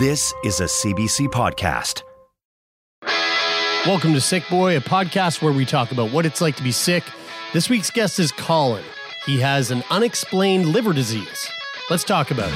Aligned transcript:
This 0.00 0.32
is 0.44 0.60
a 0.60 0.64
CBC 0.64 1.28
podcast. 1.28 2.04
Welcome 3.86 4.14
to 4.14 4.20
Sick 4.22 4.48
Boy, 4.48 4.78
a 4.78 4.80
podcast 4.80 5.42
where 5.42 5.52
we 5.52 5.66
talk 5.66 5.92
about 5.92 6.10
what 6.10 6.24
it's 6.24 6.40
like 6.40 6.56
to 6.56 6.62
be 6.62 6.72
sick. 6.72 7.04
This 7.52 7.68
week's 7.68 7.90
guest 7.90 8.18
is 8.18 8.32
Colin. 8.32 8.82
He 9.26 9.38
has 9.40 9.70
an 9.70 9.84
unexplained 9.90 10.64
liver 10.64 10.94
disease. 10.94 11.50
Let's 11.90 12.02
talk 12.02 12.30
about 12.30 12.48
it. 12.48 12.54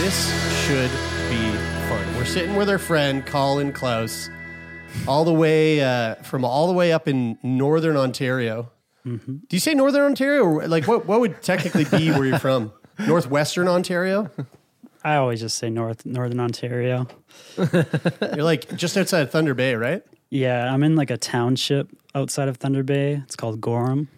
This 0.00 0.64
should 0.64 0.90
be 1.28 1.58
fun. 1.90 2.16
We're 2.16 2.24
sitting 2.24 2.56
with 2.56 2.70
our 2.70 2.78
friend 2.78 3.26
Colin 3.26 3.74
Clowes, 3.74 4.30
all 5.06 5.24
the 5.24 5.32
way 5.32 5.80
uh, 5.80 6.16
from 6.16 6.44
all 6.44 6.66
the 6.66 6.72
way 6.72 6.92
up 6.92 7.08
in 7.08 7.38
northern 7.42 7.96
Ontario. 7.96 8.70
Do 9.04 9.20
you 9.50 9.58
say 9.58 9.74
northern 9.74 10.02
Ontario, 10.02 10.44
or 10.44 10.68
like 10.68 10.86
what? 10.86 11.06
What 11.06 11.20
would 11.20 11.42
technically 11.42 11.84
be 11.84 12.12
where 12.12 12.24
you're 12.24 12.38
from? 12.38 12.72
Northwestern 13.00 13.66
Ontario. 13.66 14.30
I 15.02 15.16
always 15.16 15.40
just 15.40 15.58
say 15.58 15.70
North 15.70 16.06
Northern 16.06 16.38
Ontario. 16.38 17.08
You're 17.56 18.44
like 18.44 18.76
just 18.76 18.96
outside 18.96 19.22
of 19.22 19.30
Thunder 19.32 19.54
Bay, 19.54 19.74
right? 19.74 20.02
Yeah, 20.30 20.72
I'm 20.72 20.84
in 20.84 20.94
like 20.94 21.10
a 21.10 21.16
township 21.16 21.88
outside 22.14 22.46
of 22.48 22.58
Thunder 22.58 22.84
Bay. 22.84 23.14
It's 23.24 23.34
called 23.34 23.60
Gorham. 23.60 24.08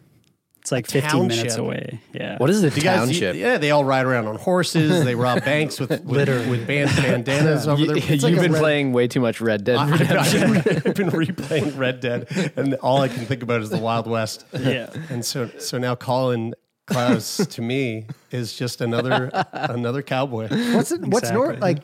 It's 0.64 0.72
like 0.72 0.86
15 0.86 1.26
minutes 1.26 1.56
away. 1.56 2.00
Yeah. 2.14 2.38
What 2.38 2.48
is 2.48 2.62
the 2.62 2.70
You 2.70 2.80
guys- 2.80 3.00
township? 3.00 3.36
yeah, 3.36 3.58
they 3.58 3.70
all 3.70 3.84
ride 3.84 4.06
around 4.06 4.28
on 4.28 4.36
horses. 4.36 5.04
They 5.04 5.14
rob 5.14 5.44
banks 5.44 5.78
with 5.78 5.90
with, 6.04 6.26
with 6.48 6.66
band, 6.66 6.88
bandanas 6.96 7.68
over 7.68 7.82
You, 7.82 7.86
their. 7.88 7.96
have 8.00 8.10
It's 8.10 8.22
like 8.22 8.34
been 8.36 8.52
red- 8.52 8.60
playing 8.60 8.92
way 8.94 9.06
too 9.06 9.20
much 9.20 9.42
Red 9.42 9.62
Dead 9.64 9.76
I- 9.76 9.90
Redemption. 9.98 10.56
I've 10.56 10.94
been 10.94 11.10
replaying 11.10 11.76
Red 11.76 12.00
Dead, 12.00 12.52
and 12.56 12.74
all 12.76 13.02
I 13.02 13.08
can 13.08 13.26
think 13.26 13.42
about 13.42 13.60
is 13.60 13.68
the 13.68 13.76
Wild 13.76 14.06
West. 14.06 14.46
Yeah. 14.58 14.88
And 15.10 15.22
so, 15.22 15.50
so 15.58 15.76
now 15.76 15.96
Colin 15.96 16.54
Clowes 16.86 17.46
to 17.46 17.60
me 17.60 18.06
is 18.30 18.54
just 18.54 18.80
another 18.80 19.30
another 19.52 20.00
cowboy. 20.00 20.48
What's 20.74 20.92
it, 20.92 21.02
what's 21.02 21.30
north 21.30 21.60
like 21.60 21.82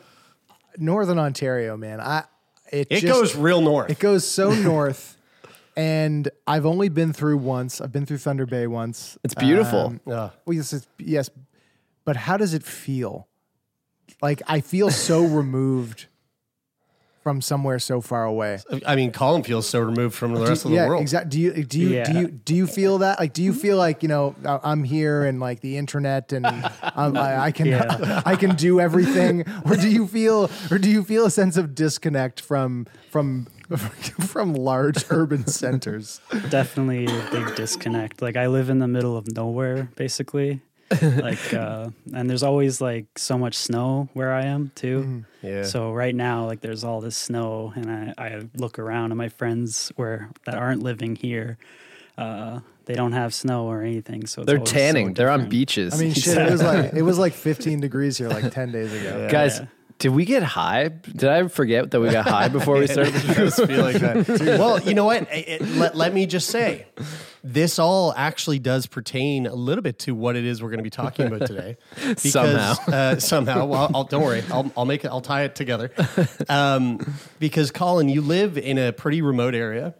Northern 0.77 1.19
Ontario, 1.19 1.77
man? 1.77 2.01
I 2.01 2.23
it, 2.71 2.87
It 2.89 3.01
just- 3.01 3.05
goes 3.13 3.35
real 3.35 3.61
north. 3.61 3.91
it 3.91 3.99
goes 3.99 4.27
so 4.27 4.51
north, 4.55 5.17
and 5.75 6.29
I've 6.47 6.65
only 6.65 6.89
been 6.89 7.13
through 7.13 7.37
once. 7.37 7.81
I've 7.81 7.91
been 7.91 8.05
through 8.05 8.17
Thunder 8.19 8.45
Bay 8.45 8.67
once. 8.67 9.17
It's 9.23 9.33
beautiful. 9.33 9.79
Um, 9.87 10.01
Yeah. 10.05 10.29
well, 10.45 10.55
yes, 10.55 10.73
it's, 10.73 10.87
yes, 10.97 11.29
but 12.05 12.15
how 12.15 12.37
does 12.37 12.53
it 12.53 12.63
feel? 12.63 13.27
Like 14.21 14.41
I 14.47 14.61
feel 14.61 14.89
so 14.91 15.23
removed 15.25 16.07
from 17.23 17.39
somewhere 17.39 17.77
so 17.77 18.01
far 18.01 18.23
away. 18.25 18.57
I 18.85 18.95
mean, 18.95 19.11
Colin 19.11 19.43
feels 19.43 19.69
so 19.69 19.79
removed 19.79 20.15
from 20.15 20.33
the 20.33 20.41
rest 20.41 20.65
of 20.65 20.71
the 20.71 20.77
yeah, 20.77 20.87
world. 20.87 21.03
exactly. 21.03 21.29
Do 21.29 21.39
you 21.39 21.63
do 21.63 21.79
you 21.79 22.03
do 22.03 22.13
you 22.19 22.27
do 22.29 22.55
you 22.55 22.65
feel 22.65 22.97
that? 22.99 23.19
Like, 23.19 23.33
do 23.33 23.43
you 23.43 23.53
feel 23.53 23.77
like 23.77 24.01
you 24.01 24.09
know 24.09 24.35
I- 24.43 24.59
I'm 24.63 24.83
here 24.83 25.23
and 25.25 25.39
like 25.39 25.59
the 25.61 25.77
internet 25.77 26.33
and 26.33 26.47
um, 26.95 27.15
I, 27.15 27.37
I 27.45 27.51
can 27.51 27.67
Yeah. 27.67 28.23
I 28.25 28.35
can 28.35 28.55
do 28.55 28.79
everything, 28.79 29.45
or 29.65 29.75
do 29.75 29.87
you 29.87 30.07
feel 30.07 30.49
or 30.71 30.79
do 30.79 30.89
you 30.89 31.03
feel 31.03 31.25
a 31.27 31.31
sense 31.31 31.57
of 31.57 31.75
disconnect 31.75 32.41
from 32.41 32.87
from 33.11 33.45
from 34.27 34.53
large 34.53 35.03
urban 35.09 35.47
centers? 35.61 36.21
Definitely 36.49 37.05
a 37.05 37.27
big 37.31 37.55
disconnect. 37.55 38.21
Like 38.21 38.35
I 38.35 38.47
live 38.47 38.69
in 38.69 38.79
the 38.79 38.87
middle 38.87 39.17
of 39.17 39.27
nowhere, 39.35 39.89
basically. 39.95 40.61
like 41.01 41.53
uh 41.53 41.89
and 42.13 42.29
there's 42.29 42.43
always 42.43 42.81
like 42.81 43.05
so 43.17 43.37
much 43.37 43.55
snow 43.55 44.09
where 44.13 44.33
I 44.33 44.45
am 44.45 44.71
too. 44.75 45.23
Yeah. 45.41 45.63
So 45.63 45.93
right 45.93 46.13
now, 46.13 46.45
like 46.45 46.61
there's 46.61 46.83
all 46.83 46.99
this 47.01 47.15
snow, 47.15 47.71
and 47.75 47.89
I, 47.89 48.13
I 48.17 48.41
look 48.57 48.77
around, 48.77 49.11
and 49.11 49.17
my 49.17 49.29
friends 49.29 49.91
where 49.95 50.29
that 50.45 50.55
aren't 50.55 50.83
living 50.83 51.15
here, 51.15 51.57
uh, 52.17 52.59
they 52.85 52.93
don't 52.93 53.13
have 53.13 53.33
snow 53.33 53.67
or 53.67 53.83
anything. 53.83 54.27
So 54.27 54.43
They're 54.43 54.57
always 54.57 54.69
so 54.69 54.75
tanning. 54.75 55.13
They're 55.13 55.29
on 55.29 55.47
beaches. 55.47 55.93
I 55.93 55.97
mean, 55.97 56.13
shit. 56.13 56.37
It 56.37 56.51
was 56.51 56.61
like 56.61 56.93
it 56.93 57.03
was 57.03 57.17
like 57.17 57.33
15 57.33 57.79
degrees 57.79 58.17
here 58.17 58.27
like 58.27 58.51
10 58.51 58.71
days 58.73 58.93
ago. 58.93 59.29
guys, 59.31 59.59
Yeah. 59.59 59.65
Did 60.01 60.09
we 60.09 60.25
get 60.25 60.43
high? 60.43 60.87
Did 60.89 61.25
I 61.29 61.47
forget 61.47 61.91
that 61.91 61.99
we 62.01 62.09
got 62.09 62.27
high 62.27 62.47
before 62.57 62.77
we 62.77 62.87
started? 62.87 63.15
It 63.15 63.35
does 63.37 63.55
feel 63.55 63.81
like 63.81 63.95
that. 63.97 64.27
well, 64.59 64.79
you 64.81 64.93
know 64.93 65.05
what? 65.05 65.23
It- 65.31 65.61
it- 65.61 65.67
let, 65.77 65.95
let 65.95 66.13
me 66.13 66.25
just 66.25 66.49
say, 66.49 66.87
this 67.43 67.79
all 67.79 68.13
actually 68.17 68.59
does 68.59 68.85
pertain 68.87 69.45
a 69.47 69.53
little 69.55 69.81
bit 69.81 69.99
to 69.99 70.13
what 70.13 70.35
it 70.35 70.43
is 70.43 70.61
we're 70.61 70.69
going 70.69 70.79
to 70.79 70.83
be 70.83 70.89
talking 70.89 71.27
about 71.27 71.45
today. 71.47 71.77
Because, 71.95 72.31
Somehow. 72.31 72.73
uh, 72.87 73.19
somehow. 73.19 73.65
Well, 73.65 73.91
I'll, 73.93 74.03
don't 74.03 74.23
worry. 74.23 74.43
I'll, 74.51 74.71
I'll 74.75 74.85
make 74.85 75.05
it. 75.05 75.07
I'll 75.09 75.21
tie 75.21 75.43
it 75.43 75.55
together. 75.55 75.91
Um, 76.49 76.99
because 77.39 77.71
Colin, 77.71 78.09
you 78.09 78.21
live 78.21 78.57
in 78.57 78.77
a 78.77 78.91
pretty 78.91 79.21
remote 79.21 79.55
area, 79.55 79.93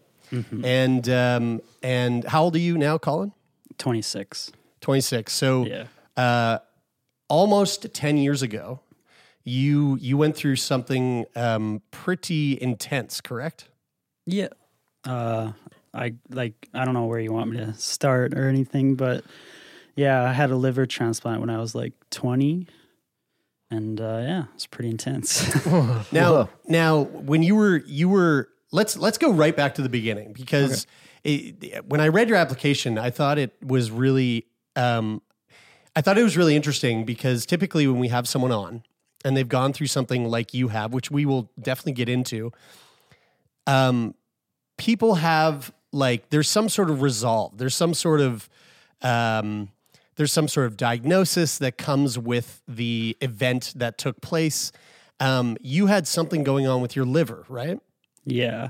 and 0.63 1.07
um, 1.09 1.61
and 1.83 2.23
how 2.25 2.43
old 2.43 2.55
are 2.55 2.59
you 2.59 2.77
now, 2.77 2.97
Colin? 2.97 3.33
26. 3.77 4.51
Twenty 4.81 5.01
six. 5.01 5.33
So 5.33 5.65
Yeah. 5.65 5.85
uh, 6.17 6.59
almost 7.27 7.93
10 7.93 8.17
years 8.17 8.41
ago 8.41 8.79
you 9.43 9.97
you 9.99 10.17
went 10.17 10.35
through 10.35 10.55
something 10.55 11.25
um, 11.35 11.81
pretty 11.91 12.61
intense 12.61 13.21
correct 13.21 13.69
Yeah. 14.25 14.49
Uh, 15.03 15.53
I 15.93 16.13
like 16.29 16.69
I 16.73 16.85
don't 16.85 16.93
know 16.93 17.05
where 17.05 17.19
you 17.19 17.33
want 17.33 17.49
me 17.49 17.57
to 17.57 17.73
start 17.73 18.33
or 18.33 18.47
anything, 18.47 18.95
but 18.95 19.23
yeah, 19.95 20.23
I 20.23 20.31
had 20.31 20.51
a 20.51 20.55
liver 20.55 20.85
transplant 20.85 21.41
when 21.41 21.49
I 21.49 21.57
was 21.57 21.75
like 21.75 21.93
20, 22.11 22.67
and 23.69 23.99
uh, 23.99 24.19
yeah, 24.21 24.43
it's 24.53 24.67
pretty 24.67 24.89
intense. 24.89 25.53
now 26.11 26.49
now 26.67 27.01
when 27.01 27.43
you 27.43 27.55
were 27.55 27.77
you 27.87 28.07
were 28.07 28.47
let's 28.71 28.97
let's 28.97 29.17
go 29.17 29.31
right 29.31 29.55
back 29.55 29.75
to 29.75 29.81
the 29.81 29.89
beginning 29.89 30.33
because 30.33 30.87
it, 31.23 31.85
when 31.85 32.01
i 32.01 32.07
read 32.07 32.29
your 32.29 32.37
application 32.37 32.97
i 32.97 33.09
thought 33.09 33.37
it 33.37 33.53
was 33.61 33.91
really 33.91 34.47
um, 34.75 35.21
i 35.95 36.01
thought 36.01 36.17
it 36.17 36.23
was 36.23 36.37
really 36.37 36.55
interesting 36.55 37.05
because 37.05 37.45
typically 37.45 37.87
when 37.87 37.99
we 37.99 38.07
have 38.07 38.27
someone 38.27 38.51
on 38.51 38.83
and 39.23 39.35
they've 39.35 39.49
gone 39.49 39.73
through 39.73 39.87
something 39.87 40.25
like 40.25 40.53
you 40.53 40.69
have 40.69 40.93
which 40.93 41.11
we 41.11 41.25
will 41.25 41.49
definitely 41.61 41.93
get 41.93 42.09
into 42.09 42.51
um, 43.67 44.15
people 44.77 45.15
have 45.15 45.71
like 45.91 46.29
there's 46.29 46.49
some 46.49 46.69
sort 46.69 46.89
of 46.89 47.01
resolve 47.01 47.57
there's 47.57 47.75
some 47.75 47.93
sort 47.93 48.21
of 48.21 48.49
um, 49.01 49.69
there's 50.15 50.33
some 50.33 50.47
sort 50.47 50.67
of 50.67 50.77
diagnosis 50.77 51.57
that 51.57 51.77
comes 51.77 52.17
with 52.17 52.61
the 52.67 53.17
event 53.21 53.73
that 53.75 53.97
took 53.97 54.21
place 54.21 54.71
um, 55.19 55.57
you 55.61 55.85
had 55.85 56.07
something 56.07 56.43
going 56.43 56.67
on 56.67 56.81
with 56.81 56.95
your 56.95 57.05
liver 57.05 57.45
right 57.47 57.79
yeah. 58.25 58.69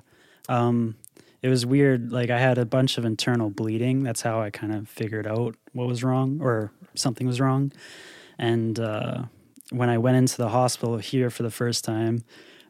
Um, 0.49 0.95
it 1.41 1.49
was 1.49 1.65
weird. 1.65 2.11
Like 2.11 2.29
I 2.29 2.39
had 2.39 2.57
a 2.57 2.65
bunch 2.65 2.97
of 2.97 3.05
internal 3.05 3.49
bleeding. 3.49 4.03
That's 4.03 4.21
how 4.21 4.41
I 4.41 4.49
kind 4.49 4.73
of 4.73 4.87
figured 4.87 5.27
out 5.27 5.55
what 5.73 5.87
was 5.87 6.03
wrong 6.03 6.39
or 6.41 6.71
something 6.95 7.27
was 7.27 7.41
wrong. 7.41 7.71
And 8.37 8.79
uh, 8.79 9.23
when 9.71 9.89
I 9.89 9.97
went 9.97 10.17
into 10.17 10.37
the 10.37 10.49
hospital 10.49 10.97
here 10.97 11.29
for 11.29 11.43
the 11.43 11.51
first 11.51 11.83
time, 11.83 12.23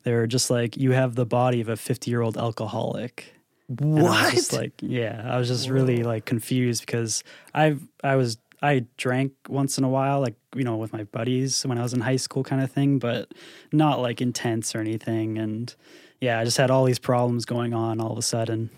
they 0.03 0.13
were 0.13 0.27
just 0.27 0.49
like, 0.49 0.77
"You 0.77 0.91
have 0.91 1.15
the 1.15 1.25
body 1.25 1.61
of 1.61 1.69
a 1.69 1.75
50 1.75 2.09
year 2.09 2.21
old 2.21 2.37
alcoholic." 2.37 3.33
And 3.79 3.99
I 3.99 4.25
was 4.25 4.33
just 4.33 4.53
like, 4.53 4.73
yeah, 4.81 5.25
I 5.25 5.37
was 5.37 5.47
just 5.47 5.69
really 5.69 6.03
like 6.03 6.25
confused 6.25 6.85
because 6.85 7.23
I've 7.53 7.87
I 8.03 8.15
was 8.15 8.37
I 8.61 8.85
drank 8.97 9.33
once 9.47 9.77
in 9.77 9.83
a 9.83 9.89
while, 9.89 10.19
like 10.21 10.35
you 10.55 10.63
know, 10.63 10.77
with 10.77 10.93
my 10.93 11.03
buddies 11.03 11.65
when 11.65 11.77
I 11.77 11.83
was 11.83 11.93
in 11.93 12.01
high 12.01 12.17
school, 12.17 12.43
kind 12.43 12.61
of 12.61 12.71
thing, 12.71 12.99
but 12.99 13.33
not 13.71 13.99
like 13.99 14.21
intense 14.21 14.75
or 14.75 14.79
anything. 14.79 15.37
And 15.37 15.73
yeah, 16.19 16.39
I 16.39 16.43
just 16.43 16.57
had 16.57 16.69
all 16.69 16.83
these 16.83 16.99
problems 16.99 17.45
going 17.45 17.73
on 17.73 17.99
all 17.99 18.11
of 18.11 18.17
a 18.17 18.21
sudden. 18.21 18.69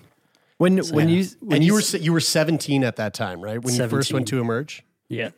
when 0.58 0.78
when 0.78 1.10
yeah. 1.10 1.16
you 1.16 1.26
when 1.40 1.58
and 1.58 1.66
you 1.66 1.74
were 1.74 1.82
you 1.82 2.14
were 2.14 2.20
17 2.20 2.84
at 2.84 2.96
that 2.98 3.14
time 3.14 3.42
right 3.42 3.62
when 3.62 3.74
you 3.74 3.88
first 3.88 4.14
went 4.14 4.28
to 4.30 4.40
emerge 4.40 4.84
Yeah. 5.10 5.32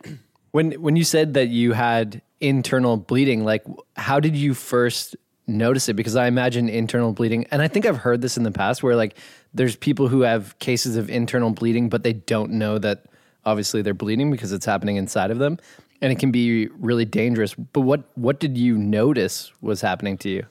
When 0.55 0.71
when 0.81 0.95
you 0.95 1.03
said 1.03 1.33
that 1.33 1.49
you 1.49 1.73
had 1.73 2.21
internal 2.39 2.95
bleeding, 2.95 3.43
like 3.43 3.65
how 3.97 4.21
did 4.21 4.37
you 4.37 4.53
first 4.53 5.17
notice 5.47 5.89
it? 5.89 5.95
Because 5.95 6.15
I 6.15 6.27
imagine 6.27 6.69
internal 6.69 7.11
bleeding, 7.11 7.45
and 7.51 7.61
I 7.61 7.67
think 7.67 7.85
I've 7.85 7.97
heard 7.97 8.21
this 8.21 8.37
in 8.37 8.43
the 8.43 8.53
past, 8.53 8.81
where 8.81 8.95
like 8.95 9.17
there's 9.53 9.75
people 9.75 10.07
who 10.07 10.21
have 10.21 10.57
cases 10.59 10.95
of 10.95 11.09
internal 11.09 11.49
bleeding, 11.49 11.89
but 11.89 12.03
they 12.03 12.13
don't 12.13 12.51
know 12.51 12.77
that 12.77 13.03
obviously 13.43 13.81
they're 13.81 13.93
bleeding 13.93 14.31
because 14.31 14.53
it's 14.53 14.65
happening 14.65 14.95
inside 14.95 15.29
of 15.29 15.39
them, 15.39 15.59
and 16.01 16.13
it 16.13 16.19
can 16.19 16.31
be 16.31 16.67
really 16.79 17.03
dangerous. 17.03 17.53
But 17.53 17.81
what 17.81 18.05
what 18.15 18.39
did 18.39 18.57
you 18.57 18.77
notice 18.77 19.51
was 19.59 19.81
happening 19.81 20.17
to 20.19 20.29
you? 20.29 20.45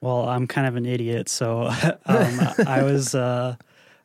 Well, 0.00 0.28
I'm 0.28 0.48
kind 0.48 0.66
of 0.66 0.74
an 0.74 0.84
idiot, 0.84 1.28
so 1.28 1.68
um, 2.06 2.40
I 2.66 2.82
was 2.82 3.14
uh, 3.14 3.54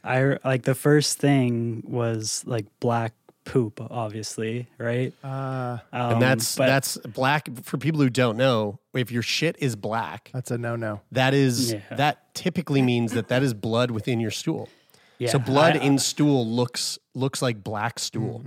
I 0.04 0.38
like 0.46 0.62
the 0.62 0.75
first 0.75 1.18
thing 1.18 1.81
was 1.88 2.44
like 2.46 2.68
black 2.80 3.13
poop, 3.45 3.80
obviously, 3.89 4.68
right? 4.77 5.13
Uh, 5.24 5.77
Um, 5.91 6.13
and 6.13 6.21
that's 6.21 6.56
but- 6.56 6.68
that's 6.68 6.97
black 6.97 7.47
for 7.63 7.77
people 7.77 8.00
who 8.01 8.09
don't 8.09 8.38
know. 8.38 8.80
If 8.94 9.12
your 9.12 9.24
shit 9.24 9.56
is 9.59 9.75
black, 9.75 10.30
that's 10.33 10.51
a 10.51 10.57
no 10.57 10.75
no. 10.75 11.01
that 11.12 11.33
is 11.33 11.74
Yeah. 11.74 11.80
that 11.95 12.33
typically 12.36 12.81
means 12.81 13.12
that 13.13 13.27
that 13.30 13.41
is 13.44 13.53
blood 13.53 13.91
within 13.91 14.19
your 14.19 14.31
stool. 14.31 14.69
yeah, 15.18 15.30
so 15.31 15.39
blood 15.39 15.75
I- 15.77 15.80
in 15.81 15.97
stool 16.00 16.47
looks 16.47 16.97
looks 17.15 17.41
like 17.41 17.63
black 17.63 18.00
stool. 18.00 18.44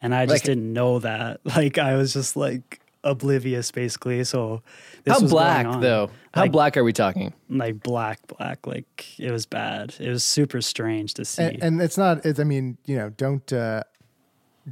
and 0.00 0.14
I 0.14 0.26
just 0.26 0.30
Like- 0.34 0.42
didn't 0.44 0.72
know 0.72 0.98
that. 0.98 1.40
Like 1.56 1.78
I 1.78 1.96
was 1.96 2.12
just 2.12 2.36
like 2.36 2.80
oblivious, 3.04 3.70
basically. 3.70 4.22
So 4.24 4.62
this 5.04 5.14
How 5.14 5.20
was 5.20 5.30
going 5.32 5.42
black 5.42 5.66
on. 5.66 5.80
though? 5.80 6.10
How 6.34 6.42
Like- 6.42 6.52
black 6.52 6.76
are 6.76 6.84
we 6.84 6.92
talking? 6.92 7.32
Like 7.48 7.82
black, 7.82 8.20
black. 8.26 8.66
Like 8.66 9.18
it 9.18 9.30
was 9.30 9.46
bad. 9.46 9.94
It 9.98 10.08
was 10.08 10.24
super 10.24 10.60
strange 10.60 11.14
to 11.14 11.24
see. 11.24 11.42
And, 11.42 11.62
and 11.62 11.82
it's 11.82 11.98
not. 11.98 12.24
It's, 12.24 12.38
I 12.40 12.44
mean, 12.44 12.78
you 12.86 12.96
know, 12.96 13.10
don't 13.10 13.52
uh, 13.52 13.82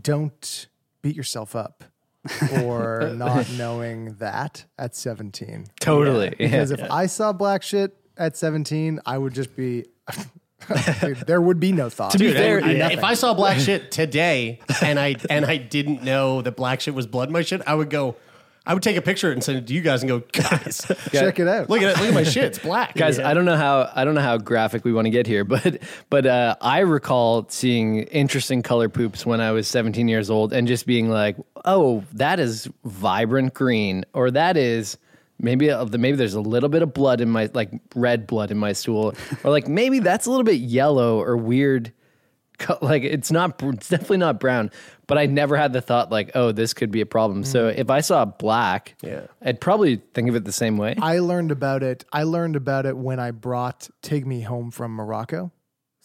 don't 0.00 0.68
beat 1.02 1.16
yourself 1.16 1.56
up 1.56 1.84
for 2.28 3.12
not 3.14 3.50
knowing 3.56 4.14
that 4.18 4.64
at 4.78 4.94
17. 4.94 5.66
Totally. 5.80 6.34
Yeah. 6.38 6.46
Because 6.46 6.70
if 6.70 6.82
I 6.90 7.06
saw 7.06 7.32
black 7.32 7.62
shit 7.62 7.96
at 8.16 8.36
17, 8.36 9.00
I 9.06 9.18
would 9.18 9.34
just 9.34 9.56
be. 9.56 9.86
Dude, 11.00 11.16
there 11.26 11.40
would 11.40 11.58
be 11.60 11.72
no 11.72 11.88
thought. 11.90 12.12
To 12.12 12.18
be 12.18 12.26
Dude, 12.28 12.36
fair, 12.36 12.62
I- 12.64 12.70
yeah. 12.72 12.88
if 12.90 13.02
I 13.04 13.14
saw 13.14 13.34
black 13.34 13.58
shit 13.58 13.90
today 13.90 14.60
and 14.82 14.98
I 14.98 15.16
and 15.28 15.44
I 15.44 15.56
didn't 15.56 16.02
know 16.02 16.42
that 16.42 16.56
black 16.56 16.80
shit 16.80 16.94
was 16.94 17.06
blood 17.06 17.28
in 17.28 17.32
my 17.32 17.42
shit, 17.42 17.62
I 17.66 17.74
would 17.74 17.90
go. 17.90 18.16
I 18.66 18.74
would 18.74 18.82
take 18.82 18.98
a 18.98 19.02
picture 19.02 19.32
and 19.32 19.42
send 19.42 19.56
it 19.56 19.66
to 19.68 19.72
you 19.72 19.80
guys 19.80 20.02
and 20.02 20.08
go, 20.10 20.18
guys, 20.32 20.82
Check 21.12 21.40
it 21.40 21.48
out. 21.48 21.70
look 21.70 21.80
at 21.80 21.96
it, 21.96 21.98
look 21.98 22.08
at 22.08 22.14
my 22.14 22.22
shit, 22.24 22.44
it's 22.44 22.58
black, 22.58 22.94
Guys, 22.94 23.18
I 23.18 23.32
don't 23.32 23.46
know 23.46 23.56
how 23.56 23.90
I 23.96 24.04
don't 24.04 24.14
know 24.14 24.20
how 24.20 24.36
graphic 24.36 24.84
we 24.84 24.92
want 24.92 25.06
to 25.06 25.10
get 25.10 25.26
here, 25.26 25.44
but 25.46 25.78
but 26.10 26.26
uh, 26.26 26.56
I 26.60 26.80
recall 26.80 27.46
seeing 27.48 28.02
interesting 28.02 28.62
color 28.62 28.90
poops 28.90 29.24
when 29.24 29.40
I 29.40 29.52
was 29.52 29.66
17 29.66 30.08
years 30.08 30.28
old, 30.30 30.52
and 30.52 30.68
just 30.68 30.86
being 30.86 31.08
like, 31.08 31.36
"Oh, 31.64 32.04
that 32.12 32.38
is 32.38 32.68
vibrant 32.84 33.54
green," 33.54 34.04
or 34.12 34.30
"That 34.30 34.58
is 34.58 34.98
maybe 35.42 35.70
maybe 35.92 36.16
there's 36.16 36.34
a 36.34 36.40
little 36.40 36.68
bit 36.68 36.82
of 36.82 36.94
blood 36.94 37.20
in 37.20 37.30
my 37.30 37.50
like 37.54 37.70
red 37.94 38.26
blood 38.26 38.50
in 38.50 38.58
my 38.58 38.72
stool," 38.72 39.14
or 39.44 39.50
like 39.50 39.68
maybe 39.68 39.98
that's 39.98 40.26
a 40.26 40.30
little 40.30 40.44
bit 40.44 40.60
yellow 40.60 41.20
or 41.20 41.36
weird. 41.36 41.92
Like 42.82 43.04
it's 43.04 43.32
not, 43.32 43.62
it's 43.62 43.88
definitely 43.88 44.18
not 44.18 44.38
brown, 44.38 44.70
but 45.06 45.16
I 45.16 45.24
never 45.24 45.56
had 45.56 45.72
the 45.72 45.80
thought 45.80 46.10
like, 46.10 46.32
"Oh, 46.34 46.52
this 46.52 46.74
could 46.74 46.90
be 46.90 47.00
a 47.00 47.06
problem." 47.06 47.42
So 47.42 47.70
mm. 47.70 47.74
if 47.74 47.88
I 47.88 48.02
saw 48.02 48.26
black, 48.26 48.96
Yeah. 49.02 49.22
I'd 49.40 49.62
probably 49.62 50.02
think 50.12 50.28
of 50.28 50.36
it 50.36 50.44
the 50.44 50.52
same 50.52 50.76
way. 50.76 50.94
I 51.00 51.20
learned 51.20 51.52
about 51.52 51.82
it. 51.82 52.04
I 52.12 52.24
learned 52.24 52.56
about 52.56 52.84
it 52.84 52.98
when 52.98 53.18
I 53.18 53.30
brought 53.30 53.88
Tigme 54.02 54.42
home 54.42 54.70
from 54.70 54.92
Morocco. 54.92 55.52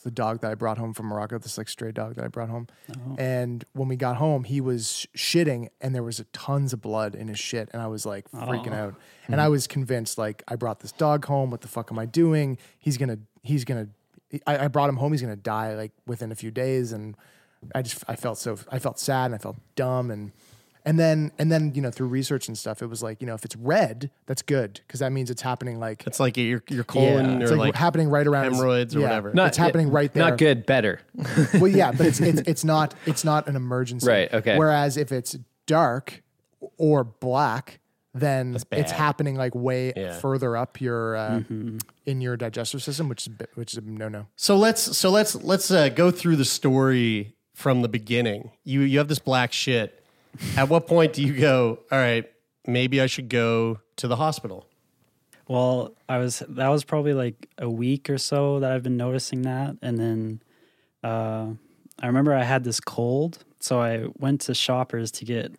It's 0.06 0.12
the 0.12 0.12
dog 0.12 0.42
that 0.42 0.52
I 0.52 0.56
brought 0.56 0.78
home 0.78 0.94
from 0.94 1.08
Morocco. 1.08 1.38
This 1.38 1.58
like 1.58 1.70
stray 1.70 1.92
dog 1.92 2.16
that 2.16 2.26
I 2.26 2.28
brought 2.28 2.50
home. 2.50 2.68
Oh. 2.92 3.16
And 3.18 3.66
when 3.74 3.88
we 3.88 3.96
got 3.96 4.18
home, 4.18 4.44
he 4.44 4.62
was 4.62 5.08
shitting, 5.16 5.70
and 5.82 5.96
there 5.96 6.04
was 6.04 6.24
tons 6.32 6.74
of 6.74 6.82
blood 6.82 7.16
in 7.16 7.28
his 7.28 7.40
shit, 7.40 7.70
and 7.74 7.82
I 7.82 7.88
was 7.88 8.06
like 8.06 8.30
freaking 8.32 8.74
out. 8.74 8.96
Hmm. 9.26 9.34
And 9.34 9.42
I 9.42 9.50
was 9.50 9.68
convinced, 9.68 10.18
like, 10.18 10.44
I 10.48 10.56
brought 10.56 10.82
this 10.82 10.92
dog 10.92 11.26
home. 11.26 11.50
What 11.50 11.62
the 11.62 11.68
fuck 11.68 11.92
am 11.92 12.00
I 12.00 12.06
doing? 12.06 12.58
He's 12.78 12.98
gonna. 12.98 13.20
He's 13.42 13.66
gonna. 13.66 13.88
I, 14.46 14.66
I 14.66 14.68
brought 14.68 14.90
him 14.90 14.98
home. 14.98 15.12
He's 15.12 15.22
gonna 15.22 15.36
die 15.36 15.76
like 15.76 15.92
within 16.06 16.32
a 16.32 16.36
few 16.36 16.52
days, 16.52 16.92
and 16.92 17.16
I 17.74 17.82
just 17.82 18.04
I 18.08 18.16
felt 18.16 18.38
so 18.38 18.58
I 18.72 18.80
felt 18.80 19.00
sad 19.00 19.26
and 19.26 19.36
I 19.36 19.38
felt 19.38 19.58
dumb 19.76 20.12
and 20.12 20.32
and 20.86 21.00
then 21.00 21.32
and 21.40 21.52
then 21.52 21.72
you 21.76 21.82
know 21.82 21.90
through 21.92 22.08
research 22.08 22.48
and 22.48 22.58
stuff 22.58 22.82
it 22.82 22.86
was 22.88 23.02
like 23.04 23.20
you 23.22 23.28
know 23.28 23.34
if 23.34 23.44
it's 23.44 23.56
red 23.56 24.10
that's 24.28 24.42
good 24.42 24.80
because 24.88 25.00
that 25.00 25.12
means 25.12 25.30
it's 25.32 25.42
happening 25.42 25.80
like 25.80 26.04
It's 26.06 26.20
like 26.20 26.38
your 26.38 26.64
your 26.70 26.84
colon 26.84 27.42
it's 27.42 27.52
or 27.52 27.56
like, 27.56 27.68
like, 27.74 27.76
happening 27.76 28.10
right 28.10 28.26
around 28.28 28.46
his- 28.46 28.54
hemorrhoids 28.58 28.96
or 28.96 29.00
yeah, 29.00 29.08
whatever. 29.20 29.34
it's 29.48 29.58
happening 29.58 29.90
right 29.92 30.14
there 30.14 30.30
Not 30.30 30.38
good, 30.38 30.66
better. 30.66 31.00
well 31.56 31.68
yeah 31.68 31.92
but 31.92 32.06
it's, 32.06 32.20
it's 32.22 32.42
it's 32.48 32.64
not 32.64 32.94
it's 33.06 33.24
not 33.24 33.48
an 33.48 33.56
emergency 33.56 34.08
Right, 34.08 34.34
okay. 34.34 34.58
whereas 34.58 34.96
if 34.98 35.12
it's 35.12 35.36
dark 35.66 36.22
or 36.78 37.04
black 37.04 37.80
then 38.14 38.56
it's 38.72 38.92
happening 38.92 39.36
like 39.36 39.54
way 39.54 39.92
Yeah. 39.96 40.18
further 40.20 40.56
up 40.56 40.80
your 40.80 41.16
uh, 41.18 41.30
Mm-hmm. 41.40 41.80
in 42.06 42.22
your 42.22 42.38
digestive 42.38 42.82
system 42.82 43.10
which 43.10 43.24
is 43.24 43.28
a 43.28 43.32
bit- 43.32 43.50
which 43.56 43.74
is 43.74 43.80
a 43.80 43.82
no 43.82 44.08
no 44.08 44.28
So 44.38 44.56
let's 44.56 44.96
so 44.98 45.10
let's 45.10 45.36
let's 45.36 45.70
uh, 45.72 45.90
go 45.90 46.12
through 46.12 46.38
the 46.38 46.46
story 46.46 47.34
from 47.54 47.82
the 47.82 47.90
beginning. 47.90 48.52
You 48.64 48.82
you 48.82 48.98
have 49.00 49.08
this 49.10 49.20
black 49.20 49.52
shit. 49.54 50.02
At 50.58 50.70
what 50.70 50.88
point 50.88 51.14
do 51.14 51.22
you 51.22 51.34
go? 51.34 51.80
All 51.92 51.98
right, 51.98 52.30
maybe 52.66 53.02
I 53.02 53.06
should 53.08 53.30
go 53.30 53.80
to 53.98 54.08
the 54.08 54.16
hospital. 54.16 54.68
Well, 55.48 55.94
I 56.10 56.18
was 56.18 56.42
that 56.50 56.70
was 56.70 56.84
probably 56.84 57.14
like 57.14 57.48
a 57.58 57.70
week 57.70 58.10
or 58.10 58.18
so 58.18 58.60
that 58.60 58.72
I've 58.72 58.84
been 58.84 58.98
noticing 58.98 59.44
that, 59.44 59.78
and 59.82 59.98
then 60.00 60.42
uh, 61.04 61.50
I 62.02 62.08
remember 62.08 62.34
I 62.34 62.44
had 62.44 62.64
this 62.64 62.80
cold, 62.80 63.44
so 63.60 63.80
I 63.80 64.08
went 64.18 64.42
to 64.42 64.56
Shoppers 64.56 65.12
to 65.12 65.26
get 65.26 65.52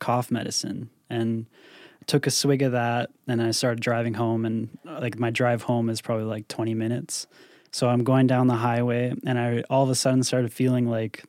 cough 0.00 0.30
medicine 0.30 0.90
and 1.08 1.46
took 2.06 2.26
a 2.26 2.30
swig 2.30 2.62
of 2.62 2.72
that, 2.72 3.10
and 3.28 3.40
I 3.40 3.52
started 3.52 3.80
driving 3.80 4.14
home, 4.14 4.44
and 4.44 4.76
like 4.84 5.18
my 5.18 5.30
drive 5.30 5.62
home 5.62 5.88
is 5.88 6.00
probably 6.00 6.24
like 6.24 6.48
twenty 6.48 6.74
minutes, 6.74 7.28
so 7.70 7.88
I'm 7.88 8.02
going 8.02 8.26
down 8.26 8.48
the 8.48 8.54
highway, 8.54 9.12
and 9.24 9.38
I 9.38 9.62
all 9.70 9.84
of 9.84 9.90
a 9.90 9.94
sudden 9.94 10.24
started 10.24 10.52
feeling 10.52 10.88
like 10.88 11.22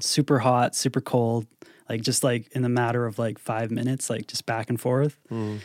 super 0.00 0.38
hot, 0.38 0.74
super 0.74 1.02
cold, 1.02 1.46
like 1.90 2.02
just 2.02 2.22
like 2.22 2.46
in 2.52 2.62
the 2.62 2.68
matter 2.68 3.04
of 3.04 3.18
like 3.18 3.36
five 3.36 3.72
minutes, 3.72 4.08
like 4.08 4.28
just 4.28 4.46
back 4.46 4.70
and 4.70 4.80
forth. 4.80 5.18
Hmm. 5.28 5.56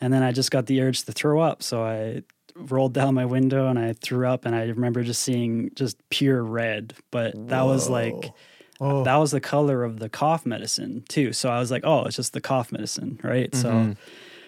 And 0.00 0.12
then 0.12 0.22
I 0.22 0.30
just 0.30 0.52
got 0.52 0.66
the 0.66 0.80
urge 0.80 1.02
to 1.02 1.12
throw 1.12 1.40
up. 1.40 1.64
So 1.64 1.82
I 1.82 2.22
rolled 2.54 2.94
down 2.94 3.14
my 3.14 3.24
window 3.24 3.66
and 3.66 3.76
I 3.76 3.92
threw 3.94 4.28
up. 4.28 4.46
And 4.46 4.54
I 4.54 4.66
remember 4.66 5.02
just 5.02 5.22
seeing 5.22 5.72
just 5.74 5.96
pure 6.10 6.44
red. 6.44 6.94
But 7.10 7.48
that 7.48 7.62
was 7.62 7.90
like, 7.90 8.30
oh. 8.80 9.02
that 9.02 9.16
was 9.16 9.32
the 9.32 9.40
color 9.40 9.82
of 9.82 9.98
the 9.98 10.08
cough 10.08 10.46
medicine 10.46 11.02
too. 11.08 11.32
So 11.32 11.50
I 11.50 11.58
was 11.58 11.72
like, 11.72 11.82
oh, 11.84 12.04
it's 12.04 12.14
just 12.14 12.34
the 12.34 12.40
cough 12.40 12.70
medicine. 12.70 13.18
Right. 13.24 13.52
So 13.52 13.72
mm-hmm. 13.72 13.92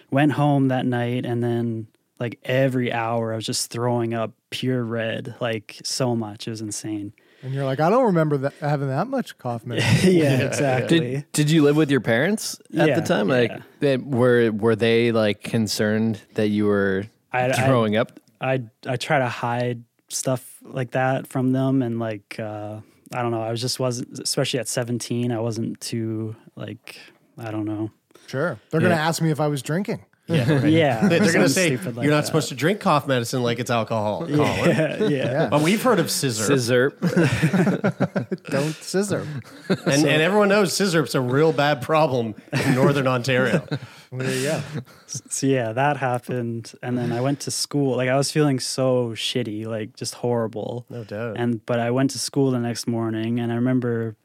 went 0.09 0.31
home 0.31 0.69
that 0.69 0.85
night 0.85 1.25
and 1.25 1.43
then 1.43 1.87
like 2.21 2.39
every 2.45 2.93
hour 2.93 3.33
I 3.33 3.35
was 3.35 3.45
just 3.45 3.69
throwing 3.69 4.13
up 4.13 4.31
pure 4.49 4.81
red, 4.81 5.35
like 5.41 5.81
so 5.83 6.15
much. 6.15 6.47
It 6.47 6.51
was 6.51 6.61
insane. 6.61 7.11
And 7.43 7.53
you're 7.53 7.65
like 7.65 7.79
I 7.79 7.89
don't 7.89 8.05
remember 8.05 8.37
that 8.37 8.53
having 8.59 8.87
that 8.89 9.07
much 9.07 9.37
cough 9.37 9.65
medicine 9.65 10.11
yeah, 10.15 10.41
exactly. 10.41 10.99
Did 10.99 11.31
Did 11.33 11.51
you 11.51 11.63
live 11.63 11.75
with 11.75 11.91
your 11.91 12.01
parents 12.01 12.59
at 12.77 12.87
Yeah, 12.87 12.99
the 12.99 13.05
time? 13.05 13.27
Like, 13.27 13.51
yeah. 13.51 13.61
they, 13.79 13.97
were 13.97 14.51
were 14.51 14.75
they 14.75 15.11
like 15.11 15.41
concerned 15.43 16.21
that 16.35 16.47
you 16.49 16.65
were 16.65 17.05
I- 17.31 17.49
I- 17.49 17.65
throwing 17.67 17.95
up? 17.95 18.19
I 18.41 18.63
I 18.85 18.95
try 18.97 19.19
to 19.19 19.27
hide 19.29 19.83
stuff 20.09 20.57
like 20.63 20.91
that 20.91 21.27
from 21.27 21.51
them 21.51 21.81
and 21.81 21.99
like 21.99 22.39
uh 22.39 22.79
I 23.13 23.21
don't 23.21 23.31
know, 23.31 23.41
I 23.41 23.51
was 23.51 23.61
just 23.61 23.79
wasn't 23.79 24.19
especially 24.19 24.59
at 24.59 24.67
17, 24.67 25.31
I 25.31 25.39
wasn't 25.39 25.79
too 25.81 26.35
like 26.55 26.97
I 27.37 27.51
don't 27.51 27.65
know. 27.65 27.91
sure 28.27 28.59
they're 28.69 28.81
gonna 28.81 28.95
ask 28.95 29.21
me 29.21 29.31
if 29.31 29.39
I 29.39 29.47
was 29.47 29.61
drinking 29.61 30.03
Yeah, 30.27 30.51
right. 30.61 30.71
Yeah. 30.71 31.07
They- 31.07 31.19
They're 31.19 31.31
going 31.33 31.45
to 31.45 31.49
say 31.49 31.77
like 31.77 31.95
you're 32.03 32.11
not 32.11 32.21
that. 32.21 32.25
supposed 32.27 32.49
to 32.49 32.55
drink 32.55 32.79
cough 32.81 33.07
medicine 33.07 33.43
like 33.43 33.59
it's 33.59 33.71
alcohol. 33.71 34.25
Colin. 34.27 34.37
Yeah, 34.37 35.03
yeah. 35.07 35.47
But 35.49 35.61
we've 35.61 35.81
heard 35.81 35.99
of 35.99 36.11
scissor, 36.11 36.43
Scissor. 36.43 36.89
don't 38.49 38.73
scissor 38.75 39.27
and, 39.69 40.05
and 40.05 40.21
everyone 40.21 40.49
knows 40.49 40.73
scissor's 40.73 41.15
a 41.15 41.21
real 41.21 41.51
bad 41.53 41.81
problem 41.81 42.35
in 42.51 42.75
northern 42.75 43.07
Ontario. 43.07 43.65
there 44.11 44.33
you 44.33 44.61
So 45.07 45.47
yeah, 45.47 45.71
that 45.73 45.97
happened 45.97 46.73
and 46.83 46.97
then 46.97 47.11
I 47.11 47.21
went 47.21 47.39
to 47.41 47.51
school. 47.51 47.95
Like 47.97 48.09
I 48.09 48.17
was 48.17 48.31
feeling 48.31 48.59
so 48.59 49.09
shitty, 49.11 49.65
like 49.65 49.95
just 49.95 50.15
horrible. 50.15 50.85
No 50.89 51.03
doubt. 51.03 51.35
And 51.37 51.65
but 51.65 51.79
I 51.79 51.91
went 51.91 52.11
to 52.11 52.19
school 52.19 52.51
the 52.51 52.59
next 52.59 52.87
morning 52.87 53.39
and 53.39 53.51
I 53.51 53.55
remember 53.55 54.15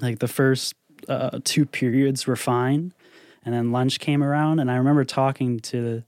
like 0.00 0.18
the 0.18 0.28
first 0.28 0.74
uh, 1.08 1.38
two 1.44 1.64
periods 1.66 2.26
were 2.26 2.36
fine 2.36 2.92
and 3.46 3.54
then 3.54 3.72
lunch 3.72 4.00
came 4.00 4.22
around 4.22 4.58
and 4.58 4.70
I 4.70 4.76
remember 4.76 5.04
talking 5.04 5.60
to 5.60 6.02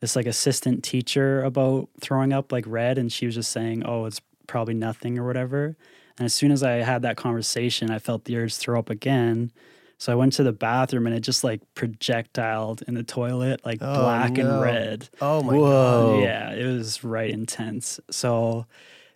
this 0.00 0.16
like 0.16 0.26
assistant 0.26 0.82
teacher 0.82 1.44
about 1.44 1.88
throwing 2.00 2.32
up 2.32 2.50
like 2.50 2.64
red 2.66 2.98
and 2.98 3.12
she 3.12 3.26
was 3.26 3.34
just 3.34 3.52
saying, 3.52 3.84
"Oh, 3.84 4.06
it's 4.06 4.20
probably 4.46 4.74
nothing 4.74 5.18
or 5.18 5.26
whatever." 5.26 5.76
And 6.18 6.24
as 6.24 6.34
soon 6.34 6.50
as 6.50 6.62
I 6.62 6.76
had 6.76 7.02
that 7.02 7.16
conversation, 7.16 7.90
I 7.90 7.98
felt 7.98 8.24
the 8.24 8.36
urge 8.36 8.54
to 8.54 8.60
throw 8.60 8.78
up 8.78 8.90
again. 8.90 9.52
So 9.98 10.12
I 10.12 10.14
went 10.14 10.32
to 10.34 10.44
the 10.44 10.52
bathroom 10.52 11.06
and 11.06 11.14
it 11.14 11.20
just 11.20 11.44
like 11.44 11.60
projectiled 11.74 12.82
in 12.86 12.94
the 12.94 13.02
toilet, 13.02 13.64
like 13.64 13.78
oh, 13.80 14.00
black 14.00 14.32
no. 14.32 14.48
and 14.48 14.60
red. 14.62 15.08
oh 15.20 15.42
my 15.42 15.54
Whoa. 15.54 16.20
Yeah, 16.22 16.52
it 16.52 16.66
was 16.66 17.04
right 17.04 17.30
intense. 17.30 18.00
So, 18.10 18.66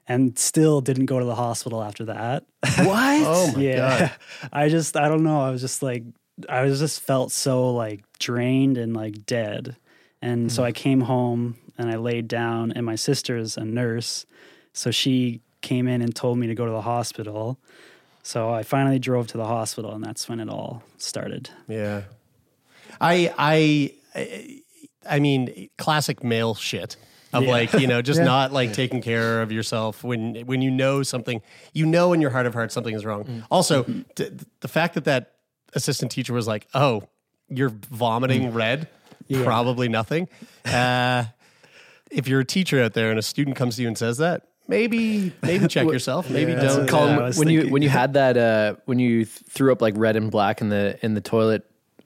and 0.09 0.37
still 0.39 0.81
didn't 0.81 1.07
go 1.07 1.21
to 1.21 1.25
the 1.25 1.37
hospital 1.37 1.83
after 1.83 2.07
that. 2.07 2.45
What? 2.79 3.23
Oh 3.27 3.53
my 3.55 3.63
yeah. 3.63 3.99
god. 3.99 4.13
I 4.53 4.69
just, 4.69 4.97
I 4.97 5.09
don't 5.09 5.23
know. 5.23 5.41
I 5.41 5.51
was 5.51 5.61
just 5.61 5.83
like, 5.83 6.03
I 6.49 6.63
was 6.63 6.79
just 6.81 7.01
felt 7.01 7.31
so 7.33 7.73
like 7.73 8.05
drained 8.19 8.79
and 8.79 8.95
like 8.95 9.27
dead. 9.27 9.77
And 10.21 10.45
Hmm. 10.45 10.49
so 10.49 10.65
I 10.65 10.73
came 10.73 11.03
home 11.03 11.57
and 11.79 11.91
I 11.91 11.97
laid 11.97 12.29
down, 12.29 12.73
and 12.73 12.85
my 12.87 12.95
sister's 12.97 13.57
a 13.57 13.65
nurse. 13.65 14.25
So 14.73 14.91
she 14.91 15.41
came 15.63 15.89
in 15.89 16.01
and 16.03 16.15
told 16.15 16.39
me 16.39 16.47
to 16.47 16.55
go 16.55 16.65
to 16.67 16.73
the 16.73 16.83
hospital. 16.83 17.59
So 18.23 18.51
I 18.51 18.63
finally 18.63 18.99
drove 18.99 19.27
to 19.29 19.37
the 19.39 19.47
hospital, 19.47 19.93
and 19.95 20.03
that's 20.05 20.29
when 20.29 20.39
it 20.41 20.49
all 20.49 20.83
started. 20.99 21.51
Yeah. 21.69 22.03
I 23.01 23.33
I 23.37 23.95
I 25.09 25.19
mean, 25.19 25.69
classic 25.79 26.23
male 26.23 26.55
shit 26.55 26.97
of 27.33 27.45
like 27.45 27.73
you 27.73 27.87
know 27.87 28.03
just 28.03 28.21
not 28.35 28.53
like 28.53 28.73
taking 28.73 29.01
care 29.03 29.43
of 29.43 29.51
yourself 29.51 30.05
when 30.05 30.37
when 30.47 30.63
you 30.63 30.71
know 30.71 31.03
something 31.03 31.41
you 31.73 31.87
know 31.87 32.13
in 32.13 32.21
your 32.21 32.31
heart 32.31 32.47
of 32.47 32.55
hearts 32.55 32.75
something 32.75 32.95
is 32.95 33.05
wrong. 33.05 33.43
Also, 33.51 33.85
t- 34.15 34.29
the 34.61 34.69
fact 34.69 34.95
that 34.95 35.05
that 35.05 35.33
assistant 35.75 36.11
teacher 36.11 36.33
was 36.33 36.47
like, 36.47 36.67
"Oh, 36.75 37.05
you're 37.49 37.71
vomiting 37.91 38.53
red," 38.53 38.89
probably 39.43 39.89
nothing. 39.89 40.29
Uh, 40.65 41.25
if 42.11 42.29
you're 42.29 42.41
a 42.41 42.45
teacher 42.45 42.83
out 42.83 42.95
there 42.95 43.11
and 43.11 43.19
a 43.19 43.23
student 43.23 43.57
comes 43.57 43.77
to 43.77 43.83
you 43.83 43.89
and 43.89 43.97
says 43.97 44.19
that, 44.19 44.49
maybe 44.69 45.33
maybe 45.43 45.67
check 45.69 45.87
yourself. 45.93 46.31
Maybe 46.31 46.55
don't. 46.55 46.87
Colin, 46.87 46.89
Colin, 46.89 47.19
I 47.19 47.23
was 47.23 47.39
when 47.39 47.49
you 47.49 47.69
when 47.69 47.83
you 47.83 47.89
had 47.89 48.15
that 48.15 48.37
uh, 48.37 48.75
when 48.85 48.99
you 48.99 49.25
threw 49.25 49.73
up 49.73 49.83
like 49.83 49.95
red 49.97 50.17
and 50.17 50.31
black 50.31 50.61
in 50.61 50.69
the 50.69 50.99
in 51.03 51.15
the 51.15 51.21
toilet 51.21 51.65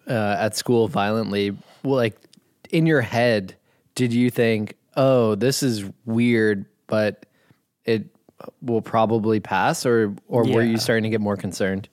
uh, 0.08 0.36
at 0.38 0.56
school 0.56 0.88
violently, 0.88 1.56
well, 1.82 1.96
like 1.96 2.16
in 2.70 2.86
your 2.86 3.00
head, 3.00 3.56
did 3.94 4.12
you 4.12 4.30
think, 4.30 4.74
"Oh, 4.96 5.34
this 5.34 5.62
is 5.62 5.84
weird," 6.04 6.66
but 6.86 7.26
it 7.84 8.06
will 8.62 8.82
probably 8.82 9.40
pass, 9.40 9.86
or 9.86 10.14
or 10.28 10.44
were 10.44 10.62
you 10.62 10.78
starting 10.78 11.04
to 11.04 11.10
get 11.10 11.20
more 11.20 11.36
concerned? 11.36 11.88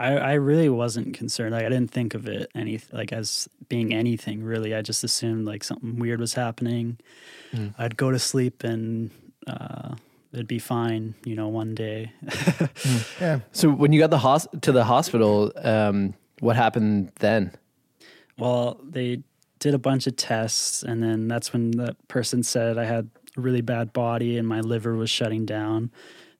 I, 0.00 0.16
I 0.16 0.32
really 0.34 0.68
wasn't 0.68 1.14
concerned. 1.14 1.52
Like 1.52 1.64
I 1.64 1.68
didn't 1.68 1.90
think 1.90 2.14
of 2.14 2.26
it 2.26 2.50
any 2.54 2.80
like 2.92 3.12
as 3.12 3.48
being 3.68 3.92
anything 3.94 4.42
really. 4.42 4.74
I 4.74 4.82
just 4.82 5.04
assumed 5.04 5.46
like 5.46 5.62
something 5.62 5.98
weird 5.98 6.20
was 6.20 6.34
happening. 6.34 6.98
I'd 7.78 7.96
go 7.96 8.10
to 8.10 8.18
sleep 8.18 8.64
and 8.64 9.10
uh, 9.46 9.94
it'd 10.32 10.46
be 10.46 10.58
fine. 10.58 11.14
You 11.24 11.34
know, 11.36 11.48
one 11.48 11.74
day. 11.74 12.12
Yeah. 13.20 13.40
So 13.52 13.68
when 13.70 13.92
you 13.92 14.00
got 14.00 14.10
the 14.10 14.18
hos- 14.18 14.48
to 14.62 14.72
the 14.72 14.84
hospital, 14.84 15.52
um, 15.62 16.14
what 16.40 16.56
happened 16.56 17.12
then? 17.20 17.52
well, 18.38 18.80
they 18.82 19.22
did 19.58 19.74
a 19.74 19.78
bunch 19.78 20.06
of 20.06 20.16
tests, 20.16 20.82
and 20.82 21.02
then 21.02 21.28
that's 21.28 21.52
when 21.52 21.72
the 21.72 21.94
person 22.08 22.42
said 22.42 22.78
I 22.78 22.86
had 22.86 23.10
a 23.36 23.40
really 23.40 23.60
bad 23.60 23.92
body 23.92 24.38
and 24.38 24.48
my 24.48 24.60
liver 24.60 24.94
was 24.96 25.10
shutting 25.10 25.44
down. 25.44 25.90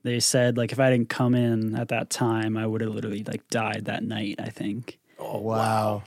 They 0.02 0.20
said 0.20 0.56
like 0.56 0.72
if 0.72 0.80
I 0.80 0.90
didn't 0.90 1.08
come 1.08 1.34
in 1.34 1.74
at 1.76 1.88
that 1.88 2.10
time, 2.10 2.56
I 2.56 2.66
would 2.66 2.80
have 2.80 2.94
literally 2.94 3.24
like 3.24 3.48
died 3.48 3.84
that 3.86 4.02
night. 4.02 4.36
I 4.38 4.48
think. 4.48 4.98
Oh 5.18 5.38
wow. 5.38 6.02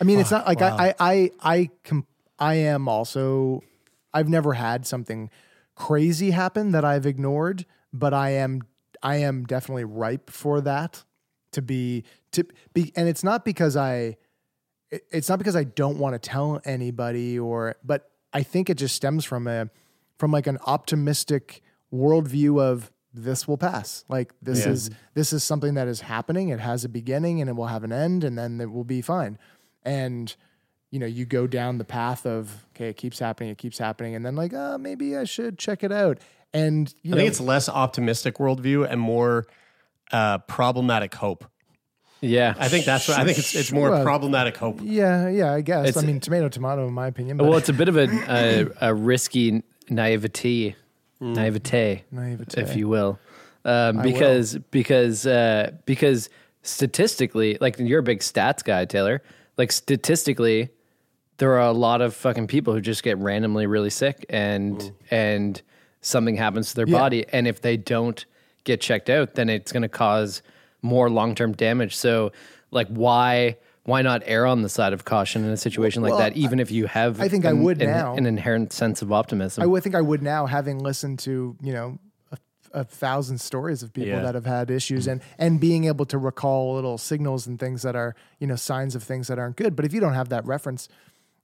I 0.00 0.04
mean, 0.04 0.20
it's 0.20 0.30
not 0.30 0.46
like 0.46 0.62
I, 0.62 0.70
I, 0.88 0.94
I, 1.00 1.30
I, 1.42 1.70
com- 1.84 2.06
I 2.38 2.54
am 2.54 2.88
also. 2.88 3.62
I've 4.14 4.28
never 4.28 4.54
had 4.54 4.86
something 4.86 5.30
crazy 5.74 6.30
happen 6.30 6.72
that 6.72 6.84
I've 6.84 7.04
ignored, 7.04 7.66
but 7.92 8.14
I 8.14 8.30
am, 8.30 8.62
I 9.02 9.16
am 9.16 9.44
definitely 9.44 9.84
ripe 9.84 10.30
for 10.30 10.60
that 10.62 11.04
to 11.52 11.62
be 11.62 12.04
to 12.32 12.46
be, 12.72 12.92
and 12.96 13.08
it's 13.08 13.24
not 13.24 13.44
because 13.44 13.76
I, 13.76 14.16
it's 14.90 15.28
not 15.28 15.38
because 15.38 15.56
I 15.56 15.64
don't 15.64 15.98
want 15.98 16.14
to 16.14 16.18
tell 16.18 16.60
anybody 16.64 17.38
or, 17.38 17.76
but 17.84 18.10
I 18.32 18.42
think 18.42 18.70
it 18.70 18.76
just 18.78 18.94
stems 18.94 19.24
from 19.24 19.46
a, 19.46 19.68
from 20.18 20.30
like 20.30 20.46
an 20.46 20.58
optimistic 20.66 21.62
worldview 21.92 22.60
of 22.60 22.90
this 23.14 23.48
will 23.48 23.56
pass. 23.58 24.04
Like 24.08 24.32
this 24.42 24.66
is 24.66 24.90
this 25.14 25.32
is 25.32 25.42
something 25.42 25.74
that 25.74 25.88
is 25.88 26.02
happening. 26.02 26.50
It 26.50 26.60
has 26.60 26.84
a 26.84 26.88
beginning 26.88 27.40
and 27.40 27.48
it 27.48 27.54
will 27.54 27.66
have 27.68 27.82
an 27.84 27.92
end, 27.92 28.24
and 28.24 28.36
then 28.36 28.60
it 28.60 28.70
will 28.70 28.84
be 28.84 29.00
fine. 29.00 29.38
And 29.84 30.34
you 30.90 30.98
know, 31.00 31.06
you 31.06 31.24
go 31.24 31.46
down 31.46 31.78
the 31.78 31.84
path 31.84 32.26
of 32.26 32.66
okay, 32.74 32.88
it 32.88 32.96
keeps 32.96 33.18
happening, 33.18 33.50
it 33.50 33.58
keeps 33.58 33.78
happening, 33.78 34.14
and 34.14 34.24
then 34.24 34.36
like, 34.36 34.52
oh, 34.54 34.76
maybe 34.78 35.16
I 35.16 35.24
should 35.24 35.58
check 35.58 35.82
it 35.82 35.92
out. 35.92 36.18
And 36.52 36.94
you 37.02 37.12
I 37.12 37.16
know, 37.16 37.20
think 37.20 37.28
it's 37.30 37.40
less 37.40 37.68
optimistic 37.68 38.36
worldview 38.36 38.88
and 38.90 39.00
more 39.00 39.46
uh, 40.12 40.38
problematic 40.38 41.14
hope. 41.14 41.44
Yeah, 42.22 42.54
I 42.58 42.68
think 42.68 42.86
that's 42.86 43.08
what 43.08 43.18
I 43.18 43.24
think 43.24 43.38
it's 43.38 43.54
it's 43.54 43.72
more 43.72 43.90
Well, 43.90 44.02
problematic 44.02 44.56
hope. 44.56 44.80
yeah, 44.82 45.28
yeah, 45.28 45.52
I 45.52 45.60
guess. 45.60 45.88
It's- 45.88 46.02
I 46.02 46.06
mean, 46.06 46.20
tomato, 46.20 46.48
tomato, 46.48 46.86
in 46.86 46.94
my 46.94 47.08
opinion. 47.08 47.36
But 47.36 47.44
well, 47.44 47.58
it's 47.58 47.68
a 47.68 47.74
bit 47.74 47.88
of 47.88 47.96
a 47.96 48.08
a, 48.28 48.90
a 48.90 48.94
risky 48.94 49.62
naivety, 49.90 50.76
naivete, 51.20 52.04
Naivete. 52.10 52.60
if 52.60 52.76
you 52.76 52.88
will, 52.88 53.18
um, 53.64 54.02
because 54.02 54.56
because 54.70 55.26
uh, 55.26 55.72
because 55.84 56.28
statistically, 56.62 57.58
like 57.60 57.78
you're 57.78 58.00
a 58.00 58.02
big 58.02 58.20
stats 58.20 58.62
guy, 58.64 58.84
Taylor. 58.84 59.22
Like 59.56 59.72
statistically, 59.72 60.68
there 61.38 61.52
are 61.54 61.66
a 61.66 61.72
lot 61.72 62.00
of 62.02 62.14
fucking 62.14 62.46
people 62.46 62.74
who 62.74 62.80
just 62.80 63.02
get 63.02 63.16
randomly 63.18 63.66
really 63.66 63.90
sick, 63.90 64.26
and 64.28 64.92
and 65.10 65.60
something 66.00 66.36
happens 66.36 66.70
to 66.70 66.76
their 66.76 66.86
Yeah. 66.86 66.98
body, 66.98 67.26
and 67.32 67.46
if 67.48 67.60
they 67.62 67.76
don't 67.76 68.24
get 68.64 68.80
checked 68.80 69.08
out, 69.10 69.34
then 69.34 69.48
it's 69.48 69.72
going 69.72 69.82
to 69.82 69.88
cause 69.88 70.42
more 70.82 71.08
long 71.08 71.34
term 71.34 71.52
damage. 71.52 71.96
So, 71.96 72.32
like, 72.70 72.88
why? 72.88 73.56
Why 73.86 74.02
not 74.02 74.22
err 74.26 74.46
on 74.46 74.62
the 74.62 74.68
side 74.68 74.92
of 74.92 75.04
caution 75.04 75.44
in 75.44 75.50
a 75.50 75.56
situation 75.56 76.02
like 76.02 76.10
Well, 76.10 76.18
that, 76.18 76.36
even 76.36 76.60
if 76.60 76.70
you 76.70 76.86
have 76.86 77.20
I 77.20 77.28
think 77.28 77.46
I 77.46 77.50
an- 77.50 77.62
would 77.62 77.80
an, 77.80 77.88
now. 77.88 78.14
an 78.16 78.26
inherent 78.26 78.72
sense 78.72 79.00
of 79.00 79.10
optimism? 79.12 79.62
I 79.62 79.66
would 79.66 79.82
think 79.82 79.94
I 79.94 80.00
would 80.02 80.22
now, 80.22 80.46
having 80.46 80.78
listened 80.80 81.18
to 81.20 81.56
you 81.62 81.72
know 81.72 81.98
a, 82.32 82.38
a 82.80 82.84
thousand 82.84 83.38
stories 83.40 83.82
of 83.82 83.92
people 83.92 84.10
Yeah. 84.10 84.22
that 84.22 84.34
have 84.34 84.44
had 84.46 84.70
issues, 84.70 85.06
and 85.06 85.22
and 85.38 85.58
being 85.60 85.84
able 85.84 86.04
to 86.06 86.18
recall 86.18 86.74
little 86.74 86.98
signals 86.98 87.46
and 87.46 87.58
things 87.58 87.82
that 87.82 87.94
are 87.96 88.14
you 88.40 88.46
know 88.46 88.56
signs 88.56 88.94
of 88.94 89.02
things 89.02 89.28
that 89.28 89.38
aren't 89.38 89.56
good. 89.56 89.74
But 89.76 89.84
if 89.84 89.92
you 89.94 90.00
don't 90.00 90.14
have 90.14 90.28
that 90.30 90.44
reference, 90.46 90.88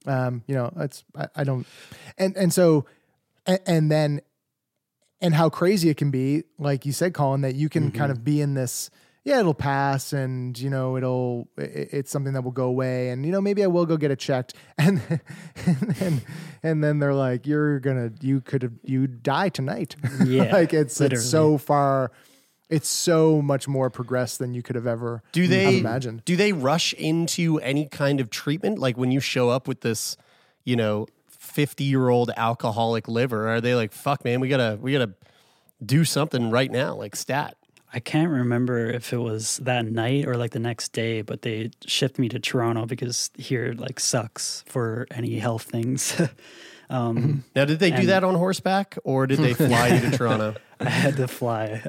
um, 0.05 0.43
you 0.47 0.53
know, 0.55 0.71
it's 0.77 1.03
I, 1.15 1.27
I 1.37 1.43
don't, 1.45 1.65
and 2.17 2.35
and 2.35 2.51
so, 2.53 2.85
and, 3.45 3.59
and 3.65 3.91
then, 3.91 4.21
and 5.21 5.33
how 5.33 5.49
crazy 5.49 5.87
it 5.89 5.95
can 5.95 6.11
be, 6.11 6.43
like 6.59 6.85
you 6.85 6.91
said, 6.91 7.13
Colin, 7.13 7.39
that 7.41 7.55
you 7.55 7.69
can 7.69 7.89
kind 7.91 8.11
of 8.11 8.23
be 8.25 8.41
in 8.41 8.53
this. 8.53 8.89
Yeah, 9.25 9.39
it'll 9.39 9.53
pass, 9.53 10.11
and 10.11 10.57
you 10.59 10.69
know 10.69 10.97
it'll. 10.97 11.47
It, 11.57 11.89
it's 11.93 12.11
something 12.11 12.33
that 12.33 12.43
will 12.43 12.51
go 12.51 12.65
away, 12.65 13.09
and 13.09 13.25
you 13.25 13.31
know 13.31 13.39
maybe 13.39 13.63
I 13.63 13.67
will 13.67 13.85
go 13.85 13.95
get 13.95 14.11
it 14.11 14.19
checked, 14.19 14.53
and 14.77 15.01
and 15.65 15.77
then 15.95 16.21
and 16.61 16.83
then 16.83 16.99
they're 16.99 17.13
like, 17.13 17.47
"You're 17.47 17.79
gonna, 17.79 18.11
you 18.19 18.41
could 18.41 18.63
have, 18.63 18.73
you 18.83 19.07
die 19.07 19.49
tonight." 19.49 19.95
Yeah, 20.25 20.51
like 20.51 20.73
it's 20.73 20.99
literally. 20.99 21.21
it's 21.21 21.29
so 21.29 21.57
far, 21.57 22.11
it's 22.69 22.89
so 22.89 23.41
much 23.41 23.65
more 23.67 23.89
progressed 23.89 24.39
than 24.39 24.53
you 24.53 24.61
could 24.61 24.75
have 24.75 24.87
ever 24.87 25.21
Do 25.31 25.47
they 25.47 25.79
imagined. 25.79 26.25
Do 26.25 26.35
they 26.35 26.51
rush 26.51 26.93
into 26.93 27.59
any 27.59 27.85
kind 27.87 28.19
of 28.19 28.29
treatment? 28.29 28.79
Like 28.79 28.97
when 28.97 29.11
you 29.11 29.19
show 29.21 29.49
up 29.49 29.67
with 29.69 29.81
this, 29.81 30.17
you 30.65 30.75
know, 30.75 31.07
fifty 31.27 31.85
year 31.85 32.09
old 32.09 32.29
alcoholic 32.35 33.07
liver, 33.07 33.47
are 33.47 33.61
they 33.61 33.73
like, 33.75 33.93
"Fuck, 33.93 34.25
man, 34.25 34.41
we 34.41 34.49
gotta 34.49 34.77
we 34.81 34.91
gotta 34.91 35.13
do 35.85 36.03
something 36.03 36.49
right 36.51 36.71
now"? 36.71 36.95
Like 36.95 37.15
stat. 37.15 37.55
I 37.93 37.99
can't 37.99 38.31
remember 38.31 38.89
if 38.89 39.13
it 39.13 39.17
was 39.17 39.57
that 39.57 39.85
night 39.85 40.25
or 40.25 40.35
like 40.35 40.51
the 40.51 40.59
next 40.59 40.93
day, 40.93 41.21
but 41.21 41.43
they 41.43 41.69
shipped 41.85 42.17
me 42.17 42.27
to 42.29 42.39
Toronto 42.39 42.87
because 42.87 43.29
here 43.37 43.75
like 43.77 43.99
sucks 43.99 44.63
for 44.65 45.05
any 45.11 45.37
health 45.37 45.63
things. 45.63 46.19
um, 46.89 47.43
Now, 47.55 47.65
did 47.65 47.77
they 47.79 47.91
do 47.91 48.07
that 48.07 48.23
on 48.23 48.33
horseback 48.33 48.97
or 49.03 49.27
did 49.27 49.39
they 49.39 49.53
fly 49.53 49.89
you 49.89 50.09
to 50.09 50.17
Toronto? 50.17 50.55
I 50.79 50.89
had 50.89 51.17
to 51.17 51.27
fly. 51.27 51.83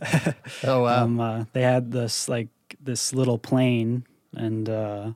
Oh 0.63 0.83
wow. 0.83 1.05
um, 1.05 1.21
uh, 1.21 1.45
they 1.55 1.63
had 1.63 1.91
this 1.91 2.29
like 2.29 2.49
this 2.81 3.15
little 3.15 3.39
plane, 3.39 4.05
and 4.35 4.69
uh, 4.69 5.13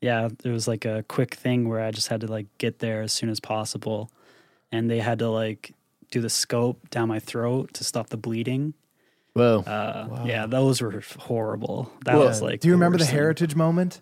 yeah, 0.00 0.28
it 0.42 0.50
was 0.50 0.66
like 0.66 0.84
a 0.86 1.04
quick 1.06 1.34
thing 1.34 1.68
where 1.68 1.80
I 1.80 1.90
just 1.90 2.08
had 2.08 2.22
to 2.22 2.26
like 2.26 2.46
get 2.58 2.78
there 2.78 3.02
as 3.02 3.12
soon 3.12 3.28
as 3.28 3.40
possible, 3.40 4.10
and 4.72 4.90
they 4.90 5.00
had 5.00 5.18
to 5.18 5.28
like 5.28 5.74
do 6.10 6.20
the 6.20 6.30
scope 6.30 6.88
down 6.90 7.08
my 7.08 7.20
throat 7.20 7.74
to 7.74 7.84
stop 7.84 8.08
the 8.08 8.16
bleeding. 8.16 8.74
Whoa. 9.34 9.60
Uh, 9.60 10.24
Yeah, 10.26 10.46
those 10.46 10.80
were 10.82 11.02
horrible. 11.18 11.90
That 12.04 12.16
Well, 12.16 12.26
was 12.26 12.42
like. 12.42 12.60
Do 12.60 12.68
you 12.68 12.74
remember 12.74 12.98
the 12.98 13.02
worst 13.02 13.10
thing. 13.10 13.18
heritage 13.18 13.54
moment? 13.54 14.00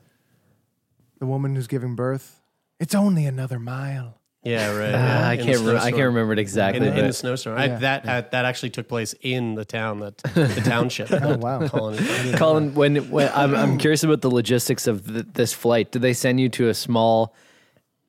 The 1.18 1.26
woman 1.26 1.54
who's 1.54 1.66
giving 1.66 1.94
birth. 1.94 2.40
It's 2.80 2.94
only 2.94 3.26
another 3.26 3.58
mile. 3.58 4.14
yeah, 4.44 4.70
right. 4.74 4.94
Ah, 4.94 4.98
yeah, 4.98 5.28
I 5.28 5.32
in 5.34 5.44
can't. 5.44 5.60
Re- 5.62 5.76
I 5.76 5.90
can't 5.90 6.04
remember 6.04 6.32
it 6.32 6.38
exactly. 6.38 6.86
in, 6.86 6.92
in 6.92 6.96
the 6.96 7.02
but- 7.08 7.14
snowstorm. 7.16 7.58
I, 7.58 7.64
Yeah. 7.66 7.78
that 7.80 8.08
uh, 8.08 8.22
that 8.30 8.44
actually 8.44 8.70
took 8.70 8.86
place 8.88 9.14
in 9.20 9.54
the 9.56 9.64
town 9.64 9.98
that 10.00 10.16
the 10.34 10.62
township. 10.64 11.10
Oh 11.12 11.36
wow. 11.36 11.66
Colin- 11.74 11.98
Colin, 12.36 12.74
when, 12.74 13.10
when 13.10 13.30
I'm, 13.34 13.54
I'm 13.56 13.78
curious 13.84 14.04
about 14.04 14.20
the 14.20 14.30
logistics 14.30 14.86
of 14.86 15.06
th- 15.06 15.26
this 15.34 15.52
flight. 15.52 15.90
Did 15.90 16.02
they 16.02 16.12
send 16.12 16.38
you 16.40 16.48
to 16.50 16.68
a 16.68 16.74
small 16.74 17.34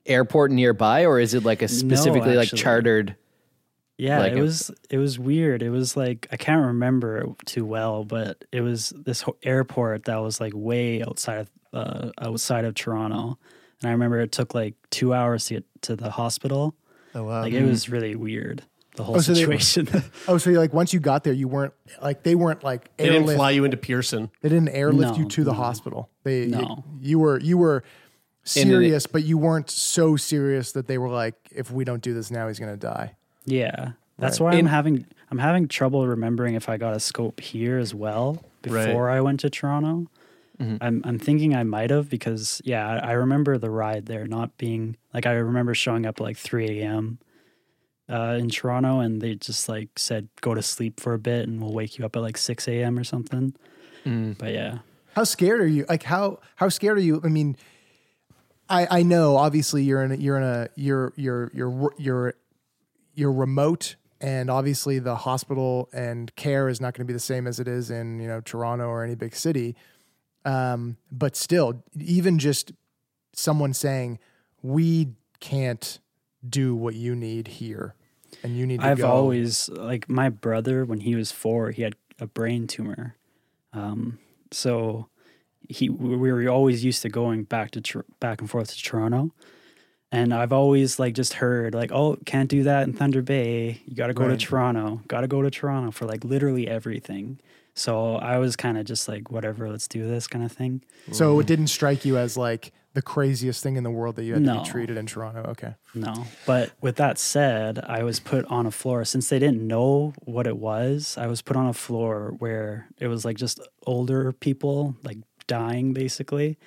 airport 0.05 0.51
nearby, 0.51 1.05
or 1.05 1.19
is 1.19 1.33
it 1.33 1.43
like 1.43 1.61
a 1.63 1.67
specifically 1.67 2.35
like 2.35 2.49
chartered? 2.49 3.15
Yeah, 3.99 4.19
Like 4.19 4.31
it 4.33 4.41
was 4.41 4.71
it 4.89 4.97
was 4.97 5.19
weird. 5.19 5.61
It 5.61 5.69
was 5.71 5.97
like 5.97 6.27
I 6.31 6.37
can't 6.37 6.65
remember 6.65 7.17
it 7.17 7.29
too 7.45 7.65
well, 7.65 8.05
but 8.05 8.45
it 8.51 8.61
was 8.61 8.93
this 8.95 9.23
airport 9.43 10.05
that 10.05 10.17
was 10.17 10.39
like 10.39 10.53
way 10.55 11.03
outside 11.03 11.39
of 11.39 11.49
uh, 11.73 12.09
outside 12.21 12.63
of 12.65 12.73
Toronto, 12.75 13.37
and 13.81 13.89
I 13.89 13.91
remember 13.91 14.19
it 14.21 14.31
took 14.31 14.55
like 14.55 14.75
two 14.89 15.13
hours 15.13 15.45
to 15.47 15.55
get 15.55 15.65
to 15.83 15.95
the 15.97 16.09
hospital. 16.11 16.75
Oh 17.13 17.23
wow. 17.25 17.41
Like 17.41 17.53
it 17.53 17.63
was 17.65 17.89
really 17.89 18.15
weird. 18.15 18.63
The 18.95 19.03
whole 19.03 19.17
Oh, 19.17 19.19
so 19.19 19.33
they- 19.33 19.39
situation. 19.41 19.87
Oh, 20.27 20.37
so 20.37 20.49
you're 20.49 20.59
like 20.59 20.73
once 20.73 20.93
you 20.93 20.99
got 21.01 21.23
there, 21.25 21.33
you 21.33 21.47
weren't 21.49 21.73
like 22.01 22.23
they 22.23 22.35
weren't 22.35 22.63
like 22.63 22.95
they 22.97 23.09
didn't 23.09 23.35
fly 23.35 23.51
you 23.51 23.65
into 23.65 23.77
Pearson. 23.77 24.31
They 24.41 24.47
didn't 24.49 24.69
airlift 24.69 25.17
you 25.17 25.25
to 25.27 25.43
the 25.43 25.51
no. 25.51 25.57
hospital. 25.57 26.09
They 26.23 26.45
No. 26.45 26.59
you, 27.01 27.09
you 27.09 27.19
were 27.19 27.39
you 27.41 27.57
were 27.57 27.83
serious, 28.43 29.05
but 29.07 29.23
you 29.23 29.37
weren't 29.37 29.69
so 29.69 30.15
serious 30.15 30.71
that 30.71 30.87
they 30.87 30.97
were 30.97 31.09
like, 31.09 31.35
if 31.53 31.69
we 31.71 31.83
don't 31.83 32.01
do 32.01 32.13
this 32.13 32.31
now, 32.31 32.47
he's 32.47 32.59
gonna 32.59 32.77
die. 32.77 33.15
Yeah, 33.45 33.91
that's 34.17 34.39
Right. 34.39 34.45
why 34.53 34.59
I'm 34.59 34.65
having 34.67 35.05
I'm 35.31 35.37
having 35.39 35.67
trouble 35.67 36.07
remembering 36.07 36.55
if 36.55 36.67
I 36.69 36.77
got 36.77 36.95
a 36.95 36.99
scope 36.99 37.39
here 37.39 37.77
as 37.77 37.93
well 37.93 38.43
Right. 38.65 38.85
before 38.87 39.09
I 39.09 39.21
went 39.21 39.39
to 39.41 39.49
Toronto. 39.49 40.07
I'm 40.81 41.01
I'm 41.05 41.17
thinking 41.19 41.55
I 41.55 41.63
might 41.63 41.89
have 41.89 42.09
because 42.09 42.61
yeah, 42.65 42.85
I, 42.85 42.97
I 42.97 43.11
remember 43.13 43.57
the 43.57 43.69
ride 43.69 44.07
there 44.07 44.27
not 44.27 44.57
being 44.57 44.97
like 45.13 45.25
I 45.25 45.31
remember 45.33 45.73
showing 45.73 46.05
up 46.05 46.19
at 46.19 46.23
like 46.23 46.35
3 46.37 46.81
a.m. 46.81 47.19
Uh, 48.09 48.35
in 48.39 48.49
Toronto, 48.49 48.99
and 48.99 49.21
they 49.21 49.35
just 49.35 49.69
like 49.69 49.87
said 49.97 50.27
go 50.41 50.53
to 50.53 50.61
sleep 50.61 50.99
for 50.99 51.13
a 51.13 51.19
bit, 51.19 51.47
and 51.47 51.61
we'll 51.61 51.71
wake 51.73 51.97
you 51.97 52.05
up 52.05 52.15
at 52.15 52.21
like 52.21 52.37
6 52.37 52.67
a.m. 52.67 52.97
or 52.99 53.03
something. 53.05 53.53
But 54.03 54.51
yeah, 54.53 54.79
How 55.15 55.23
scared 55.23 55.61
are 55.61 55.67
you? 55.67 55.85
Like 55.87 56.03
how 56.03 56.39
how 56.57 56.67
scared 56.69 56.97
are 56.97 57.01
you? 57.01 57.21
I 57.23 57.27
mean, 57.29 57.55
I 58.69 58.99
I 58.99 59.03
know 59.03 59.37
obviously 59.37 59.83
you're 59.83 60.03
in 60.03 60.11
a, 60.11 60.15
you're 60.15 60.37
in 60.37 60.43
a 60.43 60.67
you're 60.75 61.13
you're 61.15 61.51
you're 61.53 61.93
you're 61.97 62.33
you're 63.13 63.31
remote 63.31 63.95
and 64.21 64.49
obviously 64.49 64.99
the 64.99 65.15
hospital 65.15 65.89
and 65.93 66.35
care 66.35 66.67
is 66.67 66.81
not 66.81 66.93
going 66.93 67.05
to 67.05 67.07
be 67.07 67.13
the 67.13 67.19
same 67.19 67.47
as 67.47 67.59
it 67.59 67.67
is 67.67 67.89
in 67.89 68.19
you 68.19 68.27
know 68.27 68.41
Toronto 68.41 68.85
or 68.85 69.03
any 69.03 69.15
big 69.15 69.35
city. 69.35 69.75
Um, 70.45 70.97
but 71.11 71.35
still, 71.35 71.83
even 71.99 72.39
just 72.39 72.71
someone 73.33 73.73
saying 73.73 74.19
we 74.61 75.09
can't 75.39 75.99
do 76.47 76.75
what 76.75 76.95
you 76.95 77.15
need 77.15 77.47
here, 77.47 77.95
and 78.43 78.57
you 78.57 78.65
need 78.65 78.77
to 78.79 78.85
go 78.85 78.91
I've 78.91 78.97
go. 78.99 79.09
always 79.09 79.69
like 79.69 80.09
my 80.09 80.29
brother 80.29 80.85
when 80.85 81.01
he 81.01 81.15
was 81.15 81.31
four, 81.31 81.71
he 81.71 81.81
had 81.81 81.95
a 82.19 82.27
brain 82.27 82.67
tumor. 82.67 83.15
Um, 83.73 84.19
so 84.51 85.07
he 85.67 85.89
we 85.89 86.31
were 86.31 86.47
always 86.49 86.83
used 86.83 87.01
to 87.03 87.09
going 87.09 87.43
back 87.43 87.71
to 87.71 88.03
back 88.19 88.41
and 88.41 88.49
forth 88.49 88.75
to 88.75 88.81
Toronto. 88.81 89.31
And 90.11 90.33
I've 90.33 90.53
always 90.53 90.97
like 90.97 91.13
just 91.13 91.33
heard 91.33 91.75
like, 91.75 91.91
oh, 91.91 92.17
can't 92.25 92.49
do 92.49 92.63
that 92.63 92.87
in 92.87 92.93
Thunder 92.93 93.21
Bay. 93.21 93.81
You 93.85 93.95
got 93.95 94.07
to 94.07 94.13
go 94.13 94.25
Right. 94.25 94.39
to 94.39 94.45
Toronto. 94.45 95.01
Got 95.07 95.21
to 95.21 95.27
go 95.27 95.41
to 95.41 95.51
Toronto 95.51 95.91
for 95.91 96.05
like 96.05 96.23
literally 96.23 96.67
everything. 96.67 97.39
So 97.75 98.15
I 98.15 98.39
was 98.39 98.55
kind 98.55 98.77
of 98.77 98.85
just 98.85 99.07
like, 99.07 99.31
whatever, 99.31 99.69
let's 99.69 99.87
do 99.87 100.07
this 100.07 100.27
kind 100.27 100.43
of 100.43 100.51
thing. 100.51 100.81
So 101.11 101.39
it 101.39 101.43
mm. 101.43 101.47
didn't 101.47 101.67
strike 101.67 102.03
you 102.05 102.17
as 102.17 102.35
like 102.35 102.73
the 102.93 103.01
craziest 103.01 103.61
thing 103.61 103.75
in 103.77 103.83
the 103.83 103.91
world 103.91 104.15
that 104.15 104.23
you 104.23 104.33
had 104.33 104.43
to 104.43 104.53
be 104.53 104.63
treated 104.65 104.97
in 104.97 105.05
Toronto. 105.05 105.51
Okay. 105.51 105.75
No. 105.93 106.25
But 106.45 106.71
with 106.81 106.95
that 106.95 107.19
said, 107.19 107.79
I 107.85 108.03
was 108.03 108.19
put 108.19 108.45
on 108.45 108.65
a 108.65 108.71
floor 108.71 109.05
since 109.05 109.29
they 109.29 109.39
didn't 109.39 109.65
know 109.65 110.13
what 110.23 110.47
it 110.47 110.57
was. 110.57 111.15
I 111.17 111.27
was 111.27 111.41
put 111.41 111.55
on 111.55 111.67
a 111.67 111.73
floor 111.73 112.33
where 112.39 112.89
it 112.97 113.07
was 113.07 113.25
like 113.25 113.37
just 113.37 113.59
older 113.85 114.31
people 114.31 114.95
like 115.03 115.19
dying 115.47 115.93
basically. 115.93 116.57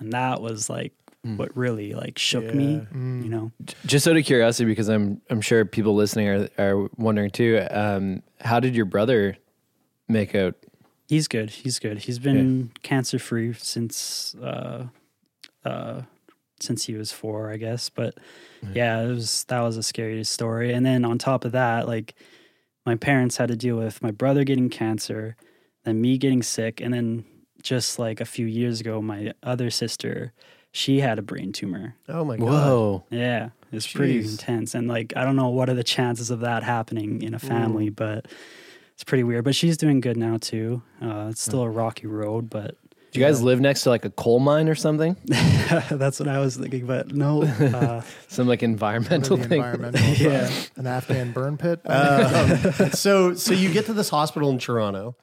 And 0.00 0.12
that 0.12 0.40
was 0.40 0.68
like 0.68 0.92
what 1.22 1.54
really 1.56 1.92
like 1.92 2.18
shook 2.18 2.54
me, 2.54 2.86
you 2.92 3.28
know. 3.28 3.52
Just 3.86 4.08
out 4.08 4.16
of 4.16 4.24
curiosity, 4.24 4.66
because 4.66 4.88
I'm 4.88 5.20
I'm 5.30 5.40
sure 5.40 5.64
people 5.64 5.94
listening 5.94 6.28
are 6.28 6.48
are 6.58 6.88
wondering 6.96 7.30
too. 7.30 7.66
Um, 7.70 8.22
how 8.40 8.60
did 8.60 8.74
your 8.74 8.86
brother 8.86 9.36
make 10.08 10.34
out? 10.34 10.54
He's 11.08 11.28
good. 11.28 11.50
He's 11.50 11.78
good. 11.78 11.98
He's 11.98 12.18
been 12.18 12.70
cancer 12.82 13.18
free 13.18 13.52
since 13.52 14.34
uh 14.36 14.86
uh 15.64 16.02
since 16.60 16.84
he 16.84 16.94
was 16.94 17.10
4, 17.10 17.50
I 17.50 17.56
guess. 17.56 17.88
But 17.88 18.18
yeah, 18.74 19.00
it 19.02 19.08
was 19.08 19.44
that 19.44 19.60
was 19.60 19.76
a 19.76 19.82
scary 19.82 20.22
story. 20.24 20.72
And 20.72 20.84
then 20.86 21.04
on 21.04 21.18
top 21.18 21.44
of 21.44 21.52
that, 21.52 21.88
like 21.88 22.14
my 22.86 22.96
parents 22.96 23.36
had 23.38 23.48
to 23.48 23.56
deal 23.56 23.76
with 23.76 24.02
my 24.02 24.10
brother 24.10 24.44
getting 24.44 24.70
cancer, 24.70 25.36
then 25.84 26.00
me 26.00 26.16
getting 26.18 26.42
sick, 26.42 26.80
and 26.80 26.94
then 26.94 27.24
just 27.62 27.98
like 27.98 28.20
a 28.20 28.24
few 28.24 28.46
years 28.46 28.80
ago 28.80 29.02
my 29.02 29.32
other 29.42 29.68
sister, 29.70 30.32
she 30.72 31.00
had 31.00 31.18
a 31.18 31.22
brain 31.22 31.52
tumor. 31.52 31.96
Oh 32.08 32.24
my 32.24 32.36
god. 32.36 32.44
Whoa! 32.46 33.04
Yeah, 33.10 33.50
it's 33.72 33.90
pretty 33.90 34.18
intense. 34.20 34.74
And 34.74 34.86
like, 34.88 35.12
I 35.16 35.24
don't 35.24 35.36
know 35.36 35.48
what 35.48 35.68
are 35.68 35.74
the 35.74 35.84
chances 35.84 36.30
of 36.30 36.40
that 36.40 36.62
happening 36.62 37.22
in 37.22 37.34
a 37.34 37.38
family, 37.38 37.88
but 37.90 38.26
it's 38.94 39.04
pretty 39.04 39.24
weird. 39.24 39.44
But 39.44 39.54
she's 39.54 39.76
doing 39.76 40.00
good 40.00 40.16
now 40.16 40.36
too. 40.38 40.82
Uh, 41.02 41.28
it's 41.30 41.42
still 41.42 41.62
a 41.62 41.68
rocky 41.70 42.06
road, 42.06 42.48
but 42.50 42.76
Do 43.12 43.18
you 43.18 43.24
guys 43.26 43.42
live 43.42 43.60
next 43.60 43.82
to 43.82 43.88
like 43.90 44.04
a 44.04 44.10
coal 44.10 44.38
mine 44.38 44.68
or 44.68 44.74
something? 44.76 45.16
that's 45.24 46.20
what 46.20 46.28
I 46.28 46.38
was 46.38 46.56
thinking. 46.56 46.86
But 46.86 47.12
no, 47.12 47.42
uh, 47.44 48.02
Some 48.28 48.46
like 48.46 48.62
environmental 48.62 49.36
thing. 49.38 49.52
environmental, 49.58 50.00
Yeah. 50.14 50.48
an 50.76 50.86
Afghan 50.86 51.32
burn 51.32 51.56
pit. 51.56 51.80
Um, 51.90 52.90
so 52.92 53.34
so 53.34 53.52
you 53.54 53.72
get 53.72 53.86
to 53.86 53.92
this 53.92 54.08
hospital 54.10 54.50
in 54.50 54.58
Toronto, 54.58 55.16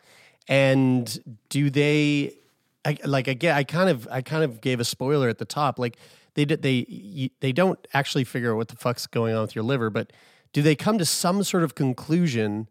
and 0.50 1.38
do 1.50 1.70
they 1.70 2.34
I, 2.88 2.98
like 3.06 3.28
again? 3.28 3.56
I 3.56 3.64
kind 3.64 3.90
of 3.90 4.08
I 4.10 4.22
kind 4.22 4.44
of 4.44 4.62
gave 4.62 4.80
a 4.80 4.86
spoiler 4.86 5.30
at 5.30 5.38
the 5.38 5.46
top. 5.46 5.78
Like 5.78 5.98
they 6.36 6.46
they 6.46 7.32
they 7.42 7.52
don't 7.52 7.86
actually 7.94 8.24
figure 8.24 8.54
out 8.54 8.58
what 8.58 8.70
the 8.70 8.76
fuck's 8.76 9.08
going 9.08 9.36
on 9.36 9.42
with 9.42 9.56
your 9.56 9.64
liver, 9.64 9.90
but 9.90 10.14
do 10.54 10.62
they 10.62 10.76
come 10.76 10.98
to 10.98 11.06
some 11.06 11.44
sort 11.44 11.64
of 11.64 11.76
conclusion? 11.76 12.70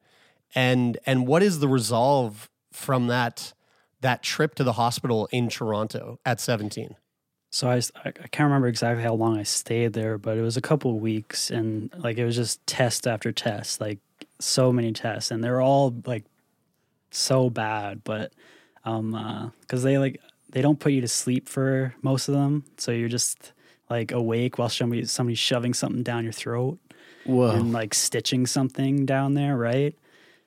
And 0.55 0.99
and 1.07 1.27
what 1.27 1.43
is 1.43 1.59
the 1.59 1.69
resolve 1.69 2.49
from 2.73 3.09
that 3.09 3.53
that 4.01 4.23
trip 4.23 4.55
to 4.57 4.65
the 4.65 4.75
hospital 4.75 5.29
in 5.33 5.49
Toronto 5.49 6.19
at 6.25 6.41
seventeen? 6.41 6.97
so 7.57 7.71
I, 7.71 7.81
I 8.05 8.11
can't 8.11 8.49
remember 8.49 8.69
exactly 8.69 9.03
how 9.03 9.15
long 9.15 9.39
I 9.39 9.43
stayed 9.43 9.95
there, 9.95 10.19
but 10.19 10.37
it 10.37 10.43
was 10.43 10.59
a 10.59 10.61
couple 10.61 10.91
of 10.91 10.99
weeks, 11.01 11.51
and 11.51 11.91
like 11.97 12.19
it 12.19 12.25
was 12.27 12.37
just 12.37 12.65
test 12.67 13.07
after 13.07 13.33
test, 13.33 13.81
like 13.81 13.99
so 14.39 14.73
many 14.73 14.93
tests, 14.93 15.31
and 15.31 15.43
they're 15.43 15.63
all 15.63 15.95
like 16.05 16.25
so 17.11 17.49
bad, 17.49 18.05
but 18.05 18.33
um, 18.87 19.53
because 19.61 19.83
they 19.83 19.99
like 19.99 20.21
they 20.51 20.63
don't 20.63 20.81
put 20.81 20.93
you 20.93 21.03
to 21.03 21.09
sleep 21.09 21.49
for 21.49 21.95
most 22.03 22.29
of 22.29 22.35
them, 22.35 22.65
so 22.79 22.93
you're 22.93 23.09
just 23.09 23.53
like 23.91 24.13
awake 24.13 24.59
while 24.59 24.69
somebody 24.69 25.05
somebody's 25.05 25.39
shoving 25.39 25.75
something 25.75 26.03
down 26.03 26.25
your 26.25 26.33
throat 26.33 26.79
Whoa! 27.25 27.51
and 27.51 27.73
like 27.73 27.93
stitching 27.93 28.47
something 28.47 29.05
down 29.05 29.35
there, 29.35 29.57
right? 29.57 29.95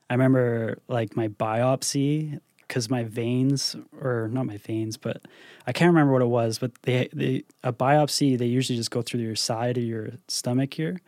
I 0.10 0.14
remember 0.14 0.80
like 0.88 1.16
my 1.16 1.28
biopsy 1.28 2.40
because 2.62 2.90
my 2.90 3.04
veins, 3.04 3.76
or 4.00 4.30
not 4.32 4.46
my 4.46 4.58
veins, 4.58 4.96
but 4.96 5.22
I 5.68 5.74
can't 5.74 5.90
remember 5.90 6.14
what 6.14 6.22
it 6.22 6.28
was. 6.28 6.60
But 6.60 6.72
they, 6.84 7.10
they 7.12 7.44
a 7.64 7.74
biopsy 7.74 8.38
they 8.38 8.46
usually 8.46 8.78
just 8.78 8.92
go 8.92 9.02
through 9.02 9.22
your 9.22 9.36
side 9.36 9.78
of 9.78 9.84
your 9.84 10.12
stomach 10.28 10.74
here 10.74 11.02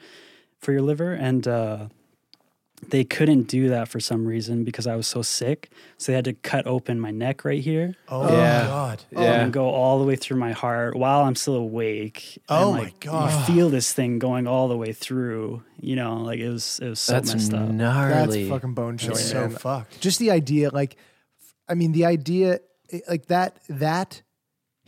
for 0.60 0.74
your 0.74 0.82
liver, 0.82 1.14
and 1.14 1.48
uh, 1.48 1.88
they 2.90 3.04
couldn't 3.04 3.44
do 3.44 3.70
that 3.70 3.88
for 3.88 4.00
some 4.00 4.26
reason 4.26 4.64
because 4.64 4.88
I 4.88 4.96
was 4.96 5.06
so 5.08 5.22
sick. 5.22 5.70
So 5.98 6.12
they 6.12 6.16
had 6.16 6.26
to 6.26 6.34
cut 6.34 6.66
open 6.68 7.00
my 7.00 7.12
neck 7.12 7.46
right 7.46 7.62
here 7.62 7.96
Oh 8.10 8.28
Yeah. 8.32 8.62
my 8.64 8.68
god! 8.68 9.04
Oh, 9.16 9.22
yeah. 9.22 9.42
and 9.44 9.54
go 9.54 9.70
all 9.70 10.00
the 10.00 10.06
way 10.06 10.16
through 10.16 10.38
my 10.38 10.52
heart 10.52 10.96
while 10.96 11.22
I'm 11.24 11.36
still 11.36 11.56
awake. 11.56 12.40
Oh 12.50 12.74
and, 12.74 12.84
my 12.84 12.94
God. 13.00 13.48
You 13.48 13.54
feel 13.56 13.70
this 13.70 13.94
thing 13.94 14.20
going 14.20 14.48
all 14.48 14.68
the 14.68 14.78
way 14.78 14.94
through. 14.94 15.64
You 15.80 15.96
know, 15.96 16.18
like 16.18 16.40
it 16.40 16.50
was 16.50 16.80
it 16.82 16.90
was 16.90 17.00
so 17.00 17.14
That's 17.14 17.34
messed 17.34 17.54
up. 17.54 17.70
gnarly. 17.70 18.44
That's 18.44 18.50
fucking 18.50 18.74
bone 18.74 18.98
chilling. 18.98 19.18
So 19.18 19.50
fucked. 19.50 20.00
Just 20.02 20.20
the 20.20 20.32
idea, 20.32 20.70
like, 20.72 20.96
I 21.70 21.74
mean, 21.76 21.92
the 21.92 22.06
idea, 22.06 22.60
like 23.08 23.28
that, 23.28 23.58
that 23.70 24.22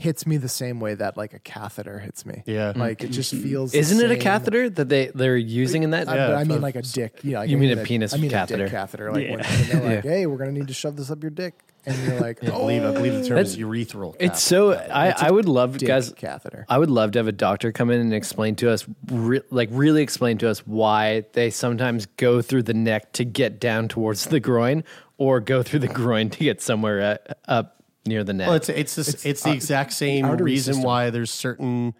hits 0.03 0.27
me 0.27 0.35
the 0.37 0.49
same 0.49 0.79
way 0.81 0.93
that 0.95 1.15
like 1.17 1.33
a 1.33 1.39
catheter 1.39 1.97
hits 1.97 2.25
me. 2.25 2.43
Yeah. 2.45 2.73
Like 2.75 3.03
it 3.03 3.07
just 3.11 3.33
feels. 3.33 3.73
Isn't 3.73 3.99
it 4.03 4.11
a 4.11 4.17
catheter 4.17 4.69
that 4.69 4.89
they 4.89 5.07
they're 5.15 5.37
using 5.37 5.83
in 5.83 5.91
that? 5.91 6.09
I, 6.09 6.15
Yeah, 6.15 6.35
I 6.37 6.43
mean, 6.43 6.61
like 6.61 6.75
a 6.75 6.81
dick. 6.81 7.19
Yeah, 7.23 7.39
like, 7.39 7.49
You 7.49 7.57
I 7.57 7.59
mean 7.59 7.77
a 7.77 7.83
penis 7.83 8.13
I 8.13 8.17
mean 8.17 8.29
catheter. 8.29 8.63
a 8.63 8.65
dick 8.67 8.71
catheter. 8.71 9.11
Like 9.13 9.23
Yeah. 9.25 9.31
when 9.31 9.41
they're 9.69 9.95
like, 9.95 10.03
Yeah. 10.05 10.11
"Hey, 10.11 10.25
we're 10.25 10.37
gonna 10.37 10.51
need 10.51 10.67
to 10.67 10.73
shove 10.73 10.95
this 10.97 11.09
up 11.09 11.23
your 11.23 11.29
dick," 11.31 11.53
and 11.85 11.95
you're 12.05 12.19
like, 12.19 12.43
I 12.43 12.47
"Oh, 12.47 12.59
believe 12.59 12.83
I 12.83 12.91
believe 12.91 13.13
the 13.13 13.27
term 13.27 13.37
is 13.37 13.57
urethral. 13.57 14.15
It's 14.19 14.41
so 14.43 14.73
I 14.73 15.11
I 15.17 15.31
would 15.31 15.47
love 15.47 15.77
dick 15.77 15.87
guys. 15.87 16.11
catheter." 16.15 16.65
I 16.67 16.77
would 16.77 16.89
love 16.91 17.11
to 17.13 17.19
have 17.19 17.27
a 17.27 17.31
doctor 17.31 17.71
come 17.71 17.89
in 17.89 18.01
and 18.01 18.13
explain 18.13 18.55
to 18.57 18.69
us, 18.71 18.85
re- 19.09 19.41
like 19.51 19.69
really 19.71 20.01
explain 20.03 20.37
to 20.39 20.49
us 20.49 20.59
why 20.67 21.23
they 21.33 21.49
sometimes 21.49 22.05
go 22.17 22.41
through 22.41 22.63
the 22.63 22.73
neck 22.73 23.13
to 23.13 23.23
get 23.25 23.59
down 23.59 23.87
towards 23.87 24.25
the 24.25 24.39
groin, 24.39 24.83
or 25.17 25.39
go 25.39 25.63
through 25.63 25.79
the 25.79 25.87
groin 26.01 26.29
to 26.31 26.39
get 26.39 26.61
somewhere 26.61 27.19
uh, 27.29 27.33
up 27.47 27.82
near 28.05 28.23
the 28.23 28.33
neck. 28.33 28.47
Well, 28.47 28.55
it's 28.55 28.69
it's 28.69 28.95
this, 28.95 29.25
it's, 29.25 29.43
the 29.43 29.51
uh, 29.51 29.53
exact 29.53 29.93
same 29.93 30.25
artery 30.25 30.51
reason 30.51 30.75
system. 30.75 30.85
why 30.85 31.09
there's 31.09 31.31
certain 31.31 31.93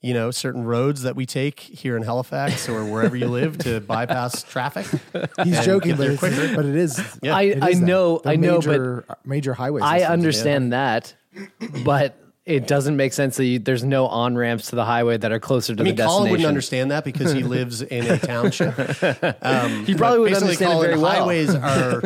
you 0.00 0.14
know 0.14 0.30
certain 0.30 0.64
roads 0.64 1.02
that 1.02 1.16
we 1.16 1.26
take 1.26 1.60
here 1.60 1.96
in 1.96 2.02
Halifax 2.02 2.68
or 2.68 2.84
wherever 2.84 3.16
you 3.16 3.28
live 3.28 3.58
to 3.58 3.80
bypass 3.86 4.42
traffic. 4.42 4.86
He's 4.86 5.56
and 5.56 5.64
joking, 5.64 5.96
get 5.96 5.98
but, 5.98 6.06
it's, 6.08 6.18
quicker. 6.18 6.56
but 6.56 6.64
it 6.64 6.76
is. 6.76 6.98
I, 7.22 7.42
it 7.42 7.62
I 7.62 7.72
know, 7.72 8.18
The 8.18 8.30
I 8.30 8.36
know, 8.36 8.60
but 8.60 9.18
major, 9.24 9.54
highways. 9.54 9.82
I 9.82 9.98
systems, 9.98 10.12
understand 10.12 10.72
that, 10.72 11.14
but 11.84 12.16
it 12.48 12.66
doesn't 12.66 12.96
make 12.96 13.12
sense 13.12 13.36
that 13.36 13.44
you, 13.44 13.58
there's 13.58 13.84
no 13.84 14.06
on 14.06 14.34
ramps 14.34 14.70
to 14.70 14.76
the 14.76 14.84
highway 14.84 15.18
that 15.18 15.30
are 15.30 15.38
closer 15.38 15.76
to 15.76 15.82
I 15.82 15.84
mean, 15.84 15.96
the 15.96 16.02
Colin 16.02 16.14
destination. 16.14 16.30
wouldn't 16.30 16.48
understand 16.48 16.90
that 16.90 17.04
because 17.04 17.32
he 17.32 17.42
lives 17.56 17.82
in 17.82 18.06
a 18.06 18.18
township. 18.18 18.74
Um, 19.42 19.84
He 19.84 19.94
probably 19.94 20.20
would 20.20 20.30
basically, 20.30 20.64
understand 20.64 20.70
it 20.70 20.74
Colin, 20.74 20.88
very 20.88 20.98
well. 21.00 21.12
Highways 21.12 21.54
are. 21.54 22.02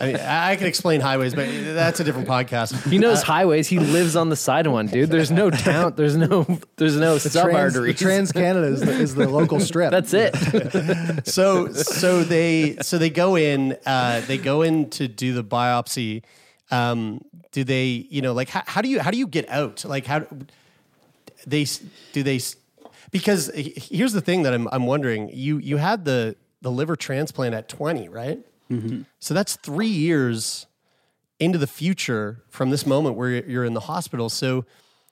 I 0.00 0.06
mean, 0.06 0.16
I 0.16 0.52
I 0.52 0.56
can 0.56 0.66
explain 0.66 1.02
highways, 1.02 1.34
but 1.34 1.46
that's 1.74 2.00
a 2.00 2.04
different 2.04 2.26
podcast. 2.26 2.88
He 2.90 2.98
knows 2.98 3.22
highways. 3.22 3.68
He 3.68 3.78
lives 3.78 4.16
on 4.16 4.30
the 4.30 4.36
side 4.36 4.66
of 4.66 4.72
one, 4.72 4.86
dude. 4.86 5.10
There's 5.10 5.30
no 5.30 5.50
town. 5.50 5.92
There's 5.96 6.16
no. 6.16 6.46
There's 6.76 6.96
no 6.96 7.18
sub 7.18 7.50
Trans, 7.50 7.76
arteries. 7.76 7.98
Trans 7.98 8.32
Canada 8.32 8.68
is 8.68 8.80
the, 8.80 8.92
is 8.92 9.14
the 9.14 9.28
local 9.28 9.60
strip. 9.60 9.90
That's 9.92 10.14
it. 10.14 11.26
so 11.26 11.70
so 11.72 12.22
they 12.24 12.76
so 12.80 12.96
they 12.98 13.10
go 13.10 13.36
in 13.36 13.76
uh, 13.84 14.22
they 14.26 14.38
go 14.38 14.62
in 14.62 14.88
to 14.90 15.06
do 15.06 15.34
the 15.34 15.44
biopsy 15.44 16.22
um, 16.70 17.20
do 17.52 17.64
they 17.64 18.06
you 18.10 18.22
know 18.22 18.32
like 18.32 18.48
how, 18.48 18.62
how 18.66 18.82
do 18.82 18.88
you 18.88 19.00
how 19.00 19.10
do 19.10 19.18
you 19.18 19.26
get 19.26 19.48
out? 19.48 19.84
Like 19.84 20.06
how 20.06 20.26
they 21.46 21.66
do 22.12 22.22
they 22.22 22.40
because 23.10 23.50
here's 23.54 24.12
the 24.12 24.20
thing 24.20 24.42
that 24.42 24.52
I'm 24.52 24.68
I'm 24.72 24.86
wondering. 24.86 25.30
You 25.32 25.58
you 25.58 25.76
had 25.76 26.04
the 26.04 26.36
the 26.60 26.70
liver 26.70 26.96
transplant 26.96 27.54
at 27.54 27.68
20 27.68 28.08
right? 28.08 28.38
Mm-hmm. 28.70 29.02
So 29.20 29.34
that's 29.34 29.56
3 29.56 29.86
years 29.86 30.66
into 31.42 31.58
the 31.58 31.66
future 31.66 32.42
from 32.48 32.70
this 32.70 32.86
moment 32.86 33.16
where 33.16 33.30
you're 33.30 33.64
in 33.64 33.74
the 33.74 33.80
hospital. 33.80 34.28
So, 34.28 34.64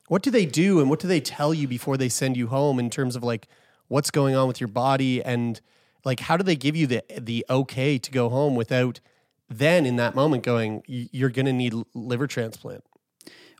what 0.06 0.22
do 0.22 0.30
they 0.30 0.46
do 0.46 0.80
and 0.80 0.88
what 0.88 1.00
do 1.00 1.08
they 1.08 1.20
tell 1.20 1.52
you 1.52 1.66
before 1.66 1.96
they 1.96 2.08
send 2.08 2.36
you 2.36 2.46
home 2.46 2.78
in 2.78 2.88
terms 2.88 3.16
of 3.16 3.22
like 3.22 3.48
what's 3.88 4.10
going 4.10 4.36
on 4.36 4.46
with 4.46 4.60
your 4.60 4.68
body? 4.68 5.22
And 5.22 5.60
like 6.04 6.20
how 6.20 6.36
do 6.36 6.42
they 6.44 6.56
give 6.56 6.76
you 6.76 6.86
the 6.86 7.04
the 7.18 7.44
okay 7.50 7.98
to 7.98 8.10
go 8.10 8.28
home 8.28 8.54
without 8.54 9.00
then 9.50 9.84
in 9.84 9.96
that 9.96 10.14
moment 10.14 10.44
going 10.44 10.82
you're 10.86 11.30
going 11.30 11.46
to 11.46 11.52
need 11.52 11.74
liver 11.94 12.26
transplant? 12.26 12.84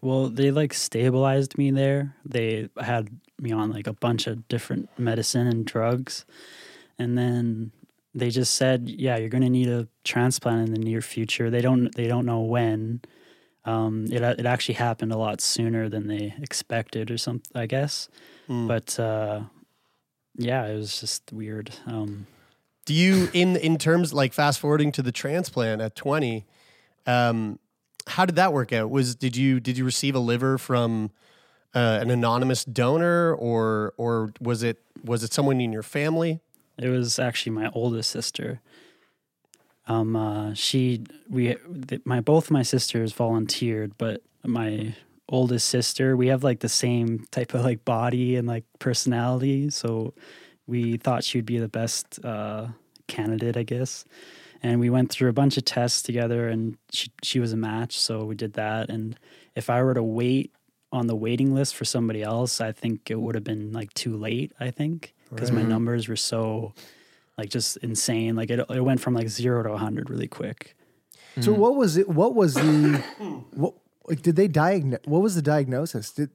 Well, 0.02 0.28
they 0.28 0.50
like 0.50 0.72
stabilized 0.72 1.58
me 1.58 1.70
there. 1.70 2.14
They 2.24 2.70
had 2.80 3.20
me 3.38 3.52
on 3.52 3.70
like 3.70 3.86
a 3.86 3.92
bunch 3.92 4.26
of 4.26 4.48
different 4.48 4.88
medicine 4.98 5.46
and 5.46 5.66
drugs. 5.66 6.24
And 6.98 7.18
then 7.18 7.72
they 8.14 8.30
just 8.30 8.54
said, 8.54 8.88
"Yeah, 8.88 9.16
you're 9.16 9.28
going 9.28 9.42
to 9.42 9.50
need 9.50 9.68
a 9.68 9.88
transplant 10.04 10.68
in 10.68 10.74
the 10.74 10.80
near 10.80 11.00
future." 11.02 11.50
They 11.50 11.60
don't 11.60 11.94
they 11.94 12.08
don't 12.08 12.26
know 12.26 12.40
when. 12.40 13.02
Um, 13.66 14.06
it 14.10 14.22
it 14.22 14.46
actually 14.46 14.76
happened 14.76 15.12
a 15.12 15.18
lot 15.18 15.40
sooner 15.42 15.88
than 15.88 16.06
they 16.08 16.34
expected 16.40 17.10
or 17.10 17.18
something, 17.18 17.52
I 17.60 17.66
guess. 17.66 18.08
But 18.68 18.98
uh, 18.98 19.42
yeah, 20.36 20.66
it 20.66 20.76
was 20.76 20.98
just 21.00 21.30
weird. 21.32 21.70
Um, 21.86 22.26
Do 22.90 22.96
you 22.96 23.28
in 23.32 23.54
in 23.54 23.78
terms 23.78 24.12
like 24.12 24.32
fast 24.32 24.58
forwarding 24.58 24.90
to 24.90 25.00
the 25.00 25.12
transplant 25.12 25.80
at 25.80 25.94
20 25.94 26.44
um 27.06 27.60
how 28.08 28.26
did 28.26 28.34
that 28.34 28.52
work 28.52 28.72
out? 28.72 28.90
Was 28.90 29.14
did 29.14 29.36
you 29.36 29.60
did 29.60 29.78
you 29.78 29.84
receive 29.84 30.16
a 30.16 30.18
liver 30.18 30.58
from 30.58 31.12
uh, 31.72 32.00
an 32.02 32.10
anonymous 32.10 32.64
donor 32.64 33.32
or 33.32 33.94
or 33.96 34.32
was 34.40 34.64
it 34.64 34.78
was 35.04 35.22
it 35.22 35.32
someone 35.32 35.60
in 35.60 35.72
your 35.72 35.84
family? 35.84 36.40
It 36.78 36.88
was 36.88 37.20
actually 37.20 37.52
my 37.52 37.70
oldest 37.74 38.10
sister. 38.10 38.60
Um, 39.86 40.16
uh, 40.16 40.54
she 40.54 41.04
we 41.28 41.54
th- 41.86 42.02
my 42.04 42.20
both 42.20 42.50
my 42.50 42.64
sisters 42.64 43.12
volunteered, 43.12 43.96
but 43.98 44.20
my 44.44 44.96
oldest 45.28 45.68
sister 45.68 46.16
we 46.16 46.26
have 46.26 46.42
like 46.42 46.58
the 46.58 46.68
same 46.68 47.24
type 47.30 47.54
of 47.54 47.62
like 47.62 47.84
body 47.84 48.34
and 48.34 48.48
like 48.48 48.64
personality, 48.80 49.70
so 49.70 50.12
we 50.70 50.96
thought 50.96 51.24
she 51.24 51.38
would 51.38 51.46
be 51.46 51.58
the 51.58 51.68
best 51.68 52.24
uh, 52.24 52.68
candidate, 53.08 53.56
I 53.56 53.64
guess. 53.64 54.04
And 54.62 54.78
we 54.78 54.90
went 54.90 55.10
through 55.10 55.28
a 55.28 55.32
bunch 55.32 55.56
of 55.56 55.64
tests 55.64 56.02
together, 56.02 56.48
and 56.48 56.76
she 56.90 57.10
she 57.22 57.40
was 57.40 57.52
a 57.52 57.56
match, 57.56 57.98
so 57.98 58.24
we 58.24 58.34
did 58.34 58.54
that. 58.54 58.90
And 58.90 59.18
if 59.54 59.68
I 59.68 59.82
were 59.82 59.94
to 59.94 60.02
wait 60.02 60.52
on 60.92 61.06
the 61.06 61.16
waiting 61.16 61.54
list 61.54 61.74
for 61.74 61.84
somebody 61.84 62.22
else, 62.22 62.60
I 62.60 62.72
think 62.72 63.10
it 63.10 63.20
would 63.20 63.34
have 63.34 63.44
been 63.44 63.72
like 63.72 63.92
too 63.94 64.16
late. 64.16 64.52
I 64.60 64.70
think 64.70 65.14
because 65.30 65.50
my 65.50 65.62
numbers 65.62 66.08
were 66.08 66.16
so 66.16 66.74
like 67.38 67.48
just 67.48 67.78
insane. 67.78 68.36
Like 68.36 68.50
it, 68.50 68.64
it 68.68 68.80
went 68.80 69.00
from 69.00 69.14
like 69.14 69.28
zero 69.28 69.62
to 69.62 69.76
hundred 69.76 70.10
really 70.10 70.28
quick. 70.28 70.76
So 71.40 71.52
what 71.52 71.76
was 71.76 71.96
it? 71.96 72.08
What 72.08 72.34
was 72.34 72.54
the 72.54 73.02
what? 73.54 73.74
Like, 74.06 74.22
did 74.22 74.36
they 74.36 74.48
diagnose? 74.48 75.00
What 75.04 75.22
was 75.22 75.36
the 75.36 75.42
diagnosis? 75.42 76.10
Did 76.10 76.30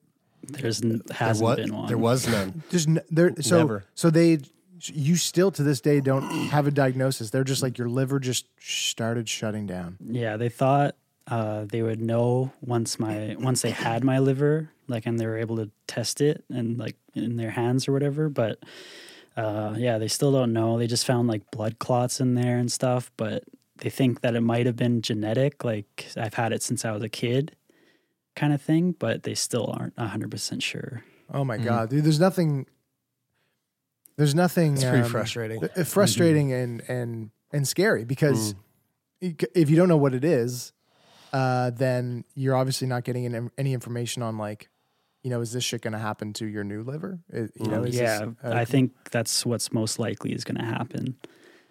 There's 0.50 0.82
n- 0.82 1.02
There 1.06 1.18
hasn't 1.18 1.44
was, 1.46 1.56
been 1.58 1.76
one. 1.76 1.88
there 1.88 1.98
was 1.98 2.28
none. 2.28 2.64
there's 2.70 2.88
n- 2.88 3.02
there? 3.10 3.34
So 3.42 3.58
Never. 3.60 3.84
so 3.96 4.10
they 4.10 4.40
you 4.88 5.16
still 5.16 5.52
to 5.52 5.64
this 5.64 5.82
day 5.82 6.00
don't 6.02 6.24
have 6.50 6.68
a 6.68 6.72
diagnosis. 6.72 7.30
They're 7.32 7.44
just 7.44 7.64
like 7.64 7.78
your 7.78 7.90
liver 7.90 8.20
just 8.20 8.46
started 8.60 9.28
shutting 9.28 9.66
down. 9.66 9.98
Yeah, 10.06 10.38
they 10.38 10.50
thought 10.50 10.96
uh, 11.28 11.66
they 11.66 11.82
would 11.82 12.02
know 12.02 12.52
once 12.62 13.00
my 13.00 13.36
once 13.40 13.62
they 13.62 13.72
had 13.72 14.04
my 14.04 14.20
liver, 14.20 14.70
like, 14.88 15.06
and 15.08 15.20
they 15.20 15.26
were 15.26 15.38
able 15.38 15.56
to 15.58 15.72
test 15.88 16.22
it 16.22 16.44
and 16.50 16.78
like 16.78 16.98
in 17.16 17.38
their 17.38 17.50
hands 17.52 17.88
or 17.88 17.94
whatever. 17.94 18.30
But 18.30 18.60
uh, 19.38 19.74
yeah, 19.78 19.98
they 19.98 20.08
still 20.08 20.32
don't 20.32 20.54
know. 20.54 20.78
They 20.78 20.88
just 20.88 21.06
found 21.06 21.28
like 21.28 21.50
blood 21.52 21.80
clots 21.80 22.20
in 22.20 22.36
there 22.36 22.58
and 22.58 22.72
stuff. 22.72 23.12
But 23.18 23.44
they 23.78 23.90
think 23.90 24.22
that 24.22 24.36
it 24.36 24.42
might 24.42 24.66
have 24.66 24.76
been 24.76 25.02
genetic. 25.02 25.64
Like 25.64 26.08
I've 26.16 26.36
had 26.36 26.54
it 26.54 26.62
since 26.62 26.86
I 26.86 26.92
was 26.92 27.02
a 27.02 27.10
kid, 27.10 27.56
kind 28.36 28.54
of 28.54 28.62
thing. 28.62 28.94
But 28.98 29.24
they 29.24 29.34
still 29.36 29.74
aren't 29.78 29.98
hundred 29.98 30.32
percent 30.32 30.62
sure. 30.64 31.04
Oh 31.34 31.44
my 31.44 31.58
god, 31.58 31.90
dude! 31.90 32.04
There's 32.04 32.20
nothing. 32.20 32.68
There's 34.18 34.36
nothing. 34.36 34.74
It's 34.76 34.84
pretty 34.84 35.00
um, 35.04 35.10
frustrating. 35.12 35.64
uh, 35.64 35.84
frustrating 35.84 36.54
and 36.54 36.82
and 36.88 37.32
and 37.52 37.68
scary 37.68 38.06
because 38.06 38.56
you 39.20 39.36
c- 39.40 39.48
if 39.54 39.70
you 39.70 39.76
don't 39.76 39.90
know 39.90 39.98
what 39.98 40.14
it 40.14 40.24
is, 40.24 40.72
uh, 41.34 41.72
then 41.72 42.24
you're 42.34 42.56
obviously 42.56 42.88
not 42.88 43.04
getting 43.04 43.26
any, 43.26 43.50
any 43.58 43.74
information 43.74 44.22
on 44.24 44.38
like, 44.38 44.70
you 45.24 45.30
know, 45.30 45.42
is 45.42 45.52
this 45.52 45.64
shit 45.64 45.82
going 45.82 45.92
to 45.94 46.00
happen 46.00 46.32
to 46.34 46.46
your 46.46 46.64
new 46.64 46.82
liver? 46.84 47.20
It- 47.30 47.52
you 47.60 47.68
know, 47.68 47.84
is 47.84 47.96
yeah, 47.96 48.20
this, 48.20 48.36
uh, 48.44 48.52
I 48.54 48.64
think 48.66 48.94
that's 49.12 49.46
what's 49.46 49.74
most 49.74 50.00
likely 50.00 50.32
is 50.34 50.44
going 50.46 50.58
to 50.58 50.66
happen. 50.66 51.18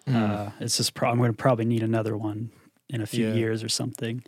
Uh, 0.07 0.51
it's 0.59 0.77
just 0.77 0.93
pro- 0.93 1.09
I'm 1.09 1.17
going 1.17 1.31
to 1.31 1.37
probably 1.37 1.65
need 1.65 1.81
another 1.81 2.15
one 2.15 2.51
in 2.89 3.01
a 3.01 3.07
few 3.07 3.27
Yeah. 3.29 3.33
years 3.33 3.63
or 3.63 3.69
something, 3.69 4.23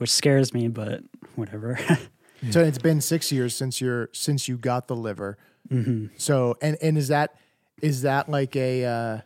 which 0.00 0.10
scares 0.10 0.54
me, 0.54 0.66
but 0.68 1.02
whatever. 1.36 1.78
So 2.52 2.62
it's 2.62 2.78
been 2.78 3.02
six 3.02 3.30
years 3.30 3.54
since 3.54 3.82
you're 3.82 4.08
since 4.12 4.48
you 4.48 4.56
got 4.56 4.88
the 4.88 4.96
liver. 4.96 5.36
hmm 5.68 6.06
So 6.16 6.56
and 6.62 6.78
and 6.80 6.96
is 6.96 7.08
that 7.08 7.34
is 7.82 8.00
that 8.00 8.30
like 8.30 8.56
a? 8.56 8.82
Uh, 8.82 9.20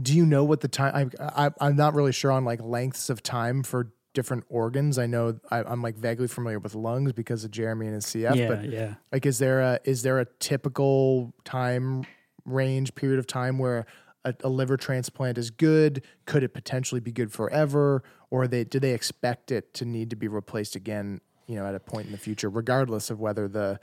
do 0.00 0.14
you 0.14 0.24
know 0.24 0.44
what 0.44 0.60
the 0.60 0.68
time? 0.68 1.10
I, 1.18 1.46
I 1.46 1.50
I'm 1.60 1.74
not 1.74 1.94
really 1.94 2.12
sure 2.12 2.30
on 2.30 2.44
like 2.44 2.62
lengths 2.62 3.10
of 3.10 3.20
time 3.20 3.64
for 3.64 3.90
different 4.14 4.44
organs. 4.48 4.96
I 4.96 5.06
know 5.06 5.40
I, 5.50 5.64
I'm 5.64 5.82
like 5.82 5.96
vaguely 5.96 6.28
familiar 6.28 6.60
with 6.60 6.76
lungs 6.76 7.12
because 7.12 7.42
of 7.42 7.50
Jeremy 7.50 7.86
and 7.86 7.96
his 7.96 8.06
CF. 8.06 8.36
yeah, 8.36 8.46
but 8.46 8.64
yeah. 8.70 8.94
like, 9.10 9.26
is 9.26 9.40
there 9.40 9.60
a 9.60 9.80
is 9.82 10.02
there 10.02 10.20
a 10.20 10.26
typical 10.38 11.34
time 11.44 12.04
range 12.44 12.94
period 12.94 13.18
of 13.18 13.26
time 13.26 13.58
where 13.58 13.86
a, 14.26 14.34
a 14.44 14.48
liver 14.48 14.76
transplant 14.76 15.38
is 15.38 15.50
good? 15.50 16.02
Could 16.26 16.42
it 16.42 16.52
potentially 16.52 17.00
be 17.00 17.12
good 17.12 17.32
forever, 17.32 18.02
or 18.30 18.46
they 18.46 18.64
do 18.64 18.78
they 18.78 18.92
expect 18.92 19.50
it 19.50 19.72
to 19.74 19.84
need 19.84 20.10
to 20.10 20.16
be 20.16 20.28
replaced 20.28 20.76
again? 20.76 21.20
You 21.46 21.54
know, 21.54 21.66
at 21.66 21.74
a 21.74 21.80
point 21.80 22.06
in 22.06 22.12
the 22.12 22.18
future, 22.18 22.50
regardless 22.50 23.08
of 23.08 23.20
whether 23.20 23.48
the 23.48 23.78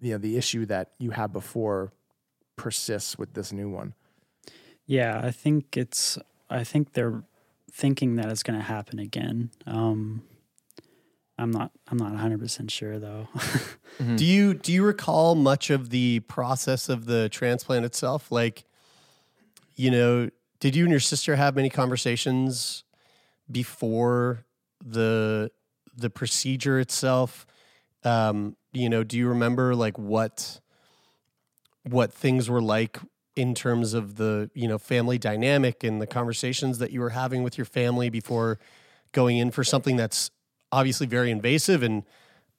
you 0.00 0.12
know 0.12 0.18
the 0.18 0.36
issue 0.36 0.66
that 0.66 0.90
you 0.98 1.12
had 1.12 1.32
before 1.32 1.92
persists 2.56 3.16
with 3.16 3.34
this 3.34 3.52
new 3.52 3.70
one. 3.70 3.94
Yeah, 4.84 5.20
I 5.22 5.30
think 5.30 5.76
it's. 5.76 6.18
I 6.50 6.64
think 6.64 6.92
they're 6.92 7.22
thinking 7.70 8.16
that 8.16 8.26
it's 8.26 8.42
going 8.42 8.58
to 8.58 8.64
happen 8.64 8.98
again. 8.98 9.50
Um, 9.66 10.22
I'm 11.38 11.50
not. 11.50 11.70
I'm 11.88 11.96
not 11.96 12.10
100 12.10 12.40
percent 12.40 12.70
sure 12.70 12.98
though. 12.98 13.28
Do 14.16 14.24
you 14.24 14.54
do 14.54 14.72
you 14.72 14.84
recall 14.84 15.34
much 15.34 15.70
of 15.70 15.90
the 15.90 16.20
process 16.20 16.88
of 16.88 17.06
the 17.06 17.28
transplant 17.28 17.84
itself? 17.84 18.32
Like, 18.32 18.64
you 19.76 19.90
know, 19.90 20.30
did 20.60 20.76
you 20.76 20.84
and 20.84 20.90
your 20.90 21.00
sister 21.00 21.36
have 21.36 21.56
many 21.56 21.70
conversations 21.70 22.84
before 23.50 24.44
the 24.84 25.50
the 25.96 26.10
procedure 26.10 26.78
itself? 26.78 27.46
Um, 28.04 28.56
you 28.72 28.88
know, 28.88 29.04
do 29.04 29.18
you 29.18 29.28
remember 29.28 29.74
like 29.74 29.98
what 29.98 30.60
what 31.84 32.12
things 32.12 32.48
were 32.48 32.62
like 32.62 32.98
in 33.34 33.54
terms 33.54 33.94
of 33.94 34.16
the 34.16 34.50
you 34.54 34.68
know 34.68 34.78
family 34.78 35.18
dynamic 35.18 35.82
and 35.84 36.00
the 36.00 36.06
conversations 36.06 36.78
that 36.78 36.90
you 36.90 37.00
were 37.00 37.10
having 37.10 37.42
with 37.42 37.56
your 37.56 37.64
family 37.64 38.10
before 38.10 38.58
going 39.12 39.38
in 39.38 39.50
for 39.50 39.64
something 39.64 39.96
that's 39.96 40.30
obviously 40.70 41.06
very 41.06 41.30
invasive 41.30 41.82
and 41.82 42.04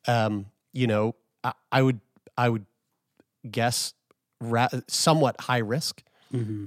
um, 0.07 0.47
you 0.71 0.87
know 0.87 1.15
I, 1.43 1.53
I 1.71 1.81
would 1.81 1.99
I 2.37 2.49
would 2.49 2.65
guess 3.49 3.93
ra- 4.41 4.69
somewhat 4.87 5.41
high 5.41 5.59
risk. 5.59 6.03
hmm 6.31 6.65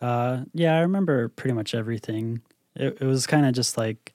Uh, 0.00 0.44
yeah, 0.52 0.76
I 0.76 0.80
remember 0.80 1.28
pretty 1.28 1.54
much 1.54 1.74
everything. 1.74 2.42
It, 2.74 2.98
it 3.00 3.06
was 3.06 3.26
kind 3.26 3.46
of 3.46 3.54
just 3.54 3.78
like 3.78 4.14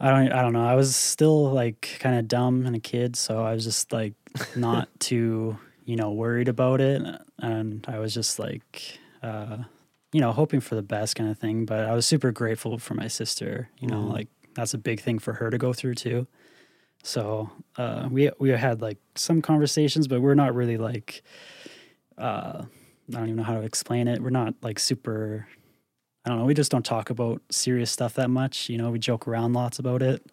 I 0.00 0.10
don't 0.10 0.32
I 0.32 0.42
don't 0.42 0.54
know. 0.54 0.66
I 0.66 0.74
was 0.74 0.96
still 0.96 1.50
like 1.50 1.96
kind 2.00 2.18
of 2.18 2.26
dumb 2.26 2.64
and 2.64 2.74
a 2.74 2.80
kid, 2.80 3.16
so 3.16 3.44
I 3.44 3.52
was 3.52 3.64
just 3.64 3.92
like 3.92 4.14
not 4.56 4.88
too 4.98 5.58
you 5.84 5.96
know 5.96 6.10
worried 6.12 6.48
about 6.48 6.80
it, 6.80 7.02
and 7.38 7.84
I 7.86 7.98
was 7.98 8.14
just 8.14 8.38
like 8.38 8.98
uh, 9.22 9.58
you 10.12 10.20
know 10.20 10.32
hoping 10.32 10.60
for 10.60 10.74
the 10.74 10.82
best 10.82 11.16
kind 11.16 11.30
of 11.30 11.38
thing. 11.38 11.66
But 11.66 11.84
I 11.84 11.94
was 11.94 12.06
super 12.06 12.32
grateful 12.32 12.78
for 12.78 12.94
my 12.94 13.08
sister. 13.08 13.68
You 13.78 13.88
know, 13.88 14.00
like 14.02 14.28
that's 14.54 14.72
a 14.72 14.78
big 14.78 15.00
thing 15.00 15.18
for 15.18 15.34
her 15.34 15.50
to 15.50 15.58
go 15.58 15.74
through 15.74 15.96
too. 15.96 16.26
So 17.02 17.50
uh, 17.76 18.08
we 18.10 18.30
we 18.38 18.50
had 18.50 18.80
like 18.80 18.98
some 19.16 19.42
conversations, 19.42 20.08
but 20.08 20.22
we're 20.22 20.34
not 20.34 20.54
really 20.54 20.78
like 20.78 21.22
uh, 22.16 22.64
I 23.14 23.18
don't 23.18 23.28
even 23.28 23.36
know 23.36 23.42
how 23.42 23.54
to 23.54 23.62
explain 23.62 24.08
it. 24.08 24.20
We're 24.22 24.30
not 24.30 24.54
like 24.62 24.78
super. 24.78 25.46
I 26.24 26.28
don't 26.28 26.38
know. 26.38 26.44
We 26.44 26.54
just 26.54 26.70
don't 26.70 26.84
talk 26.84 27.08
about 27.10 27.40
serious 27.50 27.90
stuff 27.90 28.14
that 28.14 28.28
much. 28.30 28.68
You 28.68 28.76
know, 28.78 28.90
we 28.90 28.98
joke 28.98 29.26
around 29.26 29.52
lots 29.54 29.78
about 29.78 30.02
it, 30.02 30.24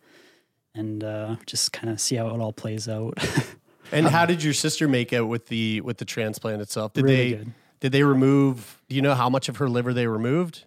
and 0.76 1.04
uh, 1.04 1.38
just 1.46 1.72
kind 1.72 1.90
of 1.90 2.00
see 2.02 2.16
how 2.18 2.28
it 2.28 2.40
all 2.42 2.54
plays 2.54 2.88
out. 2.90 3.18
And 3.90 4.06
how 4.06 4.26
did 4.26 4.44
your 4.44 4.52
sister 4.54 4.86
make 4.90 5.14
out 5.14 5.30
with 5.30 5.46
the 5.48 5.80
with 5.80 5.98
the 5.98 6.04
transplant 6.04 6.62
itself? 6.62 6.92
Did 6.92 7.06
Really 7.06 7.16
they 7.16 7.38
good. 7.38 7.54
did 7.80 7.92
they 7.94 8.04
remove? 8.04 8.82
Do 8.90 8.98
you 8.98 9.02
know 9.02 9.14
how 9.16 9.30
much 9.30 9.48
of 9.48 9.56
her 9.58 9.70
liver 9.70 9.94
they 9.94 10.08
removed? 10.08 10.66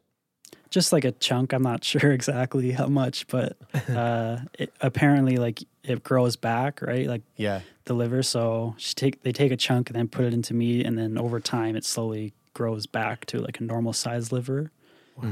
Just 0.70 0.92
like 0.92 1.04
a 1.04 1.12
chunk. 1.12 1.52
I'm 1.52 1.62
not 1.62 1.84
sure 1.92 2.12
exactly 2.12 2.70
how 2.72 2.86
much, 2.86 3.26
but 3.28 3.56
uh, 3.88 4.38
it, 4.58 4.72
apparently, 4.80 5.36
like 5.36 5.62
it 5.84 6.02
grows 6.02 6.36
back, 6.36 6.80
right? 6.82 7.06
Like 7.06 7.22
Yeah. 7.36 7.60
the 7.84 7.94
liver. 7.94 8.22
So 8.22 8.74
she 8.78 8.94
take 8.94 9.22
they 9.22 9.32
take 9.32 9.52
a 9.52 9.56
chunk 9.56 9.90
and 9.90 9.96
then 9.96 10.08
put 10.08 10.24
it 10.24 10.32
into 10.34 10.54
meat, 10.54 10.86
and 10.86 10.96
then 10.98 11.18
over 11.18 11.40
time, 11.40 11.76
it 11.76 11.84
slowly 11.84 12.32
grows 12.54 12.86
back 12.86 13.26
to 13.26 13.38
like 13.40 13.60
a 13.60 13.64
normal 13.64 13.92
size 13.92 14.32
liver. 14.32 14.70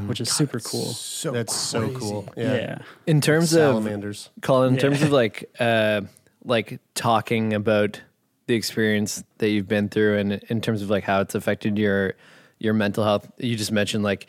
which 0.07 0.21
is 0.21 0.31
super 0.31 0.61
cool. 0.61 0.93
So 0.93 1.31
That's 1.33 1.55
so 1.55 1.91
cool. 1.93 2.29
Yeah. 2.37 2.55
Yeah. 2.55 2.79
In 3.07 3.23
terms 3.23 3.55
of 3.55 3.59
Salamanders. 3.75 4.29
Colin, 4.43 4.71
in 4.71 4.75
Yeah. 4.75 4.81
terms 4.83 5.03
of 5.03 5.13
like 5.23 5.49
uh 5.59 6.03
like 6.45 6.79
talking 6.95 7.55
about 7.55 8.01
the 8.49 8.55
experience 8.55 9.25
that 9.39 9.49
you've 9.49 9.67
been 9.69 9.89
through 9.89 10.19
and 10.19 10.33
in 10.49 10.61
terms 10.61 10.83
of 10.83 10.91
like 10.91 11.05
how 11.05 11.21
it's 11.23 11.35
affected 11.35 11.79
your 11.79 12.15
your 12.59 12.75
mental 12.75 13.03
health, 13.05 13.31
you 13.39 13.57
just 13.57 13.73
mentioned 13.73 14.05
like 14.05 14.27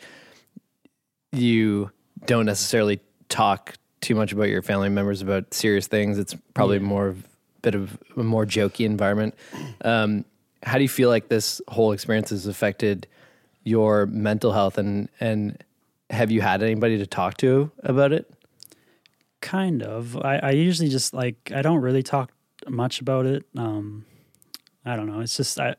you 1.32 1.90
don't 2.26 2.46
necessarily 2.46 3.00
talk 3.28 3.74
too 4.00 4.14
much 4.14 4.32
about 4.32 4.48
your 4.48 4.62
family 4.62 4.88
members 4.88 5.22
about 5.22 5.52
serious 5.52 5.86
things. 5.86 6.18
It's 6.18 6.34
probably 6.54 6.78
more 6.78 7.08
of 7.08 7.26
bit 7.62 7.74
of 7.74 7.98
a 8.16 8.22
more 8.22 8.46
jokey 8.46 8.86
environment. 8.86 9.34
Um, 9.82 10.24
how 10.62 10.76
do 10.76 10.82
you 10.82 10.88
feel 10.88 11.08
like 11.08 11.28
this 11.28 11.60
whole 11.68 11.92
experience 11.92 12.30
has 12.30 12.46
affected 12.46 13.06
your 13.64 14.06
mental 14.06 14.52
health 14.52 14.78
and 14.78 15.08
and 15.20 15.62
have 16.08 16.30
you 16.30 16.40
had 16.40 16.62
anybody 16.62 16.98
to 16.98 17.06
talk 17.06 17.36
to 17.38 17.70
about 17.82 18.12
it? 18.12 18.32
Kind 19.40 19.82
of. 19.82 20.16
I, 20.16 20.38
I 20.38 20.50
usually 20.50 20.88
just 20.88 21.14
like 21.14 21.52
I 21.54 21.62
don't 21.62 21.80
really 21.80 22.02
talk 22.02 22.32
much 22.68 23.00
about 23.00 23.26
it. 23.26 23.44
Um, 23.56 24.04
I 24.84 24.96
don't 24.96 25.06
know. 25.06 25.20
It's 25.20 25.36
just 25.36 25.60
I 25.60 25.76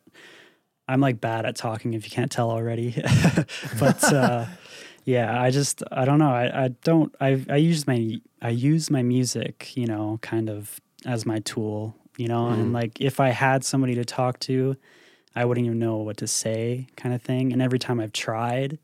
I'm 0.87 1.01
like 1.01 1.21
bad 1.21 1.45
at 1.45 1.55
talking 1.55 1.93
if 1.93 2.05
you 2.05 2.11
can't 2.11 2.31
tell 2.31 2.49
already. 2.49 2.95
but 3.79 4.03
uh, 4.03 4.45
yeah, 5.03 5.41
I 5.41 5.49
just 5.51 5.83
I 5.91 6.05
don't 6.05 6.19
know. 6.19 6.31
I, 6.31 6.65
I 6.65 6.67
don't 6.83 7.13
I 7.19 7.43
I 7.49 7.57
use 7.57 7.87
my 7.87 8.19
I 8.41 8.49
use 8.49 8.89
my 8.89 9.01
music, 9.03 9.75
you 9.75 9.85
know, 9.87 10.19
kind 10.21 10.49
of 10.49 10.79
as 11.05 11.25
my 11.25 11.39
tool, 11.39 11.95
you 12.17 12.27
know, 12.27 12.47
and 12.49 12.73
like 12.73 13.01
if 13.01 13.19
I 13.19 13.29
had 13.29 13.63
somebody 13.63 13.95
to 13.95 14.05
talk 14.05 14.39
to, 14.41 14.75
I 15.35 15.45
wouldn't 15.45 15.65
even 15.65 15.79
know 15.79 15.97
what 15.97 16.17
to 16.17 16.27
say, 16.27 16.87
kind 16.95 17.13
of 17.15 17.21
thing. 17.21 17.51
And 17.53 17.61
every 17.61 17.79
time 17.79 17.99
I've 17.99 18.13
tried, 18.13 18.77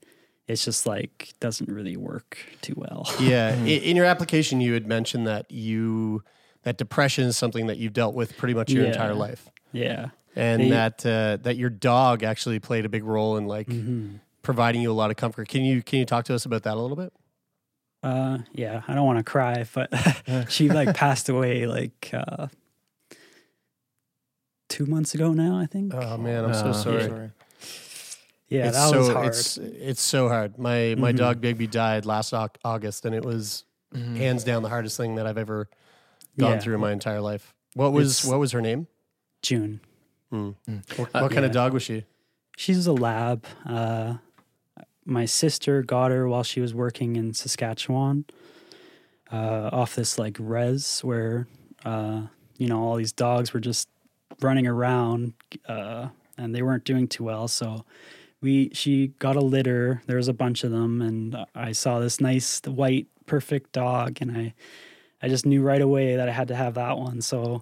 it's 0.48 0.64
just 0.66 0.86
like 0.88 1.34
doesn't 1.40 1.70
really 1.70 1.98
work 1.98 2.38
too 2.62 2.74
well. 2.78 3.06
Yeah. 3.20 3.56
I- 3.64 3.68
In 3.68 3.96
your 3.96 4.06
application, 4.06 4.62
you 4.62 4.74
had 4.74 4.88
mentioned 4.88 5.28
that 5.28 5.52
you 5.52 6.24
that 6.64 6.78
depression 6.78 7.26
is 7.26 7.38
something 7.38 7.68
that 7.68 7.78
you've 7.78 7.94
dealt 7.94 8.16
with 8.16 8.36
pretty 8.38 8.54
much 8.54 8.72
your 8.72 8.84
Yeah. 8.84 8.90
entire 8.92 9.14
life, 9.14 9.50
yeah. 9.72 10.10
and 10.36 10.62
They- 10.64 10.70
that 10.70 11.06
uh, 11.06 11.38
that 11.44 11.58
your 11.58 11.70
dog 11.70 12.24
actually 12.24 12.60
played 12.60 12.86
a 12.86 12.90
big 12.90 13.04
role 13.04 13.38
in 13.38 13.46
like 13.48 13.68
providing 14.48 14.82
you 14.82 14.90
a 14.90 14.94
lot 14.94 15.12
of 15.12 15.18
comfort. 15.18 15.48
Can 15.50 15.64
you 15.64 15.84
can 15.84 16.00
you 16.00 16.06
talk 16.06 16.24
to 16.26 16.34
us 16.34 16.46
about 16.46 16.64
that 16.64 16.76
a 16.76 16.80
little 16.80 16.96
bit? 16.98 17.12
Uh, 18.02 18.38
yeah, 18.54 18.82
I 18.88 18.96
don't 18.96 19.06
want 19.06 19.20
to 19.20 19.24
cry, 19.24 19.66
but 19.74 19.90
she 20.50 20.70
like 20.70 20.96
passed 20.96 21.28
away 21.30 21.68
like 21.68 22.10
uh, 22.14 22.48
two 24.70 24.86
months 24.86 25.14
ago 25.14 25.34
now. 25.34 25.58
I 25.60 25.66
think. 25.66 25.94
Oh 25.94 26.18
man, 26.18 26.46
I'm 26.46 26.54
so 26.54 26.68
Uh, 26.68 26.74
sorry. 26.74 27.04
Sorry. 27.04 27.30
yeah, 28.50 28.68
it's 28.68 28.78
that 28.78 28.90
so 28.90 29.00
was 29.00 29.10
hard. 29.10 29.28
it's 29.28 29.58
it's 29.58 30.02
so 30.02 30.30
hard. 30.30 30.58
My 30.58 30.96
my 30.98 31.12
Mhm. 31.14 31.18
dog 31.18 31.42
Bigby 31.42 31.70
died 31.70 32.06
last 32.06 32.34
Au- 32.34 32.48
August, 32.64 33.06
and 33.06 33.14
it 33.14 33.24
was 33.26 33.64
hands 33.94 34.44
down 34.44 34.64
the 34.64 34.70
hardest 34.70 34.96
thing 34.98 35.16
that 35.16 35.26
I've 35.28 35.38
ever 35.38 35.68
gone 36.38 36.52
Yeah. 36.54 36.60
through 36.60 36.76
in 36.76 36.82
my 36.82 36.92
entire 36.92 37.22
life. 37.22 37.54
What 37.74 37.94
was 37.94 38.20
It's- 38.20 38.26
what 38.32 38.40
was 38.40 38.52
her 38.52 38.62
name? 38.62 38.88
June. 39.42 39.80
What, 40.30 40.56
Uh, 40.68 41.22
what 41.22 41.32
kind 41.32 41.46
of 41.46 41.52
dog 41.52 41.74
was 41.74 41.84
she? 41.84 42.04
She's 42.58 42.86
a 42.88 42.92
lab. 42.94 43.46
Uh, 43.66 44.16
my 45.08 45.26
sister 45.26 45.82
got 45.82 46.12
her 46.12 46.28
while 46.28 46.44
she 46.44 46.60
was 46.60 46.74
working 46.74 47.16
in 47.16 47.34
Saskatchewan, 47.34 48.26
uh, 49.32 49.70
off 49.72 49.96
this 49.96 50.20
like 50.20 50.38
res 50.40 51.00
where, 51.00 51.48
uh, 51.86 52.24
you 52.58 52.68
know, 52.68 52.84
all 52.84 52.96
these 52.98 53.14
dogs 53.14 53.54
were 53.54 53.60
just 53.60 53.88
running 54.42 54.68
around, 54.68 55.34
uh, 55.68 56.10
and 56.38 56.54
they 56.54 56.62
weren't 56.62 56.84
doing 56.84 57.08
too 57.08 57.24
well. 57.24 57.48
So 57.48 57.86
we, 58.42 58.70
she 58.74 59.08
got 59.20 59.36
a 59.36 59.42
litter. 59.42 60.02
There 60.08 60.18
was 60.18 60.28
a 60.28 60.34
bunch 60.34 60.64
of 60.64 60.72
them, 60.72 61.02
and 61.02 61.38
I 61.56 61.72
saw 61.72 62.00
this 62.00 62.20
nice 62.20 62.62
white, 62.66 63.08
perfect 63.26 63.72
dog, 63.72 64.18
and 64.22 64.32
I, 64.38 64.54
I 65.22 65.30
just 65.30 65.46
knew 65.46 65.62
right 65.62 65.82
away 65.82 66.16
that 66.18 66.28
I 66.30 66.32
had 66.34 66.48
to 66.50 66.56
have 66.56 66.74
that 66.76 66.98
one. 66.98 67.22
So 67.22 67.62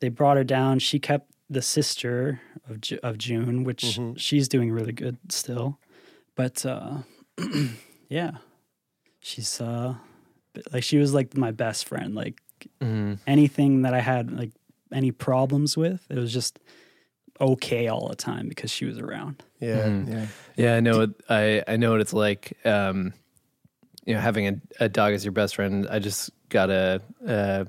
they 0.00 0.08
brought 0.10 0.36
her 0.36 0.44
down. 0.44 0.78
She 0.78 0.98
kept 0.98 1.30
the 1.48 1.62
sister 1.62 2.40
of 2.68 2.80
of 3.02 3.18
June, 3.18 3.64
which 3.64 3.98
she's 4.16 4.48
doing 4.48 4.70
really 4.70 4.92
good 4.92 5.16
still. 5.30 5.78
But 6.36 6.64
uh, 6.64 6.98
yeah, 8.08 8.32
she's 9.20 9.60
uh, 9.60 9.94
like 10.72 10.84
she 10.84 10.98
was 10.98 11.12
like 11.12 11.36
my 11.36 11.50
best 11.50 11.88
friend. 11.88 12.14
Like 12.14 12.40
anything 13.26 13.82
that 13.82 13.94
I 13.94 14.00
had 14.00 14.30
like 14.30 14.52
any 14.92 15.10
problems 15.10 15.76
with, 15.76 16.06
it 16.08 16.18
was 16.18 16.32
just 16.32 16.58
okay 17.40 17.88
all 17.88 18.08
the 18.08 18.16
time 18.16 18.48
because 18.48 18.70
she 18.70 18.84
was 18.84 18.98
around. 18.98 19.42
Yeah. 19.60 20.02
Yeah. 20.06 20.26
Yeah, 20.56 20.76
I 20.76 20.80
know. 20.80 20.98
What, 20.98 21.10
I 21.28 21.62
I 21.66 21.76
know 21.76 21.90
what 21.90 22.00
it's 22.00 22.12
like. 22.12 22.56
Um, 22.64 23.12
you 24.04 24.14
know, 24.14 24.20
having 24.20 24.46
a, 24.46 24.84
a 24.84 24.88
dog 24.88 25.14
as 25.14 25.24
your 25.24 25.32
best 25.32 25.56
friend. 25.56 25.88
I 25.90 25.98
just 25.98 26.30
got 26.48 26.70
a, 26.70 27.02
a 27.26 27.66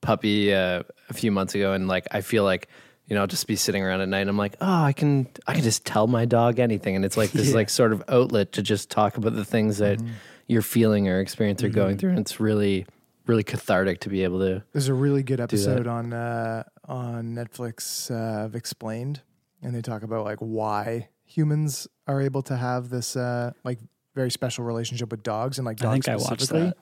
puppy 0.00 0.52
uh, 0.52 0.82
a 1.08 1.14
few 1.14 1.30
months 1.30 1.54
ago, 1.54 1.72
and 1.72 1.86
like 1.86 2.08
I 2.10 2.20
feel 2.20 2.42
like 2.44 2.68
you 3.08 3.14
know, 3.14 3.22
I'll 3.22 3.26
just 3.26 3.46
be 3.46 3.56
sitting 3.56 3.82
around 3.82 4.02
at 4.02 4.08
night. 4.08 4.20
and 4.20 4.30
I'm 4.30 4.36
like, 4.36 4.56
oh, 4.60 4.82
I 4.84 4.92
can 4.92 5.28
I 5.46 5.54
can 5.54 5.62
just 5.62 5.84
tell 5.84 6.06
my 6.06 6.24
dog 6.26 6.58
anything, 6.58 6.94
and 6.94 7.04
it's 7.04 7.16
like 7.16 7.32
this 7.32 7.54
like 7.54 7.70
sort 7.70 7.92
of 7.92 8.02
outlet 8.08 8.52
to 8.52 8.62
just 8.62 8.90
talk 8.90 9.16
about 9.16 9.34
the 9.34 9.44
things 9.44 9.78
that 9.78 10.00
you're 10.46 10.62
feeling 10.62 11.08
or 11.08 11.20
experience 11.20 11.62
or 11.62 11.68
going 11.68 11.96
through, 11.96 12.10
and 12.10 12.20
it's 12.20 12.38
really 12.38 12.86
really 13.26 13.44
cathartic 13.44 14.00
to 14.00 14.08
be 14.08 14.24
able 14.24 14.40
to. 14.40 14.62
There's 14.72 14.88
a 14.88 14.94
really 14.94 15.22
good 15.22 15.40
episode 15.40 15.86
on 15.86 16.12
uh, 16.12 16.64
on 16.86 17.34
Netflix 17.34 18.10
uh, 18.10 18.44
of 18.44 18.54
Explained, 18.54 19.22
and 19.62 19.74
they 19.74 19.82
talk 19.82 20.02
about 20.02 20.24
like 20.24 20.38
why 20.38 21.08
humans 21.24 21.86
are 22.06 22.20
able 22.20 22.42
to 22.42 22.56
have 22.56 22.88
this 22.88 23.16
uh, 23.16 23.52
like 23.64 23.78
very 24.14 24.30
special 24.30 24.64
relationship 24.64 25.10
with 25.10 25.22
dogs 25.22 25.58
and 25.58 25.64
like 25.64 25.80
I 25.80 25.84
dogs 25.84 26.06
think 26.06 26.08
I 26.08 26.16
watched 26.16 26.42
specifically. 26.42 26.72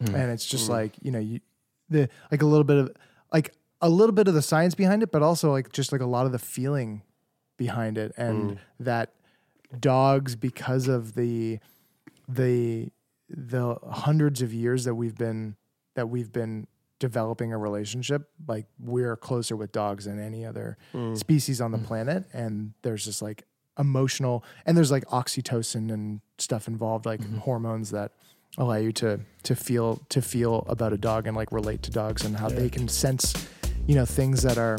that. 0.00 0.14
And 0.14 0.30
it's 0.30 0.46
just 0.46 0.68
like 0.68 0.92
you 1.02 1.10
know 1.10 1.18
you 1.18 1.40
the 1.88 2.08
like 2.30 2.42
a 2.42 2.46
little 2.46 2.64
bit 2.64 2.76
of 2.76 2.92
like 3.32 3.54
a 3.86 3.88
little 3.88 4.12
bit 4.12 4.26
of 4.26 4.34
the 4.34 4.42
science 4.42 4.74
behind 4.74 5.02
it, 5.02 5.12
but 5.12 5.22
also 5.22 5.52
like 5.52 5.72
just 5.72 5.92
like 5.92 6.00
a 6.00 6.06
lot 6.06 6.26
of 6.26 6.32
the 6.32 6.38
feeling 6.38 7.02
behind 7.56 7.96
it, 7.96 8.12
and 8.16 8.52
mm. 8.52 8.58
that 8.80 9.12
dogs 9.78 10.34
because 10.34 10.88
of 10.88 11.14
the 11.14 11.58
the 12.28 12.90
the 13.28 13.76
hundreds 13.90 14.42
of 14.42 14.52
years 14.52 14.84
that 14.84 14.94
we've 14.94 15.16
been 15.16 15.56
that 15.94 16.08
we've 16.08 16.32
been 16.32 16.66
developing 16.98 17.52
a 17.52 17.58
relationship 17.58 18.30
like 18.48 18.66
we're 18.78 19.16
closer 19.16 19.54
with 19.54 19.70
dogs 19.70 20.06
than 20.06 20.18
any 20.18 20.44
other 20.44 20.78
mm. 20.94 21.16
species 21.16 21.60
on 21.60 21.70
the 21.70 21.78
mm. 21.78 21.84
planet. 21.84 22.24
And 22.32 22.72
there's 22.82 23.04
just 23.04 23.20
like 23.22 23.44
emotional 23.78 24.42
and 24.64 24.76
there's 24.76 24.90
like 24.90 25.04
oxytocin 25.06 25.92
and 25.92 26.20
stuff 26.38 26.66
involved 26.66 27.04
like 27.04 27.20
mm-hmm. 27.20 27.38
hormones 27.38 27.90
that 27.90 28.12
allow 28.58 28.76
you 28.76 28.90
to 28.90 29.20
to 29.42 29.54
feel 29.54 30.00
to 30.08 30.22
feel 30.22 30.64
about 30.68 30.92
a 30.92 30.96
dog 30.96 31.26
and 31.26 31.36
like 31.36 31.52
relate 31.52 31.82
to 31.82 31.90
dogs 31.90 32.24
and 32.24 32.36
how 32.36 32.48
they 32.48 32.70
can 32.70 32.88
sense 32.88 33.34
you 33.86 33.94
know 33.94 34.04
things 34.04 34.42
that 34.42 34.58
are 34.58 34.78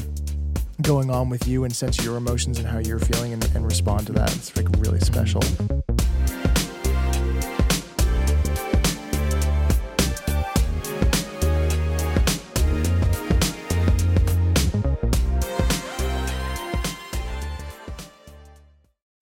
going 0.81 1.09
on 1.09 1.29
with 1.29 1.47
you 1.47 1.63
and 1.63 1.75
sense 1.75 2.03
your 2.03 2.17
emotions 2.17 2.59
and 2.59 2.67
how 2.67 2.77
you're 2.79 2.99
feeling 2.99 3.33
and, 3.33 3.43
and 3.55 3.65
respond 3.65 4.05
to 4.07 4.13
that. 4.13 4.35
It's 4.35 4.55
like 4.55 4.67
really 4.79 4.99
special 4.99 5.41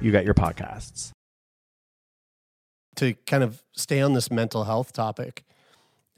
you 0.00 0.10
get 0.10 0.24
your 0.24 0.34
podcasts. 0.34 1.10
to 2.96 3.14
kind 3.26 3.42
of 3.42 3.62
stay 3.72 4.00
on 4.00 4.12
this 4.12 4.30
mental 4.30 4.64
health 4.64 4.92
topic 4.92 5.44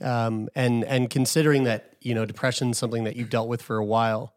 um, 0.02 0.48
and 0.54 0.84
and 0.84 1.08
considering 1.08 1.64
that 1.64 1.94
you 2.02 2.14
know 2.14 2.24
depression 2.26 2.70
is 2.70 2.78
something 2.78 3.04
that 3.04 3.16
you've 3.16 3.30
dealt 3.30 3.48
with 3.48 3.62
for 3.62 3.76
a 3.78 3.84
while 3.84 4.34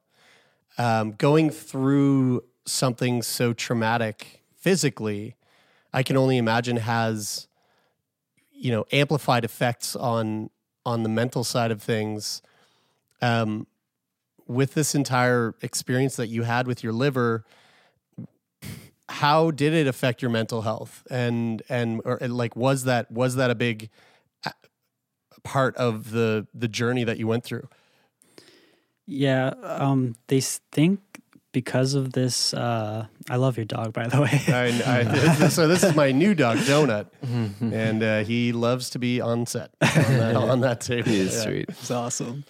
um, 0.78 1.12
going 1.12 1.50
through 1.50 2.42
something 2.66 3.22
so 3.22 3.52
traumatic 3.52 4.42
physically 4.56 5.36
i 5.94 6.02
can 6.04 6.16
only 6.16 6.38
imagine 6.38 6.78
has 6.78 7.48
you 8.52 8.72
know 8.72 8.86
amplified 8.92 9.44
effects 9.44 9.96
on 9.96 10.50
on 10.86 11.04
the 11.04 11.10
mental 11.10 11.44
side 11.44 11.72
of 11.72 11.82
things 11.82 12.42
um, 13.22 13.68
with 14.48 14.74
this 14.76 14.96
entire 14.96 15.56
experience 15.62 16.16
that 16.16 16.28
you 16.28 16.44
had 16.44 16.68
with 16.68 16.84
your 16.84 16.94
liver 16.94 17.44
how 19.10 19.52
did 19.52 19.74
it 19.74 19.88
affect 19.88 20.22
your 20.22 20.32
mental 20.32 20.62
health? 20.62 21.04
And 21.10 21.62
and 21.70 22.02
or 22.06 22.18
like 22.22 22.56
was 22.56 22.84
that 22.86 23.12
was 23.12 23.36
that 23.36 23.50
a 23.52 23.56
big 23.56 23.90
uh, 24.46 24.52
part 25.44 25.76
of 25.78 26.12
the 26.12 26.48
the 26.54 26.68
journey 26.68 27.04
that 27.04 27.18
you 27.18 27.28
went 27.28 27.44
through? 27.44 27.68
Yeah, 29.06 29.54
um, 29.64 30.16
they 30.28 30.40
think 30.42 31.00
because 31.52 31.96
of 31.96 32.14
this. 32.14 32.54
Uh, 32.54 33.08
I 33.30 33.36
love 33.38 33.58
your 33.58 33.66
dog, 33.66 33.92
by 33.94 34.08
the 34.08 34.22
way. 34.22 34.30
I, 34.48 35.02
I, 35.02 35.48
so 35.50 35.68
this 35.68 35.84
is 35.84 35.96
my 35.96 36.12
new 36.12 36.36
dog, 36.36 36.58
Donut, 36.60 37.08
and 37.24 38.04
uh, 38.04 38.24
he 38.24 38.52
loves 38.52 38.92
to 38.92 39.00
be 39.00 39.20
on 39.20 39.48
set 39.48 39.72
on 39.82 39.88
that, 40.18 40.36
on 40.36 40.60
that 40.62 40.82
table. 40.82 41.10
He 41.10 41.20
is 41.22 41.34
Yeah. 41.36 41.42
sweet. 41.42 41.66
It's 41.70 41.90
awesome. 41.90 42.44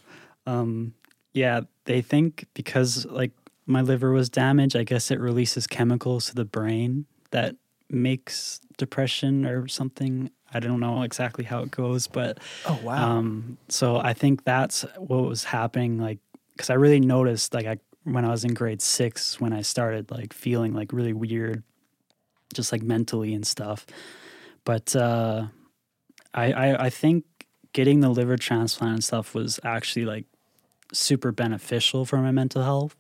Um, 0.46 0.94
yeah, 1.34 1.62
they 1.86 2.02
think 2.02 2.46
because 2.54 3.06
like 3.06 3.32
my 3.70 3.82
liver 3.82 4.12
was 4.12 4.30
damaged, 4.30 4.76
I 4.76 4.84
guess 4.84 5.12
it 5.12 5.20
releases 5.20 5.68
chemicals 5.68 6.26
to 6.28 6.36
the 6.36 6.44
brain 6.46 7.06
that 7.32 7.56
makes 7.90 8.60
depression 8.78 9.46
or 9.46 9.68
something. 9.68 10.32
I 10.52 10.60
don't 10.60 10.80
know 10.80 11.04
exactly 11.04 11.44
how 11.44 11.62
it 11.62 11.70
goes, 11.70 12.08
but 12.08 12.40
Oh 12.66 12.80
wow. 12.84 13.18
um, 13.18 13.58
so 13.70 13.98
I 13.98 14.14
think 14.14 14.44
that's 14.44 14.82
what 14.98 15.24
was 15.26 15.44
happening. 15.44 16.00
Like, 16.00 16.18
because 16.56 16.72
I 16.72 16.74
really 16.74 17.00
noticed, 17.00 17.54
like, 17.54 17.68
I 17.68 17.78
when 18.06 18.26
I 18.26 18.30
was 18.32 18.44
in 18.44 18.56
grade 18.56 18.82
six, 18.82 19.40
when 19.40 19.54
I 19.54 19.62
started 19.62 20.10
like 20.10 20.34
feeling 20.34 20.74
like 20.74 20.92
really 20.92 21.14
weird, 21.14 21.62
just 22.56 22.72
like 22.72 22.82
mentally 22.82 23.36
and 23.36 23.46
stuff. 23.46 23.86
But 24.66 24.96
uh, 24.96 25.48
I, 26.34 26.52
I 26.52 26.86
I 26.86 26.90
think 26.90 27.26
getting 27.74 28.00
the 28.00 28.10
liver 28.10 28.36
transplant 28.38 28.94
and 28.94 29.04
stuff 29.04 29.36
was 29.36 29.60
actually 29.64 30.06
like 30.06 30.26
super 30.92 31.32
beneficial 31.32 32.04
for 32.06 32.18
my 32.18 32.32
mental 32.32 32.64
health 32.64 32.96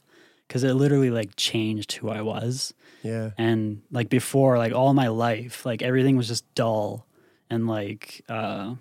because 0.49 0.63
it 0.63 0.73
literally 0.73 1.11
like 1.11 1.35
changed 1.37 1.91
who 1.93 2.09
I 2.09 2.21
was. 2.21 2.73
Yeah. 3.03 3.29
And 3.37 3.83
like 3.91 4.09
before, 4.09 4.57
like 4.57 4.73
all 4.73 4.93
my 4.95 5.07
life, 5.07 5.63
like 5.65 5.81
everything 5.83 6.17
was 6.17 6.27
just 6.27 6.43
dull 6.55 7.05
and 7.49 7.67
like 7.67 8.21
uh 8.27 8.73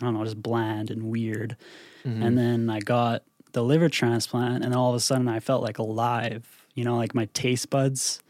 I 0.00 0.04
don't 0.04 0.14
know, 0.14 0.24
just 0.24 0.40
bland 0.42 0.90
and 0.90 1.04
weird. 1.04 1.56
And 2.04 2.38
then 2.38 2.70
I 2.70 2.78
got 2.78 3.24
the 3.52 3.64
liver 3.64 3.88
transplant 3.88 4.64
and 4.64 4.72
all 4.74 4.90
of 4.90 4.94
a 4.96 5.00
sudden 5.00 5.26
I 5.26 5.40
felt 5.40 5.62
like 5.64 5.78
alive. 5.78 6.66
You 6.74 6.84
know, 6.84 6.96
like 6.96 7.16
my 7.16 7.24
taste 7.34 7.68
buds 7.68 8.20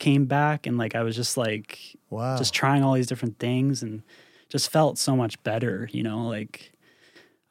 came 0.00 0.24
back 0.24 0.66
and 0.66 0.76
like 0.76 0.96
I 0.96 1.02
was 1.04 1.14
just 1.14 1.36
like 1.36 1.78
Wow. 2.10 2.36
just 2.36 2.52
trying 2.52 2.82
all 2.82 2.94
these 2.94 3.06
different 3.06 3.38
things 3.38 3.84
and 3.84 4.02
just 4.48 4.68
felt 4.70 4.98
so 4.98 5.14
much 5.14 5.40
better, 5.44 5.88
you 5.92 6.02
know, 6.02 6.26
like 6.26 6.72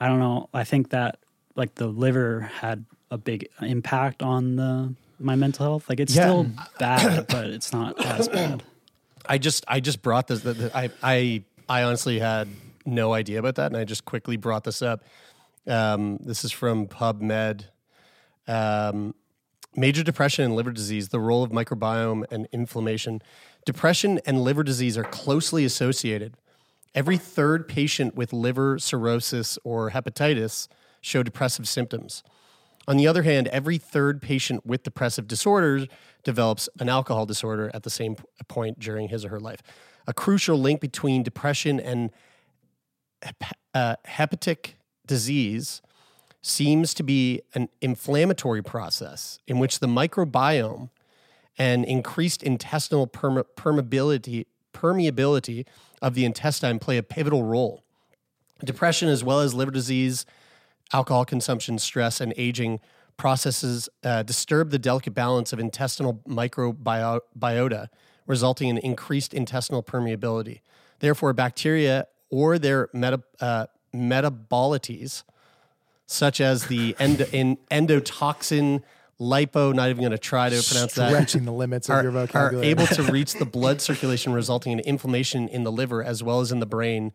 I 0.01 0.07
don't 0.09 0.19
know, 0.19 0.49
I 0.53 0.65
think 0.65 0.89
that 0.89 1.19
like 1.55 1.75
the 1.75 1.87
liver 1.87 2.41
had 2.41 2.85
a 3.11 3.17
big 3.17 3.47
impact 3.61 4.21
on 4.21 4.55
the 4.55 4.93
my 5.19 5.35
mental 5.35 5.65
health. 5.65 5.89
Like 5.89 5.99
it's 5.99 6.15
Yeah. 6.15 6.23
still 6.23 6.47
bad, 6.79 7.27
but 7.27 7.47
it's 7.47 7.73
not 7.73 7.99
as 8.05 8.27
bad. 8.29 8.63
I 9.25 9.37
just 9.37 9.65
I 9.67 9.79
just 9.79 10.01
brought 10.01 10.27
this. 10.27 10.41
That 10.41 10.57
that- 10.57 10.75
I 10.75 10.89
I 11.03 11.43
I 11.67 11.83
honestly 11.83 12.19
had 12.19 12.47
no 12.85 13.13
idea 13.13 13.39
about 13.39 13.55
that, 13.55 13.67
and 13.67 13.77
I 13.77 13.83
just 13.83 14.05
quickly 14.05 14.37
brought 14.37 14.63
this 14.63 14.81
up. 14.81 15.03
Um, 15.67 16.17
this 16.17 16.43
is 16.43 16.51
from 16.51 16.87
PubMed. 16.87 17.65
Um, 18.47 19.13
major 19.75 20.03
depression 20.03 20.45
and 20.45 20.55
liver 20.55 20.71
disease: 20.71 21.09
the 21.09 21.19
role 21.19 21.43
of 21.43 21.51
microbiome 21.51 22.23
and 22.31 22.47
inflammation. 22.51 23.21
Depression 23.65 24.19
and 24.25 24.41
liver 24.41 24.63
disease 24.63 24.97
are 24.97 25.03
closely 25.03 25.65
associated. 25.65 26.35
Every 26.95 27.17
third 27.17 27.67
patient 27.67 28.15
with 28.15 28.33
liver 28.33 28.79
cirrhosis 28.79 29.59
or 29.63 29.91
hepatitis 29.91 30.67
show 31.01 31.21
depressive 31.21 31.67
symptoms. 31.67 32.23
On 32.89 32.97
the 32.97 33.07
other 33.07 33.21
hand, 33.21 33.47
every 33.49 33.77
third 33.77 34.19
patient 34.19 34.65
with 34.65 34.81
depressive 34.81 35.27
disorders 35.27 35.87
develops 36.23 36.67
an 36.79 36.89
alcohol 36.89 37.27
disorder 37.27 37.69
at 37.71 37.83
the 37.83 37.89
same 37.91 38.15
point 38.47 38.79
during 38.79 39.09
his 39.09 39.23
or 39.23 39.29
her 39.29 39.39
life. 39.39 39.61
A 40.07 40.13
crucial 40.13 40.57
link 40.57 40.81
between 40.81 41.21
depression 41.21 41.79
and 41.79 42.09
hep- 43.21 43.53
uh, 43.75 43.95
hepatic 44.05 44.79
disease 45.05 45.83
seems 46.41 46.95
to 46.95 47.03
be 47.03 47.43
an 47.53 47.69
inflammatory 47.79 48.63
process 48.63 49.37
in 49.45 49.59
which 49.59 49.79
the 49.79 49.87
microbiome 49.87 50.89
and 51.59 51.85
increased 51.85 52.41
intestinal 52.41 53.05
perme- 53.05 53.43
permeability, 53.55 54.47
permeability 54.73 55.67
of 56.01 56.15
the 56.15 56.25
intestine 56.25 56.79
play 56.79 56.97
a 56.97 57.03
pivotal 57.03 57.43
role. 57.43 57.83
Depression, 58.65 59.09
as 59.09 59.23
well 59.23 59.41
as 59.41 59.53
liver 59.53 59.69
disease, 59.69 60.25
alcohol 60.93 61.25
consumption, 61.25 61.77
stress, 61.79 62.19
and 62.21 62.33
aging 62.37 62.79
processes 63.17 63.89
uh, 64.03 64.23
disturb 64.23 64.69
the 64.71 64.79
delicate 64.79 65.13
balance 65.13 65.51
of 65.53 65.59
intestinal 65.59 66.21
microbiota, 66.27 67.87
resulting 68.27 68.69
in 68.69 68.77
increased 68.77 69.33
intestinal 69.33 69.83
permeability. 69.83 70.61
Therefore, 70.99 71.33
bacteria 71.33 72.07
or 72.29 72.57
their 72.59 72.89
meta, 72.93 73.21
uh, 73.41 73.65
metabolites, 73.93 75.23
such 76.05 76.41
as 76.41 76.67
the 76.67 76.95
endo, 76.99 77.25
in, 77.31 77.57
endotoxin, 77.71 78.83
lipo, 79.19 79.73
not 79.73 79.89
even 79.89 80.01
going 80.01 80.11
to 80.11 80.17
try 80.17 80.49
to 80.49 80.63
pronounce 80.67 80.93
that, 80.93 81.09
Stretching 81.09 81.45
the 81.45 81.51
limits 81.51 81.89
of 81.89 81.95
are, 81.95 82.03
your 82.03 82.11
are 82.11 82.25
vocabulary. 82.25 82.67
able 82.67 82.87
to 82.87 83.03
reach 83.11 83.33
the 83.33 83.45
blood 83.45 83.81
circulation, 83.81 84.31
resulting 84.33 84.71
in 84.71 84.79
inflammation 84.79 85.47
in 85.49 85.63
the 85.63 85.71
liver 85.71 86.03
as 86.03 86.23
well 86.23 86.39
as 86.39 86.51
in 86.51 86.59
the 86.59 86.65
brain 86.65 87.11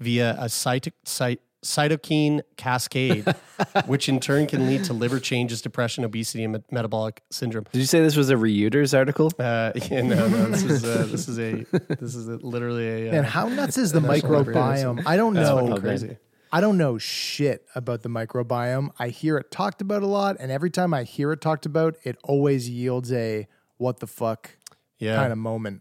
via 0.00 0.32
a 0.38 0.46
cyto- 0.46 0.92
cy- 1.04 1.38
cytokine 1.64 2.42
cascade, 2.56 3.24
which 3.86 4.08
in 4.08 4.20
turn 4.20 4.46
can 4.46 4.66
lead 4.66 4.84
to 4.84 4.92
liver 4.92 5.18
changes, 5.18 5.60
depression, 5.62 6.04
obesity, 6.04 6.44
and 6.44 6.52
me- 6.54 6.62
metabolic 6.70 7.22
syndrome. 7.30 7.64
Did 7.72 7.78
you 7.80 7.86
say 7.86 8.00
this 8.02 8.16
was 8.16 8.30
a 8.30 8.34
Reuters 8.34 8.96
article? 8.96 9.32
Uh, 9.38 9.72
yeah, 9.90 10.02
no, 10.02 10.28
no, 10.28 10.46
this 10.50 10.62
is 10.62 10.84
uh, 10.84 11.06
this 11.10 11.28
is 11.28 11.38
a 11.38 11.64
this 11.94 12.14
is 12.14 12.28
a, 12.28 12.36
literally 12.36 12.86
a. 13.06 13.08
Uh, 13.08 13.12
Man, 13.12 13.24
how 13.24 13.48
nuts 13.48 13.78
is 13.78 13.92
the 13.92 14.00
microbiome? 14.00 15.02
I 15.06 15.16
don't 15.16 15.34
know. 15.34 15.58
fucking 15.66 15.80
crazy. 15.82 16.16
I 16.52 16.60
don't 16.60 16.78
know 16.78 16.98
shit 16.98 17.66
about 17.74 18.02
the 18.02 18.08
microbiome. 18.08 18.90
I 18.98 19.08
hear 19.08 19.38
it 19.38 19.50
talked 19.50 19.80
about 19.80 20.02
a 20.04 20.06
lot, 20.06 20.36
and 20.38 20.52
every 20.52 20.70
time 20.70 20.94
I 20.94 21.02
hear 21.02 21.32
it 21.32 21.40
talked 21.40 21.66
about, 21.66 21.96
it 22.04 22.16
always 22.22 22.68
yields 22.70 23.12
a 23.12 23.48
what 23.76 23.98
the 23.98 24.06
fuck 24.06 24.50
Yeah. 24.98 25.16
kind 25.16 25.32
of 25.32 25.38
moment 25.38 25.80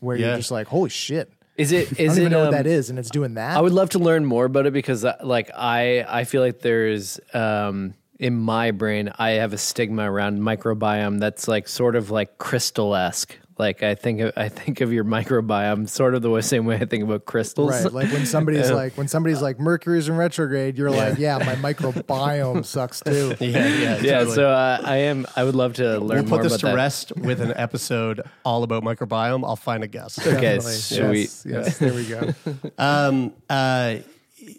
where 0.00 0.16
Yeah. 0.16 0.28
you're 0.28 0.36
just 0.38 0.50
like, 0.50 0.66
holy 0.66 0.90
shit. 0.90 1.32
Is 1.56 1.72
it 1.72 1.92
is 1.92 1.98
it? 1.98 2.00
I 2.00 2.06
don't 2.06 2.16
it? 2.16 2.20
even 2.20 2.32
know 2.32 2.38
um, 2.40 2.44
what 2.46 2.50
that 2.52 2.66
is, 2.66 2.90
and 2.90 2.98
it's 2.98 3.10
doing 3.10 3.34
that. 3.34 3.56
I 3.56 3.60
would 3.60 3.72
love 3.72 3.90
to 3.90 3.98
learn 3.98 4.24
more 4.24 4.46
about 4.46 4.66
it 4.66 4.72
because, 4.72 5.04
uh, 5.04 5.16
like, 5.22 5.50
I 5.54 6.04
I 6.08 6.24
feel 6.24 6.40
like 6.40 6.60
there's 6.60 7.20
um 7.34 7.94
in 8.18 8.34
my 8.34 8.70
brain 8.70 9.12
I 9.18 9.30
have 9.32 9.52
a 9.52 9.58
stigma 9.58 10.10
around 10.10 10.38
microbiome 10.38 11.18
that's 11.18 11.48
like 11.48 11.68
sort 11.68 11.96
of 11.96 12.10
like 12.10 12.38
crystal 12.38 12.94
esque. 12.94 13.36
Like 13.62 13.82
I 13.84 13.94
think 13.94 14.20
of, 14.20 14.32
I 14.36 14.48
think 14.48 14.80
of 14.80 14.92
your 14.92 15.04
microbiome 15.04 15.88
sort 15.88 16.16
of 16.16 16.22
the 16.22 16.40
same 16.42 16.64
way 16.66 16.74
I 16.76 16.84
think 16.84 17.04
about 17.04 17.24
crystals. 17.26 17.70
Right, 17.70 17.92
like 17.92 18.12
when 18.12 18.26
somebody's 18.26 18.70
like 18.82 18.98
when 18.98 19.06
somebody's 19.06 19.40
like 19.40 19.60
Mercury's 19.60 20.08
in 20.08 20.16
retrograde, 20.16 20.76
you're 20.76 20.90
like, 20.90 21.16
yeah, 21.18 21.38
my 21.38 21.72
microbiome 21.72 22.64
sucks 22.74 23.00
too. 23.00 23.36
yeah, 23.38 23.46
yeah, 23.68 23.98
yeah, 24.00 24.18
totally. 24.18 24.34
so 24.34 24.48
uh, 24.50 24.80
I 24.84 24.96
am. 24.96 25.26
I 25.36 25.44
would 25.44 25.54
love 25.54 25.74
to 25.74 25.98
learn 26.00 26.22
we'll 26.22 26.24
more 26.24 26.38
put 26.38 26.42
this 26.42 26.52
about 26.54 26.60
to 26.60 26.66
that. 26.66 26.74
rest 26.74 27.12
with 27.16 27.40
an 27.40 27.52
episode 27.56 28.20
all 28.44 28.64
about 28.64 28.82
microbiome. 28.82 29.44
I'll 29.46 29.54
find 29.56 29.84
a 29.84 29.88
guest. 29.88 30.18
Okay, 30.20 30.58
Definitely. 30.58 30.72
sweet. 30.72 31.20
Yes, 31.20 31.44
yes, 31.46 31.78
there 31.78 31.94
we 31.94 32.04
go. 32.06 32.34
Um, 32.78 33.32
uh, 33.48 33.98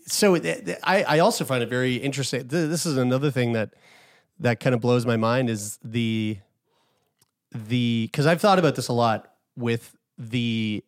so 0.05 0.37
th- 0.37 0.63
th- 0.65 0.77
I, 0.83 1.03
I 1.03 1.19
also 1.19 1.43
find 1.43 1.61
it 1.61 1.69
very 1.69 1.95
interesting. 1.97 2.47
Th- 2.47 2.69
This 2.69 2.85
is 2.85 2.97
another 2.97 3.31
thing 3.31 3.51
that 3.53 3.71
that 4.39 4.59
kind 4.61 4.73
of 4.73 4.79
blows 4.81 5.05
my 5.05 5.17
mind 5.17 5.49
is 5.49 5.77
the 5.83 6.37
the 7.53 8.09
because 8.11 8.25
I've 8.25 8.41
thought 8.41 8.59
about 8.59 8.75
this 8.75 8.87
a 8.87 8.93
lot 8.93 9.33
with 9.55 9.95
the 10.17 10.83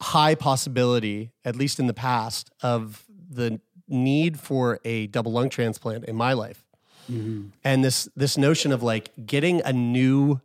high 0.00 0.34
possibility, 0.34 1.32
at 1.44 1.56
least 1.56 1.78
in 1.78 1.86
the 1.86 1.94
past, 1.94 2.50
of 2.62 3.04
the 3.30 3.60
need 3.88 4.38
for 4.38 4.80
a 4.84 5.06
double 5.08 5.32
lung 5.32 5.48
transplant 5.48 6.04
in 6.04 6.16
my 6.16 6.32
life, 6.32 6.64
mm-hmm. 7.10 7.48
and 7.62 7.84
this 7.84 8.08
this 8.16 8.36
notion 8.36 8.72
of 8.72 8.82
like 8.82 9.10
getting 9.24 9.62
a 9.62 9.72
new 9.72 10.40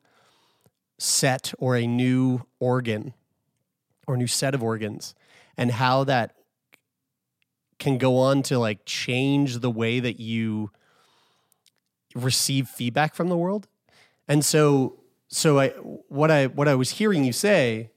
set 0.98 1.54
or 1.58 1.76
a 1.78 1.88
new 1.88 2.42
organ 2.60 3.14
or 4.06 4.18
new 4.18 4.28
set 4.28 4.54
of 4.54 4.62
organs 4.62 5.16
and 5.58 5.72
how 5.72 6.04
that 6.04 6.36
can 7.80 7.98
go 7.98 8.18
on 8.18 8.44
to 8.44 8.60
like 8.60 8.80
change 8.86 9.60
the 9.60 9.70
way 9.70 10.00
that 10.00 10.20
you 10.20 10.72
receive 12.14 12.68
feedback 12.68 13.16
from 13.16 13.30
the 13.30 13.38
world. 13.38 13.68
And 14.28 14.44
so 14.44 14.99
so 15.30 15.60
I 15.60 15.70
what 15.70 16.30
I 16.32 16.48
what 16.48 16.68
I 16.68 16.76
was 16.76 16.92
hearing 16.92 17.24
you 17.24 17.32
say 17.34 17.92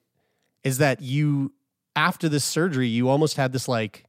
is 0.62 0.78
that 0.78 1.01
you 1.03 1.53
after 1.97 2.28
this 2.28 2.45
surgery 2.45 2.87
you 2.89 3.09
almost 3.09 3.37
had 3.37 3.53
this 3.53 3.66
like 3.68 4.05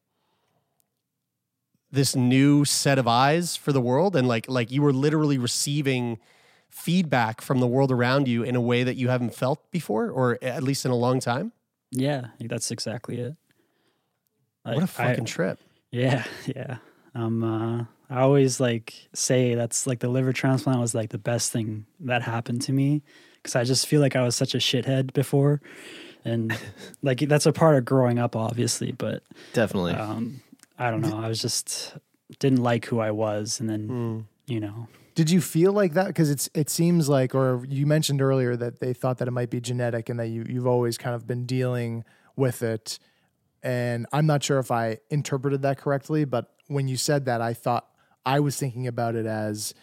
this 1.92 2.16
new 2.16 2.66
set 2.66 2.98
of 2.98 3.08
eyes 3.08 3.56
for 3.56 3.72
the 3.72 3.82
world 3.82 4.16
and 4.16 4.28
like 4.28 4.48
like 4.50 4.72
you 4.72 4.82
were 4.82 4.94
literally 4.94 5.38
receiving 5.38 6.18
feedback 6.70 7.40
from 7.40 7.60
the 7.60 7.68
world 7.68 7.92
around 7.92 8.28
you 8.28 8.42
in 8.44 8.56
a 8.56 8.62
way 8.62 8.84
that 8.84 8.96
you 8.96 9.10
haven't 9.10 9.34
felt 9.36 9.70
before 9.72 10.10
or 10.10 10.40
at 10.42 10.64
least 10.64 10.86
in 10.86 10.92
a 10.92 10.96
long 10.96 11.20
time. 11.20 11.52
Yeah, 11.92 12.28
that's 12.40 12.72
exactly 12.72 13.20
it. 13.20 13.36
I- 14.66 14.74
What 14.74 14.80
a 14.80 14.84
I- 14.84 14.88
fucking 14.88 15.26
trip. 15.26 15.60
Yeah, 15.92 16.24
yeah. 16.48 16.78
Um, 17.14 17.44
uh, 17.44 17.86
I 18.14 18.22
always 18.22 18.60
like 18.60 18.94
say 19.14 19.56
that's 19.56 19.88
like 19.88 20.00
the 20.00 20.08
liver 20.08 20.34
transplant 20.34 20.80
was 20.80 20.94
like 20.94 21.10
the 21.10 21.18
best 21.18 21.52
thing 21.52 21.88
that 22.02 22.22
happened 22.22 22.62
to 22.64 22.72
me 22.72 23.02
because 23.38 23.56
I 23.56 23.64
just 23.64 23.88
feel 23.88 24.02
like 24.02 24.16
I 24.16 24.22
was 24.22 24.36
such 24.36 24.54
a 24.54 24.60
shithead 24.60 25.14
before, 25.14 25.62
and 26.24 26.56
like 27.02 27.20
that's 27.22 27.48
a 27.48 27.52
part 27.52 27.76
of 27.76 27.86
growing 27.86 28.20
up, 28.20 28.36
obviously. 28.36 28.92
But 28.92 29.24
Definitely. 29.54 29.94
um, 29.94 30.42
I 30.78 30.92
don't 30.92 31.02
know. 31.02 31.18
I 31.18 31.28
was 31.28 31.42
just 31.42 31.98
didn't 32.38 32.62
like 32.62 32.86
who 32.86 33.00
I 33.00 33.10
was, 33.10 33.60
and 33.60 33.68
then 33.68 33.88
Hmm. 33.88 34.20
you 34.46 34.60
know, 34.60 34.88
Did 35.16 35.32
you 35.32 35.42
feel 35.42 35.74
like 35.74 35.94
that? 35.94 36.08
Because 36.08 36.30
it's 36.30 36.50
it 36.54 36.70
seems 36.70 37.10
like, 37.10 37.34
or 37.34 37.66
you 37.68 37.88
mentioned 37.88 38.22
earlier 38.22 38.56
that 38.56 38.80
they 38.80 38.94
thought 38.94 39.18
that 39.18 39.28
it 39.28 39.32
might 39.32 39.50
be 39.50 39.60
genetic, 39.60 40.08
and 40.08 40.20
that 40.20 40.28
you 40.28 40.46
you've 40.48 40.68
always 40.68 41.00
kind 41.00 41.16
of 41.16 41.26
been 41.26 41.46
dealing 41.48 42.04
with 42.36 42.62
it. 42.62 43.00
And 43.64 44.06
I'm 44.14 44.28
not 44.28 44.44
sure 44.44 44.60
if 44.60 44.70
I 44.70 45.00
interpreted 45.10 45.64
that 45.64 45.78
correctly, 45.80 46.26
but 46.26 46.54
when 46.68 46.88
you 46.88 46.96
said 46.98 47.26
that, 47.26 47.42
I 47.42 47.54
thought 47.54 47.88
I 48.26 48.40
was 48.40 48.58
thinking 48.58 48.88
about 48.88 49.16
it 49.16 49.26
as 49.26 49.74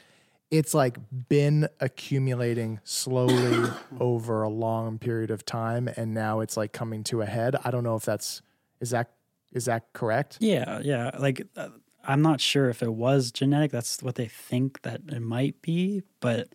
it's 0.51 0.74
like 0.74 0.99
been 1.28 1.68
accumulating 1.78 2.80
slowly 2.84 3.70
over 4.01 4.43
a 4.43 4.49
long 4.49 4.99
period 4.99 5.30
of 5.30 5.45
time, 5.45 5.88
and 5.97 6.12
now 6.12 6.41
it's 6.41 6.57
like 6.57 6.72
coming 6.72 7.05
to 7.05 7.22
a 7.22 7.26
head. 7.26 7.57
I 7.64 7.70
don't 7.70 7.84
know 7.84 7.97
if 7.97 8.05
that's 8.05 8.43
is 8.80 8.91
that 8.91 9.12
is 9.53 9.64
that 9.66 9.93
correct? 9.93 10.38
yeah, 10.41 10.80
yeah. 10.82 11.11
Like 11.18 11.47
uh, 11.57 11.68
I'm 12.05 12.22
not 12.22 12.41
sure 12.41 12.68
if 12.68 12.82
it 12.82 12.93
was 12.93 13.30
genetic. 13.30 13.70
That's 13.70 14.03
what 14.03 14.14
they 14.14 14.26
think 14.26 14.82
that 14.82 15.03
it 15.09 15.20
might 15.20 15.61
be, 15.62 16.03
but 16.20 16.49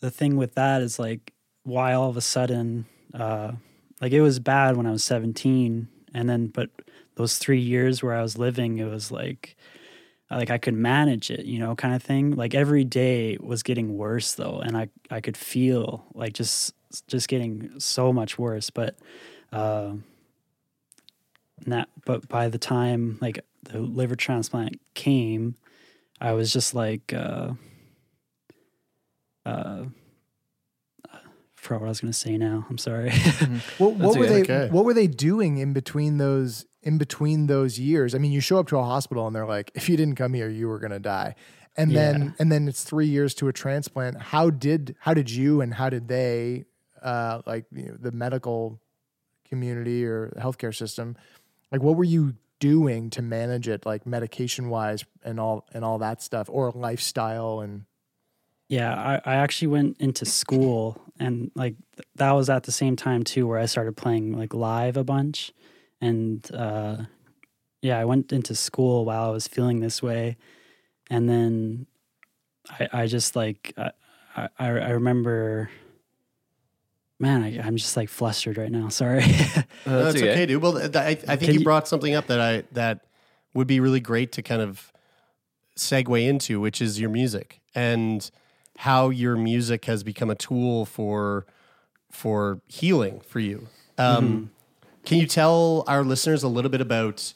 the 0.00 0.10
thing 0.10 0.36
with 0.36 0.54
that 0.54 0.82
is 0.82 0.98
like 0.98 1.32
why 1.62 1.92
all 1.92 2.08
of 2.08 2.16
a 2.16 2.22
sudden 2.22 2.86
uh 3.14 3.52
like 4.00 4.12
it 4.12 4.22
was 4.22 4.38
bad 4.38 4.76
when 4.76 4.86
I 4.86 4.92
was 4.92 5.04
17 5.04 5.88
and 6.14 6.28
then 6.28 6.46
but 6.46 6.70
those 7.16 7.36
3 7.36 7.60
years 7.60 8.02
where 8.02 8.14
I 8.14 8.22
was 8.22 8.38
living 8.38 8.78
it 8.78 8.86
was 8.86 9.12
like 9.12 9.56
like 10.30 10.50
I 10.50 10.58
could 10.58 10.74
manage 10.74 11.30
it, 11.30 11.44
you 11.44 11.58
know, 11.58 11.74
kind 11.74 11.94
of 11.94 12.02
thing. 12.02 12.32
Like 12.32 12.54
every 12.54 12.84
day 12.84 13.36
was 13.40 13.62
getting 13.62 13.96
worse 13.96 14.32
though 14.32 14.60
and 14.64 14.76
I 14.76 14.88
I 15.10 15.20
could 15.20 15.36
feel 15.36 16.06
like 16.14 16.34
just 16.34 16.74
just 17.06 17.28
getting 17.28 17.78
so 17.78 18.12
much 18.12 18.38
worse, 18.38 18.70
but 18.70 18.96
uh 19.52 19.94
that 21.66 21.88
but 22.04 22.28
by 22.28 22.48
the 22.48 22.58
time 22.58 23.18
like 23.20 23.44
the 23.64 23.80
liver 23.80 24.16
transplant 24.16 24.80
came, 24.94 25.56
I 26.20 26.32
was 26.32 26.52
just 26.52 26.74
like 26.74 27.12
uh 27.12 27.52
uh 29.44 29.84
forgot 31.56 31.80
what 31.82 31.86
I 31.86 31.90
was 31.90 32.00
gonna 32.00 32.12
say 32.12 32.38
now. 32.38 32.66
I'm 32.70 32.78
sorry. 32.78 33.10
What, 33.78 33.94
what 33.94 33.98
That's 33.98 34.16
were 34.16 34.26
they? 34.26 34.42
okay. 34.42 34.68
What 34.70 34.84
were 34.84 34.94
they 34.94 35.06
doing 35.06 35.58
in 35.58 35.72
between 35.72 36.18
those? 36.18 36.66
In 36.82 36.96
between 36.96 37.46
those 37.46 37.78
years, 37.78 38.14
I 38.14 38.18
mean, 38.18 38.32
you 38.32 38.40
show 38.40 38.58
up 38.58 38.66
to 38.68 38.78
a 38.78 38.82
hospital 38.82 39.26
and 39.26 39.36
they're 39.36 39.46
like, 39.46 39.70
"If 39.74 39.88
you 39.88 39.96
didn't 39.98 40.14
come 40.16 40.32
here, 40.32 40.48
you 40.48 40.66
were 40.66 40.78
gonna 40.78 40.98
die," 40.98 41.34
and 41.76 41.94
then 41.94 42.34
and 42.38 42.50
then 42.50 42.68
it's 42.68 42.84
three 42.84 43.06
years 43.06 43.34
to 43.34 43.48
a 43.48 43.52
transplant. 43.52 44.16
How 44.20 44.50
did 44.50 44.96
how 45.00 45.12
did 45.12 45.30
you 45.30 45.60
and 45.60 45.74
how 45.74 45.90
did 45.90 46.08
they, 46.08 46.64
uh, 47.02 47.42
like 47.46 47.66
you 47.70 47.86
know, 47.86 47.96
the 48.00 48.12
medical 48.12 48.80
community 49.48 50.06
or 50.06 50.30
the 50.34 50.40
healthcare 50.40 50.74
system, 50.74 51.16
like 51.70 51.82
what 51.82 51.96
were 51.96 52.04
you 52.04 52.34
doing 52.60 53.10
to 53.10 53.22
manage 53.22 53.68
it, 53.68 53.84
like 53.84 54.06
medication 54.06 54.68
wise 54.70 55.04
and 55.22 55.38
all 55.40 55.66
and 55.72 55.84
all 55.84 55.98
that 55.98 56.22
stuff, 56.22 56.48
or 56.50 56.70
lifestyle 56.72 57.60
and 57.60 57.84
Yeah, 58.68 58.94
I, 58.94 59.32
I 59.32 59.34
actually 59.36 59.68
went 59.68 59.96
into 60.00 60.24
school 60.24 61.02
and 61.18 61.50
like 61.54 61.74
th- 61.96 62.06
that 62.16 62.32
was 62.32 62.48
at 62.48 62.62
the 62.62 62.72
same 62.72 62.96
time 62.96 63.24
too 63.24 63.46
where 63.46 63.58
I 63.58 63.66
started 63.66 63.96
playing 63.96 64.38
like 64.38 64.54
live 64.54 64.96
a 64.96 65.04
bunch. 65.04 65.52
And 66.00 66.48
uh 66.54 66.96
yeah, 67.82 67.98
I 67.98 68.04
went 68.04 68.32
into 68.32 68.54
school 68.54 69.04
while 69.04 69.28
I 69.28 69.32
was 69.32 69.46
feeling 69.48 69.80
this 69.80 70.02
way. 70.02 70.36
And 71.10 71.28
then 71.28 71.86
I 72.68 72.88
I 72.92 73.06
just 73.06 73.36
like 73.36 73.72
I 73.76 73.90
I, 74.36 74.48
I 74.58 74.90
remember 74.90 75.70
man, 77.18 77.42
I, 77.42 77.58
I'm 77.60 77.76
just 77.76 77.96
like 77.96 78.08
flustered 78.08 78.56
right 78.56 78.70
now. 78.72 78.88
Sorry. 79.00 79.22
Uh, 79.22 79.62
No, 79.86 80.02
that's 80.04 80.14
that's 80.14 80.16
okay. 80.22 80.46
dude. 80.46 80.62
Well, 80.62 80.78
th- 80.78 80.96
I, 80.96 81.08
I 81.08 81.14
think 81.14 81.40
Can 81.40 81.52
you 81.54 81.58
you- 81.60 81.64
brought 81.64 81.86
something 81.88 82.14
up 82.14 82.26
that 82.28 82.40
I 82.40 82.62
that 82.72 83.04
would 83.54 83.66
be 83.66 83.80
really 83.80 84.00
great 84.00 84.32
to 84.32 84.42
kind 84.42 84.62
of 84.62 84.92
segue 85.76 86.26
into, 86.26 86.60
which 86.60 86.80
is 86.80 87.00
your 87.00 87.10
music 87.10 87.60
and 87.74 88.30
how 88.78 89.08
your 89.10 89.36
music 89.36 89.84
has 89.86 90.02
become 90.02 90.30
a 90.30 90.34
tool 90.34 90.84
for 90.86 91.46
for 92.10 92.60
healing 92.68 93.20
for 93.20 93.40
you. 93.40 93.66
Um, 93.98 94.50
Can 95.04 95.18
you 95.18 95.26
tell 95.26 95.84
our 95.86 96.04
listeners 96.04 96.42
a 96.42 96.48
little 96.48 96.70
bit 96.70 96.80
about 96.80 97.32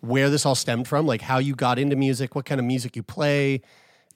where 0.00 0.30
this 0.30 0.44
all 0.46 0.54
stemmed 0.54 0.88
from, 0.88 1.06
like 1.06 1.20
how 1.22 1.38
you 1.38 1.54
got 1.54 1.78
into 1.78 1.96
music, 1.96 2.34
what 2.34 2.44
kind 2.44 2.58
of 2.58 2.64
music 2.64 2.96
you 2.96 3.02
play? 3.02 3.60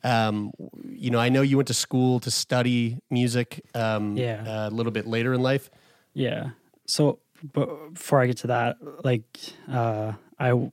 Um, 0.02 0.50
you 0.88 1.10
know, 1.10 1.18
I 1.18 1.28
know 1.28 1.42
you 1.42 1.56
went 1.56 1.68
to 1.68 1.74
school 1.74 2.20
to 2.20 2.30
study 2.30 2.98
music. 3.10 3.64
Um, 3.74 4.16
Yeah. 4.16 4.68
a 4.68 4.70
little 4.70 4.92
bit 4.92 5.06
later 5.06 5.32
in 5.34 5.40
life. 5.40 5.70
Yeah. 6.12 6.50
So, 6.86 7.20
but 7.52 7.94
before 7.94 8.20
I 8.20 8.26
get 8.26 8.36
to 8.38 8.46
that, 8.48 8.76
like, 9.04 9.24
uh, 9.70 10.12
I, 10.38 10.50
I, 10.50 10.70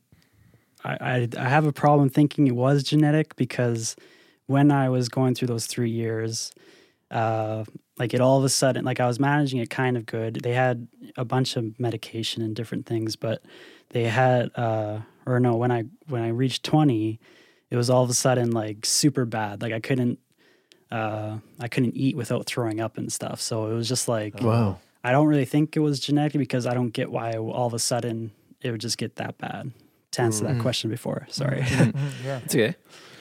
I 0.83 1.27
I 1.37 1.49
have 1.49 1.65
a 1.65 1.71
problem 1.73 2.09
thinking 2.09 2.47
it 2.47 2.55
was 2.55 2.83
genetic 2.83 3.35
because 3.35 3.95
when 4.47 4.71
I 4.71 4.89
was 4.89 5.07
going 5.09 5.35
through 5.35 5.47
those 5.49 5.65
three 5.67 5.89
years, 5.91 6.51
uh, 7.11 7.63
like 7.99 8.13
it 8.13 8.21
all 8.21 8.37
of 8.39 8.43
a 8.43 8.49
sudden, 8.49 8.85
like 8.85 8.99
I 8.99 9.05
was 9.07 9.19
managing 9.19 9.59
it 9.59 9.69
kind 9.69 9.97
of 9.97 10.05
good. 10.05 10.35
They 10.41 10.53
had 10.53 10.87
a 11.17 11.25
bunch 11.25 11.55
of 11.57 11.79
medication 11.79 12.41
and 12.41 12.55
different 12.55 12.85
things, 12.85 13.15
but 13.15 13.43
they 13.89 14.05
had, 14.05 14.49
uh, 14.55 14.99
or 15.25 15.39
no, 15.39 15.55
when 15.55 15.71
I 15.71 15.83
when 16.07 16.21
I 16.23 16.29
reached 16.29 16.63
twenty, 16.63 17.19
it 17.69 17.75
was 17.75 17.89
all 17.89 18.03
of 18.03 18.09
a 18.09 18.13
sudden 18.13 18.51
like 18.51 18.85
super 18.85 19.25
bad. 19.25 19.61
Like 19.61 19.73
I 19.73 19.79
couldn't, 19.79 20.17
uh, 20.89 21.37
I 21.59 21.67
couldn't 21.67 21.95
eat 21.95 22.15
without 22.15 22.45
throwing 22.45 22.79
up 22.81 22.97
and 22.97 23.11
stuff. 23.11 23.39
So 23.41 23.67
it 23.67 23.73
was 23.73 23.87
just 23.87 24.07
like, 24.07 24.41
Wow. 24.41 24.79
I 25.03 25.11
don't 25.11 25.27
really 25.27 25.45
think 25.45 25.75
it 25.75 25.79
was 25.79 25.99
genetic 25.99 26.37
because 26.39 26.65
I 26.65 26.73
don't 26.73 26.91
get 26.91 27.11
why 27.11 27.33
all 27.33 27.67
of 27.67 27.73
a 27.73 27.79
sudden 27.79 28.31
it 28.61 28.71
would 28.71 28.81
just 28.81 28.97
get 28.97 29.15
that 29.17 29.37
bad. 29.37 29.71
To 30.11 30.21
answer 30.23 30.43
that 30.43 30.59
question 30.61 30.89
before, 30.89 31.25
sorry. 31.29 31.59
yeah 32.25 32.41
It's 32.43 32.53
okay. 32.53 32.75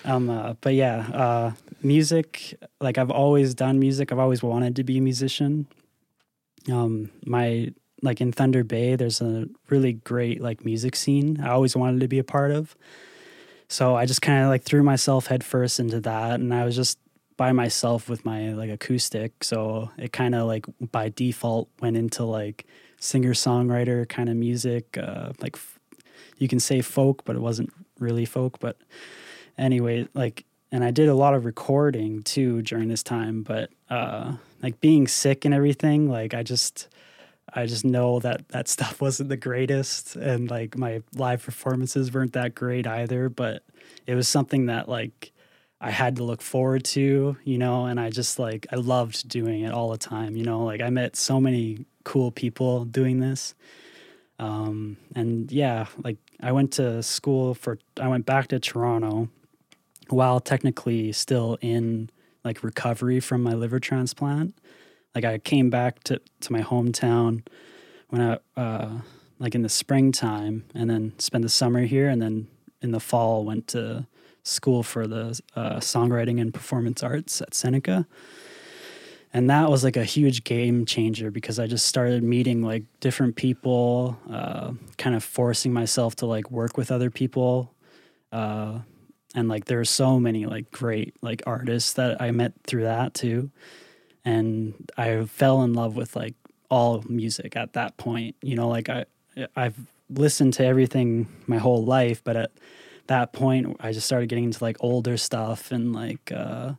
um, 0.04 0.28
uh, 0.28 0.54
but 0.60 0.74
yeah, 0.74 1.06
uh, 1.14 1.52
music. 1.82 2.54
Like 2.80 2.98
I've 2.98 3.10
always 3.10 3.54
done 3.54 3.78
music. 3.78 4.12
I've 4.12 4.18
always 4.18 4.42
wanted 4.42 4.76
to 4.76 4.84
be 4.84 4.98
a 4.98 5.00
musician. 5.00 5.66
Um, 6.70 7.10
my 7.24 7.72
like 8.02 8.20
in 8.20 8.32
Thunder 8.32 8.64
Bay, 8.64 8.96
there's 8.96 9.20
a 9.20 9.46
really 9.68 9.94
great 9.94 10.40
like 10.40 10.64
music 10.64 10.96
scene. 10.96 11.40
I 11.42 11.50
always 11.50 11.76
wanted 11.76 12.00
to 12.00 12.08
be 12.08 12.18
a 12.18 12.24
part 12.24 12.50
of. 12.50 12.76
So 13.68 13.94
I 13.94 14.06
just 14.06 14.22
kind 14.22 14.42
of 14.42 14.48
like 14.48 14.62
threw 14.62 14.82
myself 14.82 15.26
headfirst 15.26 15.78
into 15.78 16.00
that, 16.00 16.40
and 16.40 16.52
I 16.52 16.64
was 16.64 16.74
just 16.74 16.98
by 17.36 17.52
myself 17.52 18.08
with 18.08 18.24
my 18.24 18.52
like 18.52 18.70
acoustic. 18.70 19.44
So 19.44 19.90
it 19.96 20.12
kind 20.12 20.34
of 20.34 20.46
like 20.46 20.66
by 20.92 21.08
default 21.08 21.68
went 21.80 21.96
into 21.96 22.24
like 22.24 22.66
singer 22.98 23.32
songwriter 23.32 24.08
kind 24.08 24.28
of 24.28 24.36
music, 24.36 24.98
uh, 24.98 25.32
like 25.40 25.56
f- 25.56 25.78
you 26.36 26.48
can 26.48 26.60
say 26.60 26.80
folk, 26.80 27.24
but 27.24 27.36
it 27.36 27.40
wasn't 27.40 27.72
really 27.98 28.24
folk. 28.24 28.58
But 28.60 28.76
anyway, 29.56 30.08
like, 30.14 30.44
and 30.72 30.84
I 30.84 30.90
did 30.90 31.08
a 31.08 31.14
lot 31.14 31.34
of 31.34 31.44
recording 31.44 32.22
too 32.22 32.62
during 32.62 32.88
this 32.88 33.02
time. 33.02 33.42
But 33.42 33.70
uh, 33.88 34.34
like 34.62 34.80
being 34.80 35.08
sick 35.08 35.44
and 35.44 35.54
everything, 35.54 36.08
like 36.08 36.34
I 36.34 36.42
just. 36.42 36.88
I 37.52 37.66
just 37.66 37.84
know 37.84 38.20
that 38.20 38.46
that 38.50 38.68
stuff 38.76 39.00
wasn't 39.00 39.28
the 39.28 39.36
greatest, 39.36 40.14
and 40.14 40.48
like 40.48 40.78
my 40.78 41.02
live 41.16 41.42
performances 41.42 42.14
weren't 42.14 42.34
that 42.34 42.54
great 42.54 42.86
either. 42.86 43.28
But 43.28 43.64
it 44.06 44.14
was 44.14 44.28
something 44.28 44.66
that 44.66 44.88
like 44.88 45.32
I 45.80 45.90
had 45.90 46.14
to 46.16 46.22
look 46.22 46.42
forward 46.42 46.84
to, 46.84 47.36
you 47.42 47.58
know, 47.58 47.86
and 47.86 47.98
I 47.98 48.10
just 48.10 48.38
like 48.38 48.68
I 48.70 48.76
loved 48.76 49.28
doing 49.28 49.62
it 49.62 49.72
all 49.72 49.90
the 49.90 49.98
time, 49.98 50.36
you 50.36 50.44
know. 50.44 50.64
Like 50.64 50.80
I 50.80 50.90
met 50.90 51.16
so 51.16 51.40
many 51.40 51.86
cool 52.04 52.30
people 52.30 52.84
doing 52.84 53.18
this, 53.18 53.56
um, 54.38 54.96
and 55.16 55.50
yeah, 55.50 55.86
like 56.04 56.18
I 56.40 56.52
went 56.52 56.74
to 56.74 57.02
school 57.02 57.54
for 57.54 57.80
I 58.00 58.06
went 58.06 58.26
back 58.26 58.46
to 58.48 58.60
Toronto 58.60 59.28
while 60.10 60.40
technically 60.40 61.12
still 61.12 61.58
in 61.60 62.10
like 62.44 62.62
recovery 62.62 63.20
from 63.20 63.42
my 63.42 63.54
liver 63.54 63.78
transplant. 63.78 64.56
Like 65.14 65.24
I 65.24 65.38
came 65.38 65.70
back 65.70 66.02
to, 66.04 66.20
to 66.40 66.52
my 66.52 66.62
hometown 66.62 67.46
when 68.08 68.22
I 68.22 68.38
uh, 68.60 69.00
like 69.38 69.54
in 69.54 69.62
the 69.62 69.68
springtime, 69.68 70.64
and 70.74 70.88
then 70.88 71.14
spent 71.18 71.42
the 71.42 71.48
summer 71.48 71.82
here, 71.82 72.08
and 72.08 72.20
then 72.20 72.46
in 72.82 72.92
the 72.92 73.00
fall 73.00 73.44
went 73.44 73.66
to 73.68 74.06
school 74.42 74.82
for 74.82 75.06
the 75.06 75.40
uh, 75.56 75.76
songwriting 75.76 76.40
and 76.40 76.52
performance 76.52 77.02
arts 77.02 77.40
at 77.40 77.54
Seneca. 77.54 78.06
And 79.32 79.48
that 79.48 79.70
was 79.70 79.84
like 79.84 79.96
a 79.96 80.04
huge 80.04 80.44
game 80.44 80.84
changer 80.84 81.30
because 81.30 81.58
I 81.58 81.66
just 81.66 81.86
started 81.86 82.22
meeting 82.22 82.62
like 82.62 82.82
different 82.98 83.36
people, 83.36 84.18
uh, 84.28 84.72
kind 84.98 85.14
of 85.14 85.22
forcing 85.22 85.72
myself 85.72 86.16
to 86.16 86.26
like 86.26 86.50
work 86.50 86.76
with 86.76 86.90
other 86.90 87.10
people. 87.10 87.72
Uh, 88.32 88.80
and 89.34 89.48
like 89.48 89.66
there 89.66 89.80
are 89.80 89.84
so 89.84 90.18
many 90.18 90.46
like 90.46 90.70
great 90.70 91.14
like 91.22 91.42
artists 91.46 91.92
that 91.94 92.20
I 92.20 92.30
met 92.30 92.52
through 92.66 92.84
that 92.84 93.14
too. 93.14 93.50
And 94.24 94.90
I 94.96 95.24
fell 95.24 95.62
in 95.62 95.72
love 95.72 95.96
with 95.96 96.14
like 96.16 96.34
all 96.68 97.02
music 97.08 97.56
at 97.56 97.72
that 97.74 97.96
point. 97.96 98.36
You 98.42 98.56
know, 98.56 98.68
like 98.68 98.88
I 98.88 99.06
I've 99.56 99.78
listened 100.08 100.54
to 100.54 100.64
everything 100.64 101.28
my 101.46 101.58
whole 101.58 101.84
life, 101.84 102.22
but 102.24 102.36
at 102.36 102.50
that 103.06 103.32
point 103.32 103.76
I 103.80 103.92
just 103.92 104.06
started 104.06 104.28
getting 104.28 104.44
into 104.44 104.62
like 104.62 104.76
older 104.80 105.16
stuff 105.16 105.72
and 105.72 105.92
like 105.92 106.32
uh 106.32 106.74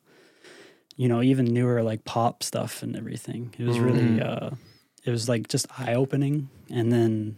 you 1.02 1.08
know, 1.08 1.24
even 1.24 1.46
newer 1.46 1.82
like 1.82 2.06
pop 2.06 2.44
stuff 2.44 2.84
and 2.84 2.96
everything. 2.96 3.56
It 3.58 3.64
was 3.64 3.80
really, 3.80 4.22
uh, 4.22 4.52
it 5.04 5.10
was 5.10 5.28
like 5.28 5.48
just 5.48 5.66
eye 5.80 5.96
opening. 5.96 6.50
And 6.70 6.92
then 6.92 7.38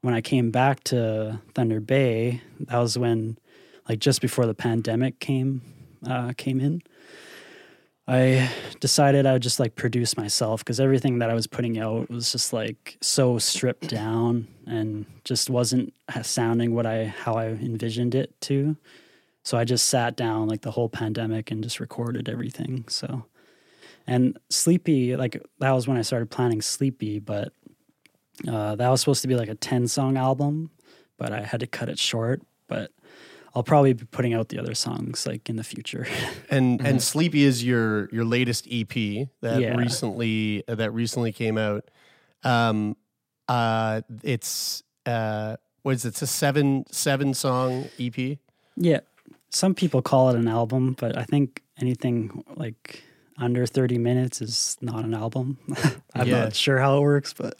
when 0.00 0.14
I 0.14 0.22
came 0.22 0.50
back 0.50 0.84
to 0.84 1.38
Thunder 1.54 1.80
Bay, 1.80 2.40
that 2.60 2.78
was 2.78 2.96
when, 2.96 3.36
like, 3.88 3.98
just 3.98 4.20
before 4.20 4.46
the 4.46 4.54
pandemic 4.54 5.18
came 5.18 5.62
uh, 6.06 6.32
came 6.36 6.60
in. 6.60 6.82
I 8.06 8.50
decided 8.80 9.26
I 9.26 9.34
would 9.34 9.42
just 9.42 9.60
like 9.60 9.74
produce 9.74 10.16
myself 10.16 10.64
because 10.64 10.80
everything 10.80 11.18
that 11.18 11.28
I 11.28 11.34
was 11.34 11.46
putting 11.46 11.78
out 11.78 12.08
was 12.08 12.32
just 12.32 12.54
like 12.54 12.96
so 13.02 13.36
stripped 13.36 13.88
down 13.88 14.48
and 14.66 15.04
just 15.24 15.50
wasn't 15.50 15.92
sounding 16.22 16.74
what 16.74 16.86
I 16.86 17.04
how 17.04 17.34
I 17.34 17.48
envisioned 17.48 18.14
it 18.14 18.40
to. 18.42 18.76
So 19.44 19.58
I 19.58 19.64
just 19.64 19.86
sat 19.86 20.16
down 20.16 20.48
like 20.48 20.62
the 20.62 20.70
whole 20.70 20.88
pandemic 20.88 21.50
and 21.50 21.62
just 21.62 21.80
recorded 21.80 22.30
everything. 22.30 22.86
So 22.88 23.26
and 24.06 24.38
Sleepy, 24.48 25.16
like 25.16 25.42
that 25.58 25.72
was 25.72 25.86
when 25.86 25.98
I 25.98 26.02
started 26.02 26.30
planning 26.30 26.62
Sleepy, 26.62 27.18
but 27.18 27.52
uh, 28.50 28.74
that 28.76 28.88
was 28.88 29.00
supposed 29.00 29.20
to 29.20 29.28
be 29.28 29.36
like 29.36 29.50
a 29.50 29.54
10 29.54 29.86
song 29.86 30.16
album, 30.16 30.70
but 31.18 31.30
I 31.30 31.42
had 31.42 31.60
to 31.60 31.66
cut 31.66 31.90
it 31.90 31.98
short. 31.98 32.40
But 32.68 32.90
I'll 33.54 33.62
probably 33.62 33.92
be 33.94 34.04
putting 34.04 34.34
out 34.34 34.48
the 34.50 34.58
other 34.58 34.74
songs 34.74 35.26
like 35.26 35.48
in 35.48 35.56
the 35.56 35.64
future. 35.64 36.06
And 36.50 36.80
and 36.80 37.02
Sleepy 37.02 37.44
is 37.44 37.62
your 37.64 38.08
your 38.10 38.24
latest 38.24 38.66
EP 38.70 38.88
that 39.42 39.60
Yeah. 39.60 39.76
recently 39.76 40.64
uh, 40.68 40.74
that 40.76 40.92
recently 40.92 41.32
came 41.32 41.58
out. 41.58 41.84
Um, 42.44 42.96
uh, 43.48 44.02
it's 44.22 44.82
uh, 45.06 45.56
what 45.82 45.94
is 45.94 46.04
it? 46.04 46.08
It's 46.08 46.22
a 46.22 46.26
seven 46.26 46.84
seven 46.90 47.34
song 47.34 47.88
EP. 47.98 48.38
yeah. 48.76 49.00
Some 49.50 49.74
people 49.74 50.02
call 50.02 50.28
it 50.28 50.36
an 50.36 50.46
album, 50.46 50.94
but 50.98 51.16
I 51.16 51.24
think 51.24 51.62
anything 51.80 52.44
like 52.56 53.02
under 53.38 53.64
30 53.64 53.96
minutes 53.96 54.42
is 54.42 54.76
not 54.82 55.04
an 55.04 55.14
album. 55.14 55.56
I'm 56.14 56.28
Yeah. 56.28 56.44
not 56.44 56.54
sure 56.54 56.78
how 56.78 56.98
it 56.98 57.00
works, 57.00 57.32
but 57.32 57.56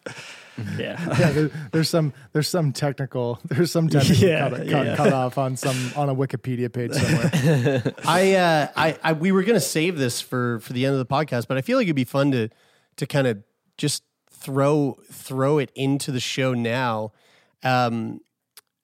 yeah. 0.79 0.99
yeah, 1.19 1.31
there, 1.33 1.51
there's 1.73 1.89
some 1.89 2.13
there's 2.33 2.49
some 2.49 2.73
technical 2.73 3.39
there's 3.45 3.71
some 3.71 3.89
technical 3.89 4.29
Yeah, 4.29 4.49
cut, 4.49 4.59
cut, 4.59 4.87
yeah. 4.87 4.97
cut 4.97 5.13
off 5.13 5.39
on 5.39 5.57
some 5.57 5.77
on 5.97 6.09
a 6.09 6.15
Wikipedia 6.15 6.73
page 6.73 6.93
somewhere. 6.93 7.83
I, 8.05 8.35
uh, 8.35 8.69
I, 8.77 8.99
I, 9.03 9.13
we 9.13 9.33
were 9.33 9.43
going 9.43 9.55
to 9.55 9.61
save 9.61 9.99
this 9.99 10.21
for 10.21 10.61
for 10.61 10.73
the 10.73 10.85
end 10.85 10.95
of 10.95 10.99
the 10.99 11.07
podcast, 11.07 11.49
but 11.49 11.57
I 11.57 11.61
feel 11.61 11.77
like 11.79 11.85
it'd 11.87 11.97
be 11.97 12.05
fun 12.05 12.31
to 12.33 12.49
to 12.97 13.07
kind 13.07 13.27
of 13.27 13.43
just 13.77 14.03
throw 14.31 14.99
throw 15.11 15.59
it 15.59 15.71
into 15.75 16.13
the 16.13 16.21
show 16.21 16.55
now. 16.55 17.13
Um, 17.63 18.21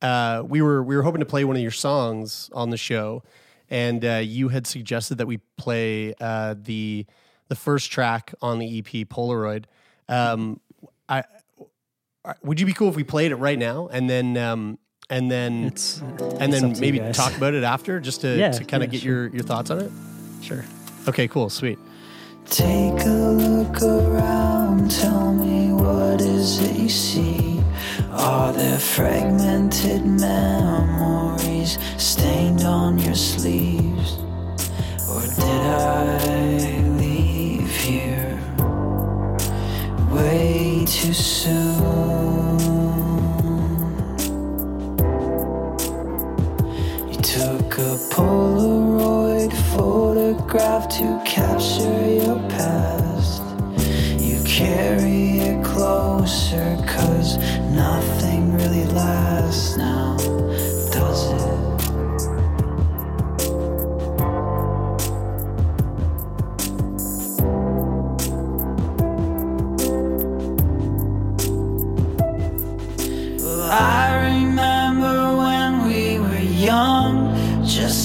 uh, 0.03 0.43
we 0.47 0.61
were 0.63 0.83
we 0.83 0.97
were 0.97 1.03
hoping 1.03 1.21
to 1.21 1.27
play 1.27 1.45
one 1.45 1.57
of 1.57 1.63
your 1.63 1.71
songs 1.71 2.51
on 2.53 2.71
the 2.71 2.77
show, 2.77 3.23
and 3.71 4.05
uh, 4.05 4.21
you 4.23 4.49
had 4.49 4.67
suggested 4.67 5.19
that 5.19 5.27
we 5.27 5.39
play 5.57 6.15
uh, 6.21 6.55
the 6.61 7.07
the 7.49 7.55
first 7.55 7.91
track 7.91 8.35
on 8.43 8.59
the 8.59 8.79
EP 8.79 9.09
Polaroid. 9.09 9.65
Um, 10.09 10.61
I 11.09 11.25
would 12.43 12.59
you 12.61 12.67
be 12.67 12.73
cool 12.73 12.89
if 12.89 12.97
we 12.97 13.05
played 13.05 13.33
it 13.33 13.37
right 13.37 13.59
now 13.59 13.89
and 13.93 14.09
then 14.09 14.37
um, 14.37 14.79
and 15.11 15.31
then 15.31 15.65
It's 15.65 16.01
and 16.01 16.21
it's 16.21 16.39
then 16.61 16.65
up 16.71 16.77
to 16.77 16.87
you 16.87 16.93
maybe 16.93 17.13
talk 17.13 17.37
about 17.37 17.55
it 17.55 17.63
after 17.65 18.01
just 18.01 18.23
to, 18.23 18.37
Yeah, 18.39 18.53
to 18.53 18.65
kind 18.65 18.83
of 18.83 18.89
yeah, 18.89 18.93
get 18.93 19.03
sure. 19.03 19.13
your, 19.25 19.29
your 19.35 19.43
thoughts 19.43 19.71
on 19.71 19.81
it? 19.81 19.91
Sure. 20.43 20.65
Okay, 21.09 21.29
cool, 21.29 21.51
sweet. 21.51 21.79
Take 22.47 23.01
a 23.05 23.09
look 23.09 23.83
around, 23.83 24.91
tell 24.91 25.33
me 25.33 25.73
what 25.73 26.21
is 26.21 26.61
it 26.63 26.77
you 26.77 26.89
see? 26.89 27.63
Are 28.11 28.53
there 28.53 28.79
fragmented 28.79 30.05
memories 30.07 31.79
stained 31.99 32.63
on 32.63 32.99
your 32.99 33.15
sleeves? 33.15 34.19
Or 35.11 35.21
did 35.21 35.41
I 35.67 36.84
way 40.15 40.85
too 40.87 41.13
soon? 41.13 42.59
You 47.11 47.17
took 47.21 47.79
a 47.79 47.99
Polaroid 48.15 49.53
photograph 49.75 50.89
to 50.99 51.23
capture 51.27 52.07
your 52.07 52.39
past. 52.49 53.43
You 54.21 54.43
carry 54.45 55.39
it 55.49 55.65
closer, 55.65 56.77
cause 56.87 57.39
nothing 57.73 58.55
really 58.55 58.85
lasts 58.87 59.77
now, 59.77 60.17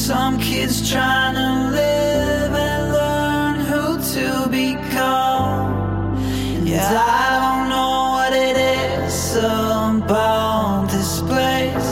some 0.09 0.39
kids 0.39 0.89
trying 0.89 1.35
to 1.35 1.69
live 1.69 2.51
and 2.51 2.91
learn 2.91 3.55
who 3.69 3.83
to 4.13 4.49
become. 4.49 6.17
And 6.65 6.97
I 6.97 7.25
don't 7.37 7.69
know 7.69 7.93
what 8.17 8.33
it 8.33 8.57
is 8.57 9.35
about 9.35 10.87
this 10.89 11.21
place. 11.21 11.89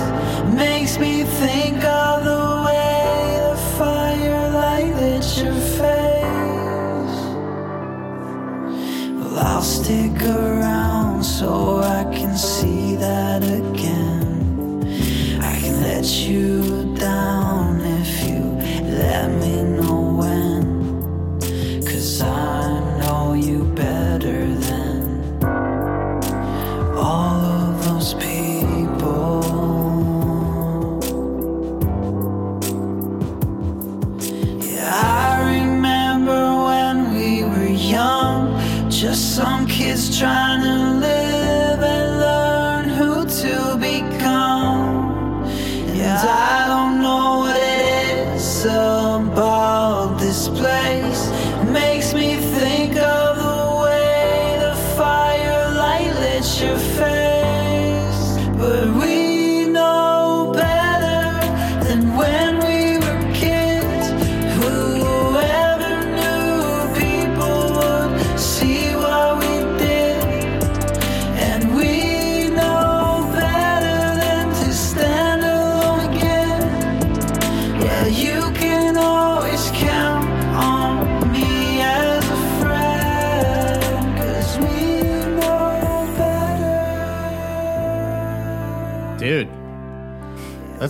Makes 0.51 0.97
me 0.97 1.25
think 1.25 1.83
of 1.83 2.23
the 2.23 2.45
way 2.65 3.37
the 3.45 3.55
firelight 3.77 4.95
lit 4.95 5.37
your 5.37 5.59
face. 5.77 7.17
Well, 9.13 9.37
I'll 9.37 9.61
stick 9.61 10.19
around 10.23 11.21
so 11.23 11.76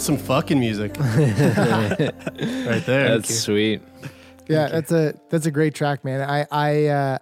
some 0.07 0.17
fucking 0.17 0.57
music. 0.57 0.97
right 0.99 1.15
there. 2.85 3.09
That's 3.09 3.39
sweet. 3.39 3.81
Yeah, 4.47 4.69
that's 4.69 4.93
a 4.93 5.13
that's 5.29 5.45
a 5.45 5.51
great 5.51 5.75
track, 5.75 6.05
man. 6.05 6.21
I 6.21 6.47
I 6.49 6.85
uh, 6.85 7.17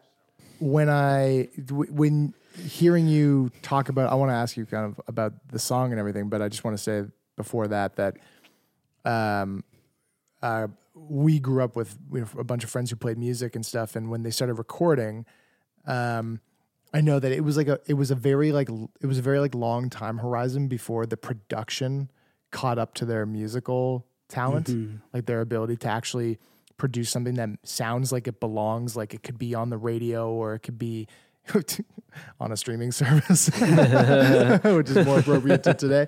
when 0.59 0.87
I 0.87 1.49
w- 1.65 1.91
when 1.91 2.35
hearing 2.63 3.07
you 3.07 3.51
talk 3.63 3.89
about, 3.89 4.11
I 4.11 4.15
want 4.15 4.29
to 4.29 4.35
ask 4.35 4.55
you 4.55 4.67
kind 4.67 4.85
of 4.85 5.01
about 5.07 5.33
the 5.51 5.57
song 5.57 5.91
and 5.91 5.99
everything, 5.99 6.29
but 6.29 6.43
I 6.43 6.47
just 6.47 6.63
want 6.63 6.77
to 6.77 6.83
say 6.83 7.05
before 7.35 7.67
that 7.67 7.95
that 7.97 8.17
um 9.03 9.63
uh 10.41 10.67
we 10.93 11.39
grew 11.39 11.63
up 11.63 11.75
with 11.75 11.97
we 12.09 12.19
have 12.19 12.37
a 12.37 12.43
bunch 12.43 12.63
of 12.63 12.69
friends 12.69 12.91
who 12.91 12.95
played 12.95 13.17
music 13.17 13.55
and 13.55 13.65
stuff, 13.65 13.95
and 13.95 14.11
when 14.11 14.21
they 14.23 14.31
started 14.31 14.53
recording, 14.53 15.25
um. 15.85 16.39
I 16.93 17.01
know 17.01 17.19
that 17.19 17.33
it 17.33 17.41
was 17.41 17.57
like 17.57 17.67
a 17.67 17.77
it 17.87 17.95
was 17.95 18.09
a 18.09 18.15
very 18.15 18.53
like 18.53 18.69
it 19.01 19.05
was 19.05 19.17
a 19.17 19.21
very 19.21 19.41
like 19.41 19.53
long 19.53 19.89
time 19.89 20.19
horizon 20.19 20.69
before 20.69 21.05
the 21.05 21.17
production 21.17 22.09
caught 22.51 22.77
up 22.77 22.93
to 22.95 23.05
their 23.05 23.25
musical 23.25 24.05
talent, 24.29 24.69
like 25.13 25.25
their 25.25 25.41
ability 25.41 25.77
to 25.77 25.87
actually 25.87 26.39
produce 26.77 27.09
something 27.09 27.35
that 27.35 27.49
sounds 27.63 28.11
like 28.11 28.27
it 28.27 28.39
belongs, 28.39 28.95
like 28.95 29.13
it 29.13 29.23
could 29.23 29.37
be 29.37 29.55
on 29.55 29.69
the 29.69 29.77
radio 29.77 30.29
or 30.31 30.55
it 30.55 30.59
could 30.59 30.77
be 30.77 31.07
on 32.39 32.51
a 32.51 32.57
streaming 32.57 32.91
service, 32.91 33.47
which 34.63 34.89
is 34.89 35.05
more 35.05 35.19
appropriate 35.19 35.63
to 35.63 35.73
today. 35.73 36.07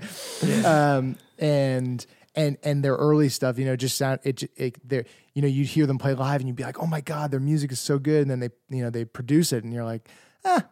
Um, 0.66 1.18
and 1.38 2.06
and 2.36 2.58
and 2.64 2.84
their 2.84 2.96
early 2.96 3.30
stuff, 3.30 3.58
you 3.58 3.66
know, 3.66 3.76
just 3.76 3.98
sound 3.98 4.20
it. 4.24 4.44
it 4.56 4.88
they're 4.88 5.06
you 5.34 5.42
know, 5.42 5.48
you'd 5.48 5.68
hear 5.68 5.86
them 5.86 6.00
play 6.00 6.16
live, 6.16 6.42
and 6.42 6.48
you'd 6.48 6.56
be 6.56 6.64
like, 6.64 6.80
"Oh 6.80 6.88
my 6.88 7.00
god, 7.00 7.30
their 7.30 7.40
music 7.40 7.72
is 7.72 7.80
so 7.80 8.00
good!" 8.00 8.24
And 8.24 8.32
then 8.32 8.40
they, 8.40 8.50
you 8.76 8.84
know, 8.84 8.90
they 8.90 9.06
produce 9.06 9.54
it, 9.54 9.64
and 9.64 9.72
you're 9.72 9.84
like, 9.84 10.10
"Ah, 10.44 10.66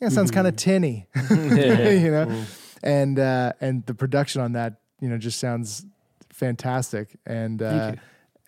that 0.00 0.12
sounds 0.12 0.30
kind 0.30 0.46
of 0.46 0.56
tinny," 0.56 1.06
you 1.30 2.10
know. 2.10 2.44
And 2.82 3.18
uh, 3.18 3.52
and 3.60 3.84
the 3.86 3.94
production 3.94 4.40
on 4.40 4.52
that, 4.52 4.80
you 5.00 5.08
know, 5.08 5.18
just 5.18 5.38
sounds 5.38 5.84
fantastic. 6.32 7.16
And 7.26 7.60
uh, 7.62 7.92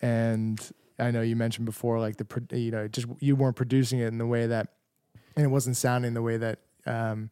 and 0.01 0.71
I 0.99 1.11
know 1.11 1.21
you 1.21 1.35
mentioned 1.35 1.65
before, 1.65 1.99
like 1.99 2.17
the 2.17 2.25
pro- 2.25 2.57
you 2.57 2.71
know, 2.71 2.87
just 2.87 3.07
you 3.19 3.35
weren't 3.35 3.55
producing 3.55 3.99
it 3.99 4.07
in 4.07 4.17
the 4.17 4.25
way 4.27 4.47
that, 4.47 4.69
and 5.35 5.45
it 5.45 5.49
wasn't 5.49 5.77
sounding 5.77 6.13
the 6.13 6.21
way 6.21 6.37
that 6.37 6.59
um, 6.85 7.29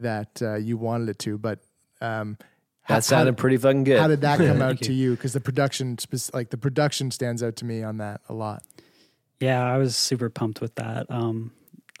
that 0.00 0.40
uh, 0.42 0.56
you 0.56 0.76
wanted 0.76 1.08
it 1.08 1.18
to, 1.20 1.38
but. 1.38 1.60
Um, 2.00 2.36
how- 2.84 2.96
That 2.96 3.04
sounded 3.04 3.36
pretty 3.36 3.56
fucking 3.58 3.84
good. 3.84 4.00
how 4.00 4.08
did 4.08 4.22
that 4.22 4.38
come 4.38 4.60
out 4.68 4.80
to 4.82 4.92
you? 4.92 5.12
Because 5.12 5.32
the 5.34 5.40
production, 5.40 5.96
like 6.34 6.50
the 6.50 6.56
production, 6.58 7.12
stands 7.12 7.40
out 7.40 7.54
to 7.56 7.64
me 7.64 7.84
on 7.84 7.98
that 7.98 8.22
a 8.28 8.34
lot. 8.34 8.64
Yeah, 9.38 9.62
I 9.64 9.78
was 9.78 9.94
super 9.94 10.28
pumped 10.28 10.60
with 10.60 10.74
that. 10.74 11.06
Um, 11.08 11.52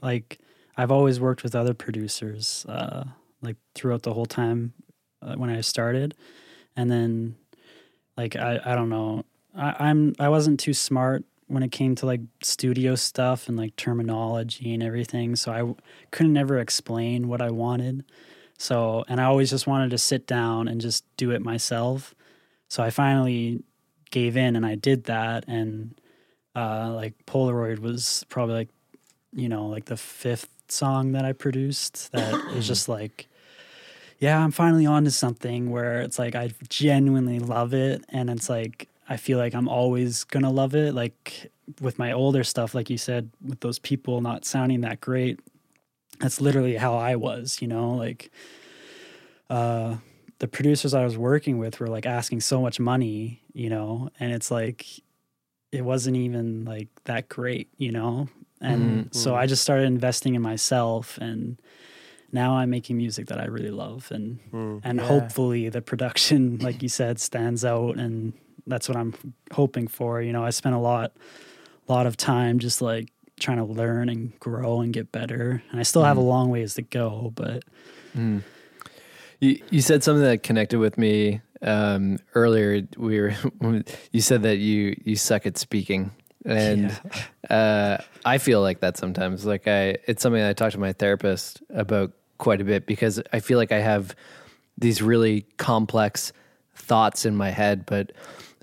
like 0.02 0.40
I've 0.76 0.90
always 0.90 1.20
worked 1.20 1.44
with 1.44 1.54
other 1.54 1.72
producers, 1.72 2.66
uh, 2.68 3.04
like 3.42 3.56
throughout 3.74 4.02
the 4.02 4.14
whole 4.14 4.26
time 4.26 4.72
uh, 5.20 5.34
when 5.34 5.50
I 5.50 5.60
started, 5.60 6.14
and 6.76 6.90
then 6.90 7.36
like 8.16 8.36
I, 8.36 8.60
I 8.64 8.74
don't 8.74 8.88
know, 8.88 9.24
I, 9.56 9.76
I'm 9.78 10.14
I 10.18 10.28
wasn't 10.28 10.60
too 10.60 10.74
smart 10.74 11.24
when 11.48 11.62
it 11.62 11.70
came 11.70 11.94
to 11.96 12.06
like 12.06 12.20
studio 12.42 12.94
stuff 12.94 13.48
and 13.48 13.56
like 13.56 13.76
terminology 13.76 14.72
and 14.72 14.82
everything, 14.82 15.36
so 15.36 15.52
I 15.52 15.58
w- 15.58 15.76
couldn't 16.10 16.36
ever 16.36 16.58
explain 16.58 17.28
what 17.28 17.42
I 17.42 17.50
wanted. 17.50 18.04
So, 18.58 19.04
and 19.08 19.20
I 19.20 19.24
always 19.24 19.50
just 19.50 19.66
wanted 19.66 19.90
to 19.90 19.98
sit 19.98 20.26
down 20.26 20.68
and 20.68 20.80
just 20.80 21.04
do 21.16 21.32
it 21.32 21.42
myself. 21.42 22.14
So 22.68 22.82
I 22.82 22.90
finally 22.90 23.64
gave 24.12 24.36
in 24.36 24.54
and 24.54 24.64
I 24.64 24.76
did 24.76 25.04
that 25.04 25.44
and 25.48 26.00
uh, 26.54 26.92
like 26.94 27.14
Polaroid 27.26 27.80
was 27.80 28.24
probably 28.28 28.54
like, 28.54 28.68
you 29.32 29.48
know, 29.48 29.66
like 29.66 29.86
the 29.86 29.96
fifth 29.96 30.48
song 30.68 31.12
that 31.12 31.24
I 31.24 31.32
produced 31.32 32.12
that 32.12 32.34
is 32.54 32.66
just 32.68 32.88
like, 32.88 33.26
yeah, 34.22 34.38
I'm 34.38 34.52
finally 34.52 34.86
on 34.86 35.02
to 35.02 35.10
something 35.10 35.68
where 35.72 36.00
it's 36.00 36.16
like 36.16 36.36
I 36.36 36.52
genuinely 36.68 37.40
love 37.40 37.74
it. 37.74 38.04
And 38.08 38.30
it's 38.30 38.48
like, 38.48 38.88
I 39.08 39.16
feel 39.16 39.36
like 39.36 39.52
I'm 39.52 39.68
always 39.68 40.22
going 40.22 40.44
to 40.44 40.48
love 40.48 40.76
it. 40.76 40.94
Like 40.94 41.50
with 41.80 41.98
my 41.98 42.12
older 42.12 42.44
stuff, 42.44 42.72
like 42.72 42.88
you 42.88 42.96
said, 42.98 43.30
with 43.44 43.58
those 43.58 43.80
people 43.80 44.20
not 44.20 44.44
sounding 44.44 44.82
that 44.82 45.00
great, 45.00 45.40
that's 46.20 46.40
literally 46.40 46.76
how 46.76 46.94
I 46.94 47.16
was, 47.16 47.58
you 47.60 47.66
know, 47.66 47.94
like, 47.94 48.30
uh, 49.50 49.96
the 50.38 50.46
producers 50.46 50.94
I 50.94 51.02
was 51.02 51.18
working 51.18 51.58
with 51.58 51.80
were 51.80 51.88
like 51.88 52.06
asking 52.06 52.42
so 52.42 52.60
much 52.60 52.78
money, 52.78 53.42
you 53.52 53.70
know, 53.70 54.08
and 54.20 54.30
it's 54.30 54.52
like 54.52 54.86
it 55.72 55.84
wasn't 55.84 56.16
even 56.16 56.64
like 56.64 56.86
that 57.06 57.28
great, 57.28 57.70
you 57.76 57.90
know. 57.90 58.28
And 58.60 59.12
so 59.12 59.34
I 59.34 59.46
just 59.46 59.64
started 59.64 59.86
investing 59.86 60.36
in 60.36 60.42
myself 60.42 61.18
and 61.18 61.60
now 62.32 62.56
I'm 62.56 62.70
making 62.70 62.96
music 62.96 63.26
that 63.28 63.38
I 63.40 63.44
really 63.46 63.70
love 63.70 64.10
and 64.10 64.38
and 64.84 64.98
Yeah. 64.98 65.04
hopefully 65.06 65.68
the 65.68 65.82
production 65.82 66.58
like 66.58 66.82
you 66.82 66.88
said 66.88 67.20
stands 67.20 67.64
out 67.64 67.96
and 67.98 68.32
that's 68.66 68.88
what 68.88 68.96
I'm 68.96 69.12
hoping 69.52 69.88
for, 69.88 70.22
you 70.22 70.32
know. 70.32 70.44
I 70.44 70.50
spent 70.50 70.74
a 70.74 70.78
lot 70.78 71.12
lot 71.88 72.06
of 72.06 72.16
time 72.16 72.58
just 72.58 72.80
like 72.80 73.10
trying 73.40 73.58
to 73.58 73.64
learn 73.64 74.08
and 74.08 74.38
grow 74.38 74.80
and 74.80 74.92
get 74.92 75.10
better. 75.10 75.62
And 75.70 75.80
I 75.80 75.82
still 75.82 76.04
have 76.04 76.16
a 76.16 76.20
long 76.20 76.48
ways 76.50 76.74
to 76.74 76.82
go, 76.82 77.32
but 77.34 77.64
You, 79.40 79.60
you 79.70 79.80
said 79.80 80.04
something 80.04 80.22
that 80.22 80.44
connected 80.44 80.78
with 80.78 80.96
me 80.96 81.40
um, 81.62 82.18
earlier. 82.34 82.82
We 82.96 83.20
were 83.20 83.34
you 84.12 84.20
said 84.20 84.42
that 84.42 84.58
you 84.58 84.96
you 85.04 85.16
suck 85.16 85.46
at 85.46 85.58
speaking, 85.58 86.12
and 86.44 86.92
uh, 87.50 87.98
I 88.24 88.38
feel 88.38 88.60
like 88.60 88.80
that 88.80 88.96
sometimes. 88.96 89.44
Like 89.44 89.66
I, 89.66 89.96
it's 90.06 90.22
something 90.22 90.40
I 90.42 90.52
talk 90.52 90.72
to 90.72 90.78
my 90.78 90.92
therapist 90.92 91.62
about 91.70 92.12
quite 92.42 92.60
a 92.60 92.64
bit 92.64 92.86
because 92.86 93.22
I 93.32 93.38
feel 93.38 93.56
like 93.56 93.70
I 93.70 93.78
have 93.78 94.16
these 94.76 95.00
really 95.00 95.46
complex 95.58 96.32
thoughts 96.74 97.24
in 97.24 97.36
my 97.36 97.50
head, 97.50 97.86
but 97.86 98.10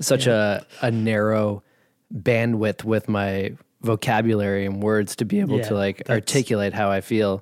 such 0.01 0.27
a 0.27 0.65
a 0.81 0.91
narrow 0.91 1.63
bandwidth 2.13 2.83
with 2.83 3.07
my 3.07 3.53
vocabulary 3.81 4.65
and 4.65 4.83
words 4.83 5.15
to 5.15 5.25
be 5.25 5.39
able 5.39 5.59
Yeah, 5.59 5.69
to 5.69 5.75
like 5.75 6.09
articulate 6.09 6.73
how 6.73 6.91
I 6.91 6.99
feel. 6.99 7.41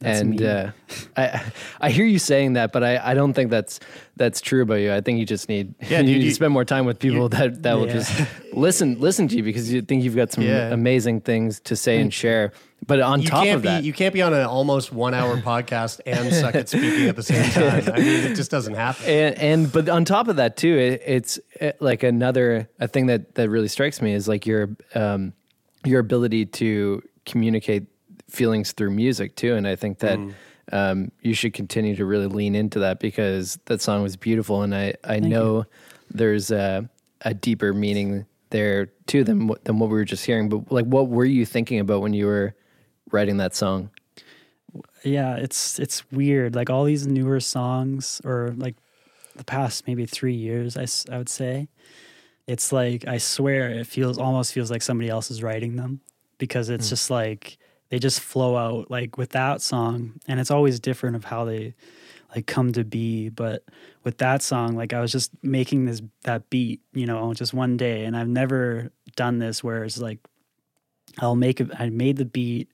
That's 0.00 0.20
and 0.20 0.42
uh, 0.42 0.70
I 1.16 1.42
I 1.80 1.90
hear 1.90 2.04
you 2.04 2.18
saying 2.18 2.54
that, 2.54 2.72
but 2.72 2.82
I, 2.84 2.98
I 3.12 3.14
don't 3.14 3.32
think 3.32 3.50
that's 3.50 3.80
that's 4.16 4.40
true 4.40 4.62
about 4.62 4.74
you. 4.76 4.92
I 4.92 5.00
think 5.00 5.18
you 5.18 5.24
just 5.24 5.48
need 5.48 5.74
Yeah, 5.88 6.00
you 6.00 6.06
dude, 6.06 6.18
need 6.18 6.28
to 6.28 6.34
spend 6.34 6.52
more 6.52 6.64
time 6.64 6.84
with 6.84 6.98
people 6.98 7.28
that 7.30 7.62
that 7.62 7.74
will 7.74 7.86
just 7.86 8.12
listen 8.52 9.00
listen 9.00 9.28
to 9.28 9.36
you 9.36 9.42
because 9.42 9.72
you 9.72 9.80
think 9.82 10.02
you've 10.04 10.16
got 10.16 10.32
some 10.32 10.44
Yeah. 10.44 10.72
amazing 10.72 11.20
things 11.22 11.60
to 11.60 11.76
say 11.76 12.00
and 12.00 12.12
share. 12.12 12.52
But 12.86 13.00
on 13.00 13.22
You 13.22 13.28
top 13.28 13.46
of 13.46 13.62
be 13.62 13.68
that, 13.68 13.82
you 13.84 13.94
can't 13.94 14.12
be 14.12 14.20
on 14.20 14.34
an 14.34 14.44
almost 14.44 14.92
one 14.92 15.14
hour 15.14 15.38
podcast 15.38 16.00
and 16.04 16.30
suck 16.34 16.54
at 16.54 16.68
speaking 16.68 17.08
at 17.08 17.16
the 17.16 17.22
same 17.22 17.50
time. 17.52 17.84
I 17.94 17.98
mean, 17.98 18.24
it 18.30 18.34
just 18.34 18.50
doesn't 18.50 18.74
happen. 18.74 19.06
and, 19.06 19.38
and 19.38 19.72
but 19.72 19.88
on 19.88 20.04
top 20.04 20.28
of 20.28 20.36
that 20.36 20.58
too 20.58 20.76
it, 20.76 21.02
it's 21.06 21.38
uh, 21.62 21.70
like 21.80 22.02
another 22.02 22.68
a 22.80 22.88
thing 22.88 23.06
that 23.06 23.36
that 23.36 23.48
really 23.48 23.68
strikes 23.68 24.02
me 24.02 24.12
is 24.12 24.28
like 24.28 24.44
your 24.44 24.76
um 24.94 25.32
your 25.84 26.00
ability 26.00 26.44
to 26.46 27.00
communicate 27.24 27.86
feelings 28.34 28.72
through 28.72 28.90
music 28.90 29.36
too 29.36 29.54
and 29.54 29.66
i 29.66 29.76
think 29.76 29.98
that 29.98 30.18
um 30.72 31.10
you 31.22 31.34
should 31.34 31.52
continue 31.52 31.94
to 31.94 32.04
really 32.04 32.26
lean 32.26 32.54
into 32.54 32.78
that 32.78 32.98
because 32.98 33.58
that 33.66 33.80
song 33.80 34.02
was 34.02 34.16
beautiful 34.16 34.62
and 34.62 34.74
i 34.74 34.92
i 35.04 35.18
know 35.18 35.64
there's 36.10 36.50
a 36.50 36.88
a 37.22 37.32
deeper 37.32 37.72
meaning 37.72 38.26
there 38.50 38.86
too 39.06 39.24
than 39.24 39.50
than 39.64 39.78
what 39.78 39.88
we 39.88 39.94
were 39.94 40.04
just 40.04 40.24
hearing 40.24 40.48
but 40.48 40.70
like 40.70 40.86
what 40.86 41.08
were 41.08 41.24
you 41.24 41.46
thinking 41.46 41.80
about 41.80 42.00
when 42.00 42.12
you 42.12 42.26
were 42.26 42.54
writing 43.14 43.38
that 43.38 43.54
song? 43.54 43.90
Yeah, 45.04 45.36
it's 45.36 45.78
it's 45.78 46.10
weird. 46.10 46.54
Like 46.54 46.68
all 46.68 46.84
these 46.84 47.06
newer 47.06 47.40
songs, 47.40 48.20
or 48.24 48.54
like 48.56 48.74
the 49.36 49.44
past 49.44 49.86
maybe 49.86 50.04
three 50.04 50.34
years, 50.34 50.76
I, 50.76 51.14
I 51.14 51.18
would 51.18 51.28
say, 51.28 51.68
it's 52.46 52.72
like 52.72 53.06
I 53.06 53.18
swear 53.18 53.70
it 53.70 53.86
feels 53.86 54.18
almost 54.18 54.52
feels 54.52 54.70
like 54.70 54.82
somebody 54.82 55.08
else 55.08 55.30
is 55.30 55.42
writing 55.42 55.76
them 55.76 56.00
because 56.38 56.68
it's 56.68 56.88
just 56.88 57.10
like 57.10 57.58
they 57.94 58.00
just 58.00 58.18
flow 58.18 58.56
out 58.56 58.90
like 58.90 59.16
with 59.16 59.30
that 59.30 59.62
song, 59.62 60.14
and 60.26 60.40
it's 60.40 60.50
always 60.50 60.80
different 60.80 61.14
of 61.14 61.26
how 61.26 61.44
they 61.44 61.74
like 62.34 62.44
come 62.44 62.72
to 62.72 62.82
be. 62.82 63.28
But 63.28 63.62
with 64.02 64.18
that 64.18 64.42
song, 64.42 64.74
like 64.74 64.92
I 64.92 65.00
was 65.00 65.12
just 65.12 65.30
making 65.44 65.84
this 65.84 66.02
that 66.24 66.50
beat, 66.50 66.80
you 66.92 67.06
know, 67.06 67.32
just 67.34 67.54
one 67.54 67.76
day, 67.76 68.04
and 68.04 68.16
I've 68.16 68.26
never 68.26 68.90
done 69.14 69.38
this 69.38 69.62
where 69.62 69.84
it's 69.84 70.00
like 70.00 70.18
I'll 71.20 71.36
make 71.36 71.60
it. 71.60 71.70
I 71.78 71.88
made 71.90 72.16
the 72.16 72.24
beat, 72.24 72.68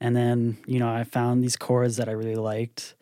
and 0.00 0.16
then 0.16 0.56
you 0.66 0.78
know 0.78 0.88
I 0.88 1.04
found 1.04 1.44
these 1.44 1.58
chords 1.58 1.98
that 1.98 2.08
I 2.08 2.12
really 2.12 2.34
liked, 2.34 2.94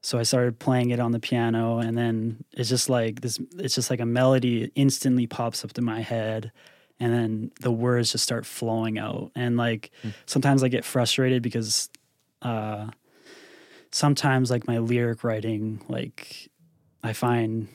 so 0.00 0.18
I 0.18 0.22
started 0.22 0.58
playing 0.58 0.88
it 0.88 1.00
on 1.00 1.12
the 1.12 1.20
piano, 1.20 1.80
and 1.80 1.98
then 1.98 2.44
it's 2.52 2.70
just 2.70 2.88
like 2.88 3.20
this. 3.20 3.38
It's 3.58 3.74
just 3.74 3.90
like 3.90 4.00
a 4.00 4.06
melody 4.06 4.72
instantly 4.74 5.26
pops 5.26 5.66
up 5.66 5.74
to 5.74 5.82
my 5.82 6.00
head, 6.00 6.50
and 7.00 7.12
then 7.12 7.52
the 7.60 7.70
words 7.70 8.12
just 8.12 8.24
start 8.24 8.44
flowing 8.44 8.98
out. 8.98 9.30
And 9.34 9.56
like 9.56 9.90
sometimes 10.26 10.62
I 10.62 10.68
get 10.68 10.84
frustrated 10.84 11.42
because 11.42 11.88
uh, 12.42 12.88
sometimes 13.92 14.50
like 14.50 14.66
my 14.66 14.78
lyric 14.78 15.24
writing, 15.24 15.80
like 15.88 16.50
I 17.02 17.12
find 17.12 17.68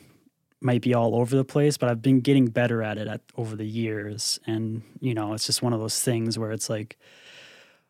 might 0.62 0.82
be 0.82 0.94
all 0.94 1.16
over 1.16 1.36
the 1.36 1.44
place, 1.44 1.78
but 1.78 1.90
I've 1.90 2.02
been 2.02 2.22
getting 2.22 2.48
better 2.48 2.82
at 2.82 2.98
it 2.98 3.08
at, 3.08 3.22
over 3.36 3.56
the 3.56 3.66
years. 3.66 4.40
And, 4.48 4.82
you 5.02 5.14
know, 5.14 5.34
it's 5.34 5.46
just 5.46 5.62
one 5.62 5.74
of 5.74 5.80
those 5.80 6.00
things 6.00 6.40
where 6.40 6.52
it's 6.52 6.70
like, 6.70 6.98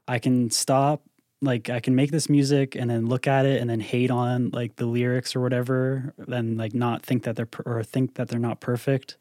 I 0.07 0.17
can 0.17 0.49
stop, 0.49 1.03
like, 1.41 1.69
I 1.69 1.79
can 1.79 1.95
make 1.95 2.09
this 2.09 2.29
music 2.29 2.75
and 2.75 2.89
then 2.89 3.05
look 3.05 3.27
at 3.27 3.45
it 3.45 3.61
and 3.61 3.69
then 3.69 3.79
hate 3.79 4.09
on 4.09 4.49
like 4.51 4.77
the 4.77 4.87
lyrics 4.87 5.35
or 5.35 5.41
whatever, 5.41 6.13
and 6.27 6.57
like 6.57 6.73
not 6.73 7.03
think 7.03 7.23
that 7.23 7.35
they're, 7.35 7.45
per- 7.45 7.63
or 7.63 7.83
think 7.83 8.15
that 8.15 8.29
they're 8.29 8.39
not 8.39 8.59
perfect 8.59 9.17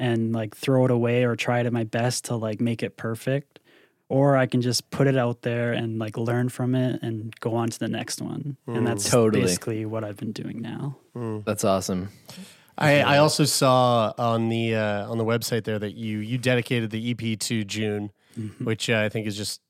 and 0.00 0.32
like 0.32 0.56
throw 0.56 0.84
it 0.86 0.90
away 0.90 1.22
or 1.24 1.36
try 1.36 1.62
to 1.62 1.70
my 1.70 1.84
best 1.84 2.24
to 2.26 2.34
like 2.36 2.60
make 2.60 2.82
it 2.82 2.96
perfect. 2.96 3.60
Or 4.08 4.36
I 4.36 4.46
can 4.46 4.60
just 4.60 4.90
put 4.90 5.06
it 5.06 5.16
out 5.16 5.42
there 5.42 5.72
and 5.72 6.00
like 6.00 6.16
learn 6.16 6.48
from 6.48 6.74
it 6.74 7.00
and 7.00 7.32
go 7.38 7.54
on 7.54 7.70
to 7.70 7.78
the 7.78 7.86
next 7.86 8.20
one. 8.20 8.56
And 8.66 8.84
that's 8.84 9.08
Totally. 9.08 9.42
basically 9.44 9.86
what 9.86 10.02
I've 10.02 10.16
been 10.16 10.32
doing 10.32 10.60
now. 10.60 10.96
that's 11.44 11.62
awesome 11.62 12.08
I, 12.78 13.00
I 13.02 13.18
also 13.18 13.44
saw 13.44 14.12
on 14.16 14.48
the 14.48 14.74
uh, 14.74 15.10
on 15.10 15.18
the 15.18 15.24
website 15.24 15.64
there 15.64 15.78
that 15.78 15.94
you 15.94 16.18
you 16.18 16.38
dedicated 16.38 16.90
the 16.90 17.10
EP 17.10 17.38
to 17.40 17.62
June, 17.62 18.10
which 18.58 18.88
uh, 18.88 19.00
I 19.00 19.10
think 19.10 19.26
is 19.26 19.36
just 19.36 19.60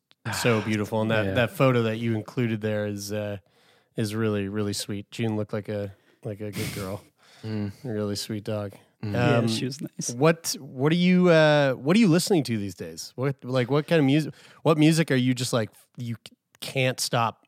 so 0.40 0.60
beautiful. 0.70 1.02
And 1.02 1.10
that, 1.10 1.24
Yeah. 1.26 1.34
that 1.34 1.50
photo 1.50 1.82
that 1.82 1.96
you 1.96 2.14
included 2.14 2.60
there 2.60 2.86
is 2.86 3.12
uh, 3.12 3.38
is 3.96 4.14
really 4.14 4.48
really 4.48 4.72
sweet. 4.72 5.10
June 5.10 5.36
looked 5.36 5.52
like 5.52 5.68
a 5.68 5.92
like 6.24 6.40
a 6.40 6.52
good 6.52 6.72
girl, 6.74 7.02
a 7.42 7.70
really 7.82 8.14
sweet 8.16 8.44
dog. 8.44 8.74
Yeah, 9.02 9.38
Um, 9.38 9.48
she 9.48 9.64
was 9.64 9.80
nice. 9.80 10.14
What 10.14 10.56
what 10.60 10.92
are 10.92 10.96
you 10.96 11.30
uh, 11.30 11.72
what 11.72 11.96
are 11.96 12.00
you 12.00 12.08
listening 12.08 12.42
to 12.44 12.58
these 12.58 12.74
days? 12.74 13.12
What 13.16 13.36
like 13.42 13.70
what 13.70 13.86
kind 13.86 13.98
of 13.98 14.04
music? 14.06 14.34
What 14.62 14.78
music 14.78 15.10
are 15.10 15.16
you 15.16 15.34
just 15.34 15.52
like 15.52 15.70
you 15.96 16.16
can't 16.60 17.00
stop 17.00 17.46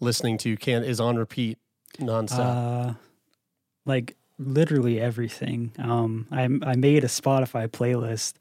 listening 0.00 0.38
to? 0.38 0.56
Can't 0.56 0.84
is 0.84 1.00
on 1.00 1.16
repeat 1.16 1.58
nonstop. 1.98 2.90
Uh, 2.90 2.94
like 3.84 4.16
literally 4.38 5.00
everything. 5.00 5.72
Um, 5.78 6.26
I 6.30 6.44
I 6.62 6.76
made 6.76 7.04
a 7.04 7.08
Spotify 7.08 7.68
playlist. 7.68 8.34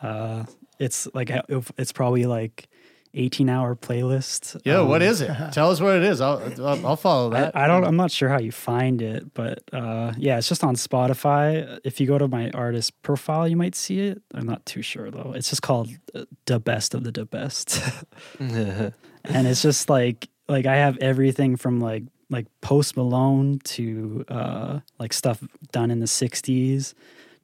Uh, 0.00 0.44
it's 0.78 1.08
like 1.14 1.30
it's 1.78 1.92
probably 1.92 2.26
like 2.26 2.68
eighteen 3.16 3.48
hour 3.48 3.74
playlist. 3.74 4.60
Yeah, 4.64 4.82
what 4.82 5.02
Um, 5.02 5.08
is 5.08 5.20
it? 5.20 5.30
Tell 5.52 5.70
us 5.70 5.80
what 5.80 5.96
it 5.96 6.02
is. 6.04 6.20
I'll 6.20 6.40
I'll, 6.58 6.86
I'll 6.86 6.96
follow 6.96 7.30
that. 7.30 7.56
I 7.56 7.66
don't. 7.66 7.84
I'm 7.84 7.96
not 7.96 8.10
sure 8.10 8.28
how 8.28 8.38
you 8.38 8.52
find 8.52 9.02
it, 9.02 9.34
but 9.34 9.62
uh, 9.72 10.12
yeah, 10.16 10.38
it's 10.38 10.48
just 10.48 10.62
on 10.62 10.76
Spotify. 10.76 11.80
If 11.84 12.00
you 12.00 12.06
go 12.06 12.18
to 12.18 12.28
my 12.28 12.50
artist 12.50 13.00
profile, 13.02 13.48
you 13.48 13.56
might 13.56 13.74
see 13.74 14.00
it. 14.00 14.22
I'm 14.34 14.46
not 14.46 14.64
too 14.66 14.82
sure 14.82 15.10
though. 15.10 15.32
It's 15.34 15.48
just 15.50 15.62
called 15.62 15.88
uh, 16.14 16.24
"The 16.44 16.60
Best 16.60 16.94
of 16.94 17.02
the 17.04 17.10
The 17.12 17.24
Best," 17.26 17.80
and 18.38 18.92
it's 19.24 19.62
just 19.62 19.88
like 19.88 20.28
like 20.48 20.66
I 20.66 20.76
have 20.76 20.96
everything 20.98 21.56
from 21.56 21.80
like 21.80 22.04
like 22.30 22.46
Post 22.60 22.96
Malone 22.96 23.58
to 23.64 24.24
uh, 24.28 24.80
like 24.98 25.12
stuff 25.12 25.42
done 25.72 25.90
in 25.90 26.00
the 26.00 26.06
'60s 26.06 26.94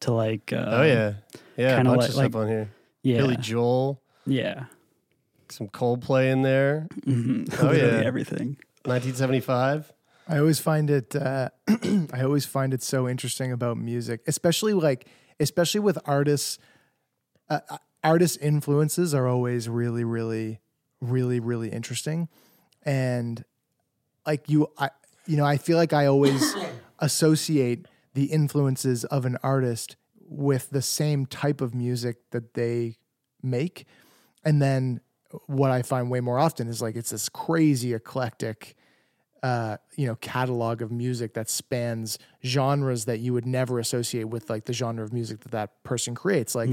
to 0.00 0.12
like 0.12 0.52
uh, 0.52 0.64
oh 0.68 0.82
yeah, 0.82 1.12
yeah. 1.56 1.76
Kinda 1.76 1.90
like- 1.92 2.08
of 2.10 2.14
like- 2.16 2.26
stuff 2.30 2.40
on 2.40 2.48
here. 2.48 2.70
yeah 3.02 3.18
Billy 3.18 3.36
Joel, 3.36 4.00
yeah 4.26 4.64
some 5.52 5.68
Coldplay 5.68 6.30
in 6.32 6.42
there. 6.42 6.88
Mhm. 7.06 7.54
Oh, 7.62 7.72
yeah. 7.72 8.02
everything. 8.04 8.56
1975. 8.84 9.92
I 10.28 10.38
always 10.38 10.58
find 10.60 10.88
it. 10.90 11.14
Uh, 11.14 11.50
I 12.12 12.22
always 12.22 12.44
find 12.46 12.72
it 12.72 12.82
so 12.82 13.08
interesting 13.08 13.52
about 13.52 13.76
music, 13.76 14.22
especially 14.26 14.72
like, 14.72 15.06
especially 15.40 15.80
with 15.80 15.98
artists. 16.04 16.58
Uh, 17.48 17.60
uh, 17.68 17.78
artist 18.04 18.38
influences 18.40 19.14
are 19.14 19.26
always 19.28 19.68
really, 19.68 20.04
really, 20.04 20.60
really, 21.00 21.38
really 21.40 21.68
interesting, 21.70 22.28
and 22.82 23.44
like 24.26 24.48
you, 24.48 24.68
I, 24.78 24.90
you 25.26 25.36
know, 25.36 25.44
I 25.44 25.56
feel 25.56 25.76
like 25.76 25.92
I 25.92 26.06
always 26.06 26.54
associate 27.00 27.86
the 28.14 28.24
influences 28.26 29.04
of 29.04 29.24
an 29.24 29.36
artist 29.42 29.96
with 30.20 30.70
the 30.70 30.82
same 30.82 31.26
type 31.26 31.60
of 31.60 31.74
music 31.74 32.16
that 32.30 32.54
they 32.54 32.96
make, 33.42 33.86
and 34.44 34.62
then 34.62 35.00
what 35.46 35.70
I 35.70 35.82
find 35.82 36.10
way 36.10 36.20
more 36.20 36.38
often 36.38 36.68
is 36.68 36.82
like 36.82 36.96
it's 36.96 37.10
this 37.10 37.28
crazy 37.28 37.94
eclectic 37.94 38.76
uh, 39.42 39.76
you 39.96 40.06
know, 40.06 40.14
catalog 40.16 40.82
of 40.82 40.92
music 40.92 41.34
that 41.34 41.50
spans 41.50 42.16
genres 42.44 43.06
that 43.06 43.18
you 43.18 43.32
would 43.32 43.44
never 43.46 43.80
associate 43.80 44.24
with 44.28 44.48
like 44.48 44.66
the 44.66 44.72
genre 44.72 45.02
of 45.02 45.12
music 45.12 45.40
that 45.40 45.50
that 45.50 45.82
person 45.82 46.14
creates. 46.14 46.54
Like, 46.54 46.68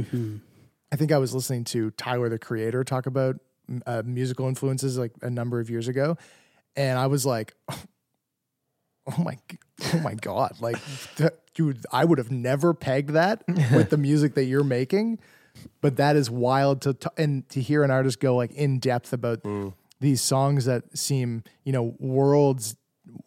I 0.91 0.95
think 0.95 1.11
I 1.11 1.17
was 1.17 1.33
listening 1.33 1.63
to 1.65 1.89
Tyler 1.91 2.29
the 2.29 2.37
Creator 2.37 2.83
talk 2.83 3.07
about 3.07 3.37
uh, 3.87 4.03
musical 4.05 4.47
influences 4.47 4.97
like 4.99 5.13
a 5.23 5.29
number 5.31 5.59
of 5.59 5.69
years 5.69 5.87
ago, 5.87 6.17
and 6.75 6.99
I 6.99 7.07
was 7.07 7.25
like, 7.25 7.55
oh 7.69 9.23
my, 9.23 9.37
oh 9.93 9.99
my 9.99 10.13
god, 10.13 10.57
like, 10.59 10.77
th- 11.15 11.31
dude, 11.55 11.83
I 11.91 12.05
would 12.05 12.19
have 12.19 12.31
never 12.31 12.75
pegged 12.75 13.11
that 13.11 13.43
with 13.47 13.89
the 13.89 13.97
music 14.09 14.35
that 14.35 14.43
you're 14.43 14.63
making. 14.63 15.19
But 15.81 15.95
that 15.97 16.15
is 16.15 16.29
wild 16.29 16.81
to 16.81 16.93
t- 16.93 17.07
and 17.17 17.47
to 17.49 17.61
hear 17.61 17.83
an 17.83 17.91
artist 17.91 18.19
go 18.19 18.35
like 18.35 18.51
in 18.51 18.79
depth 18.79 19.13
about 19.13 19.39
these 19.99 20.21
songs 20.21 20.65
that 20.65 20.97
seem 20.97 21.43
you 21.63 21.71
know 21.73 21.95
worlds 21.99 22.75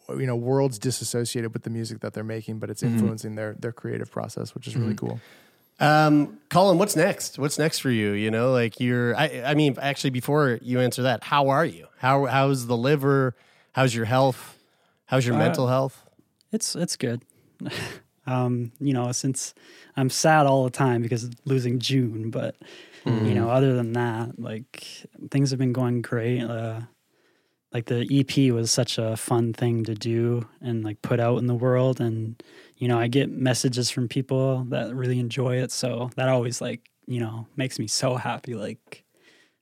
you 0.09 0.25
know 0.25 0.35
worlds 0.35 0.79
disassociated 0.79 1.53
with 1.53 1.63
the 1.63 1.69
music 1.69 1.99
that 1.99 2.13
they're 2.13 2.23
making 2.23 2.57
but 2.59 2.69
it's 2.69 2.81
influencing 2.83 3.35
their 3.35 3.53
their 3.59 3.71
creative 3.71 4.09
process 4.11 4.55
which 4.55 4.67
is 4.67 4.75
really 4.75 4.95
cool 4.95 5.19
Um, 5.79 6.37
Colin, 6.49 6.77
what's 6.77 6.95
next? 6.95 7.39
What's 7.39 7.57
next 7.57 7.79
for 7.79 7.89
you? 7.89 8.11
You 8.11 8.29
know, 8.31 8.51
like 8.51 8.79
you're. 8.79 9.15
I, 9.15 9.41
I 9.43 9.53
mean, 9.55 9.75
actually, 9.81 10.11
before 10.11 10.59
you 10.61 10.79
answer 10.79 11.01
that, 11.01 11.23
how 11.23 11.49
are 11.49 11.65
you? 11.65 11.87
How 11.97 12.25
how's 12.25 12.67
the 12.67 12.77
liver? 12.77 13.35
How's 13.73 13.93
your 13.95 14.05
health? 14.05 14.57
How's 15.07 15.25
your 15.25 15.35
Uh, 15.35 15.39
mental 15.39 15.67
health? 15.67 16.05
It's 16.51 16.75
it's 16.75 16.95
good. 16.95 17.23
um, 18.25 18.71
you 18.79 18.93
know, 18.93 19.11
since 19.11 19.53
I'm 19.97 20.09
sad 20.09 20.45
all 20.45 20.63
the 20.63 20.69
time 20.69 21.01
because 21.01 21.25
of 21.25 21.33
losing 21.45 21.79
June, 21.79 22.29
but 22.29 22.55
you 23.05 23.33
know, 23.35 23.49
other 23.49 23.75
than 23.75 23.93
that, 23.93 24.39
like 24.39 24.85
things 25.29 25.49
have 25.49 25.59
been 25.59 25.73
going 25.73 26.01
great. 26.01 26.41
Uh, 26.41 26.81
like 27.73 27.85
the 27.87 28.07
EP 28.09 28.53
was 28.53 28.71
such 28.71 28.97
a 28.97 29.17
fun 29.17 29.51
thing 29.51 29.83
to 29.85 29.95
do 29.95 30.47
and 30.61 30.83
like 30.83 31.01
put 31.01 31.19
out 31.19 31.39
in 31.39 31.47
the 31.47 31.55
world, 31.55 31.99
and 31.99 32.41
you 32.77 32.87
know, 32.87 32.97
I 32.99 33.07
get 33.07 33.29
messages 33.29 33.89
from 33.89 34.07
people 34.07 34.63
that 34.69 34.95
really 34.95 35.19
enjoy 35.19 35.57
it, 35.57 35.71
so 35.71 36.11
that 36.15 36.29
always 36.29 36.61
like 36.61 36.81
you 37.07 37.19
know 37.19 37.47
makes 37.57 37.77
me 37.79 37.87
so 37.87 38.15
happy, 38.15 38.53
like 38.55 39.03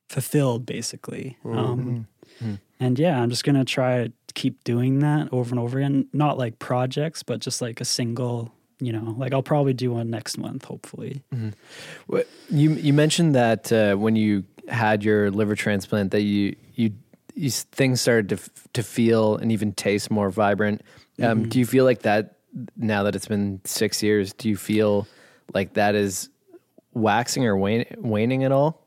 fulfilled 0.09 0.65
basically. 0.65 1.37
Um, 1.45 2.07
and 2.79 2.99
yeah, 2.99 3.19
I'm 3.21 3.29
just 3.29 3.43
gonna 3.43 3.65
try 3.65 4.03
to 4.03 4.13
keep 4.33 4.63
doing 4.63 4.99
that 4.99 5.29
over 5.31 5.49
and 5.51 5.59
over 5.59 5.77
again. 5.79 6.07
Not 6.13 6.37
like 6.37 6.59
projects, 6.59 7.23
but 7.23 7.39
just 7.39 7.61
like 7.61 7.81
a 7.81 7.85
single. 7.85 8.51
You 8.79 8.91
know, 8.93 9.13
like 9.17 9.31
I'll 9.31 9.43
probably 9.43 9.73
do 9.73 9.91
one 9.91 10.09
next 10.09 10.37
month, 10.39 10.65
hopefully. 10.65 11.21
What- 12.07 12.27
You 12.49 12.71
you 12.73 12.93
mentioned 12.93 13.35
that 13.35 13.71
uh, 13.71 13.95
when 13.95 14.15
you 14.15 14.43
had 14.67 15.03
your 15.03 15.29
liver 15.29 15.55
transplant, 15.55 16.11
that 16.11 16.21
you 16.23 16.55
you, 16.75 16.91
you 17.35 17.51
things 17.51 18.01
started 18.01 18.29
to 18.29 18.35
f- 18.35 18.49
to 18.73 18.81
feel 18.83 19.35
and 19.37 19.51
even 19.51 19.73
taste 19.73 20.09
more 20.09 20.31
vibrant. 20.31 20.81
Um, 21.21 21.47
Do 21.49 21.59
you 21.59 21.65
feel 21.67 21.85
like 21.85 22.01
that 22.01 22.37
now 22.75 23.03
that 23.03 23.15
it's 23.15 23.27
been 23.27 23.61
six 23.65 24.01
years? 24.01 24.33
Do 24.33 24.49
you 24.49 24.57
feel 24.57 25.07
like 25.53 25.73
that 25.73 25.93
is 25.93 26.29
waxing 26.93 27.45
or 27.45 27.55
wane, 27.55 27.85
waning 27.97 28.43
at 28.43 28.51
all? 28.51 28.80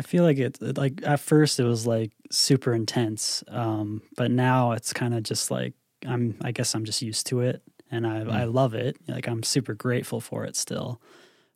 I 0.00 0.02
feel 0.02 0.24
like 0.24 0.38
it, 0.38 0.56
it- 0.62 0.78
like 0.78 1.02
at 1.04 1.20
first 1.20 1.60
it 1.60 1.64
was 1.64 1.86
like 1.86 2.10
super 2.30 2.72
intense, 2.74 3.44
um, 3.48 4.00
but 4.16 4.30
now 4.30 4.72
it's 4.72 4.92
kind 4.94 5.12
of 5.14 5.22
just 5.22 5.50
like 5.50 5.74
I'm. 6.06 6.36
I 6.42 6.52
guess 6.52 6.74
I'm 6.74 6.84
just 6.86 7.02
used 7.02 7.26
to 7.26 7.40
it, 7.40 7.60
and 7.90 8.06
I 8.06 8.20
I 8.42 8.44
love 8.44 8.72
it. 8.74 8.96
Like 9.06 9.28
I'm 9.28 9.42
super 9.42 9.74
grateful 9.74 10.20
for 10.20 10.44
it 10.46 10.56
still. 10.56 11.00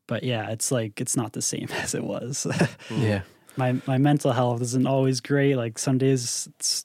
But 0.06 0.22
yeah, 0.22 0.50
it's 0.50 0.70
like 0.70 1.00
it's 1.00 1.16
not 1.16 1.32
the 1.32 1.40
same 1.42 1.68
as 1.82 1.94
it 1.94 2.04
was. 2.04 2.46
Yeah. 2.90 3.22
my 3.56 3.80
my 3.86 3.96
mental 3.98 4.32
health 4.32 4.60
isn't 4.60 4.86
always 4.86 5.20
great. 5.22 5.56
Like 5.56 5.78
some 5.78 5.96
days 5.96 6.46
it's 6.58 6.84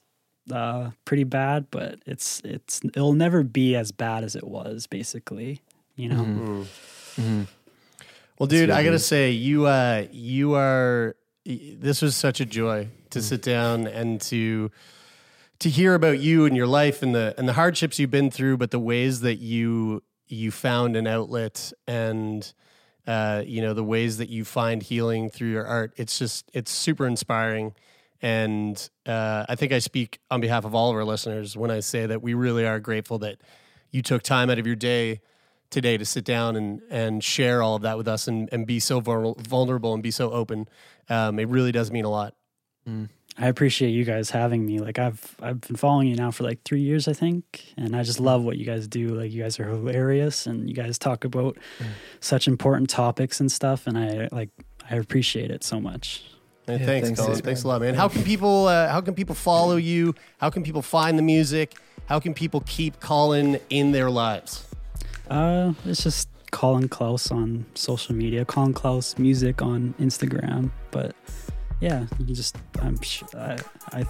uh, 0.50 0.90
pretty 1.04 1.24
bad, 1.24 1.66
but 1.70 1.98
it's 2.06 2.40
it's 2.44 2.80
it'll 2.96 3.12
never 3.12 3.42
be 3.42 3.76
as 3.76 3.92
bad 3.92 4.24
as 4.24 4.34
it 4.34 4.44
was. 4.46 4.86
Basically, 4.86 5.60
you 5.96 6.08
know. 6.08 6.64
Well, 8.38 8.46
dude, 8.46 8.70
I 8.70 8.82
gotta 8.84 8.98
say, 8.98 9.32
you 9.32 9.66
uh, 9.66 10.06
you 10.10 10.54
are. 10.54 11.14
This 11.44 12.02
was 12.02 12.16
such 12.16 12.40
a 12.40 12.44
joy 12.44 12.88
to 13.10 13.22
sit 13.22 13.42
down 13.42 13.86
and 13.86 14.20
to 14.22 14.70
to 15.60 15.68
hear 15.68 15.94
about 15.94 16.18
you 16.18 16.46
and 16.46 16.56
your 16.56 16.66
life 16.66 17.02
and 17.02 17.14
the 17.14 17.34
and 17.38 17.48
the 17.48 17.54
hardships 17.54 17.98
you've 17.98 18.10
been 18.10 18.30
through, 18.30 18.58
but 18.58 18.70
the 18.70 18.78
ways 18.78 19.20
that 19.20 19.36
you 19.36 20.02
you 20.28 20.50
found 20.50 20.96
an 20.96 21.06
outlet 21.06 21.72
and 21.86 22.52
uh, 23.06 23.42
you 23.46 23.62
know 23.62 23.74
the 23.74 23.84
ways 23.84 24.18
that 24.18 24.28
you 24.28 24.44
find 24.44 24.82
healing 24.82 25.30
through 25.30 25.50
your 25.50 25.66
art. 25.66 25.92
It's 25.96 26.18
just 26.18 26.50
it's 26.52 26.70
super 26.70 27.06
inspiring, 27.06 27.74
and 28.20 28.90
uh, 29.06 29.46
I 29.48 29.54
think 29.54 29.72
I 29.72 29.78
speak 29.78 30.18
on 30.30 30.40
behalf 30.40 30.64
of 30.64 30.74
all 30.74 30.90
of 30.90 30.96
our 30.96 31.04
listeners 31.04 31.56
when 31.56 31.70
I 31.70 31.80
say 31.80 32.06
that 32.06 32.22
we 32.22 32.34
really 32.34 32.66
are 32.66 32.80
grateful 32.80 33.18
that 33.20 33.40
you 33.90 34.02
took 34.02 34.22
time 34.22 34.50
out 34.50 34.58
of 34.58 34.66
your 34.66 34.76
day 34.76 35.20
today 35.70 35.96
to 35.96 36.04
sit 36.04 36.24
down 36.24 36.56
and 36.56 36.82
and 36.90 37.22
share 37.24 37.62
all 37.62 37.76
of 37.76 37.82
that 37.82 37.96
with 37.96 38.08
us 38.08 38.28
and 38.28 38.48
and 38.52 38.66
be 38.66 38.80
so 38.80 39.00
vulnerable 39.00 39.94
and 39.94 40.02
be 40.02 40.10
so 40.10 40.30
open. 40.32 40.68
Um, 41.08 41.38
it 41.38 41.48
really 41.48 41.72
does 41.72 41.90
mean 41.90 42.04
a 42.04 42.10
lot. 42.10 42.34
I 43.38 43.46
appreciate 43.46 43.90
you 43.90 44.04
guys 44.04 44.30
having 44.30 44.66
me. 44.66 44.80
Like 44.80 44.98
I've 44.98 45.36
I've 45.40 45.60
been 45.60 45.76
following 45.76 46.08
you 46.08 46.16
now 46.16 46.30
for 46.32 46.42
like 46.42 46.62
three 46.64 46.80
years, 46.80 47.06
I 47.06 47.12
think, 47.12 47.72
and 47.76 47.94
I 47.94 48.02
just 48.02 48.18
love 48.18 48.42
what 48.42 48.56
you 48.58 48.66
guys 48.66 48.88
do. 48.88 49.14
Like 49.14 49.30
you 49.30 49.40
guys 49.42 49.60
are 49.60 49.68
hilarious, 49.68 50.46
and 50.46 50.68
you 50.68 50.74
guys 50.74 50.98
talk 50.98 51.24
about 51.24 51.56
such 52.18 52.48
important 52.48 52.90
topics 52.90 53.38
and 53.40 53.50
stuff, 53.50 53.86
and 53.86 53.96
I 53.96 54.28
like 54.32 54.50
I 54.90 54.96
appreciate 54.96 55.50
it 55.52 55.62
so 55.62 55.80
much. 55.80 56.24
And 56.66 56.80
Yeah, 56.80 56.86
thanks, 56.86 57.08
thanks, 57.08 57.20
Colin. 57.20 57.34
dude. 57.36 57.44
Thanks 57.44 57.62
a 57.62 57.68
lot, 57.68 57.80
man. 57.80 57.94
How 57.94 58.08
can 58.08 58.24
people 58.24 58.66
uh, 58.66 58.88
how 58.88 59.00
can 59.00 59.14
people 59.14 59.36
follow 59.36 59.76
you? 59.76 60.14
How 60.38 60.50
can 60.50 60.64
people 60.64 60.82
find 60.82 61.16
the 61.16 61.22
music? 61.22 61.74
How 62.06 62.18
can 62.18 62.34
people 62.34 62.64
keep 62.66 62.98
Colin 62.98 63.60
in 63.70 63.92
their 63.92 64.10
lives? 64.10 64.66
Uh, 65.30 65.72
it's 65.86 66.02
just 66.02 66.28
Colin 66.50 66.88
Clowes 66.88 67.30
on 67.30 67.64
social 67.74 68.14
media, 68.14 68.44
Colin 68.44 68.74
Clowes 68.74 69.18
Music 69.18 69.62
on 69.62 69.94
Instagram. 70.00 70.70
But 70.90 71.14
yeah, 71.80 72.06
you 72.18 72.26
can 72.26 72.34
just 72.34 72.56
I'm 72.82 72.98
I, 73.36 73.56
I 73.92 74.04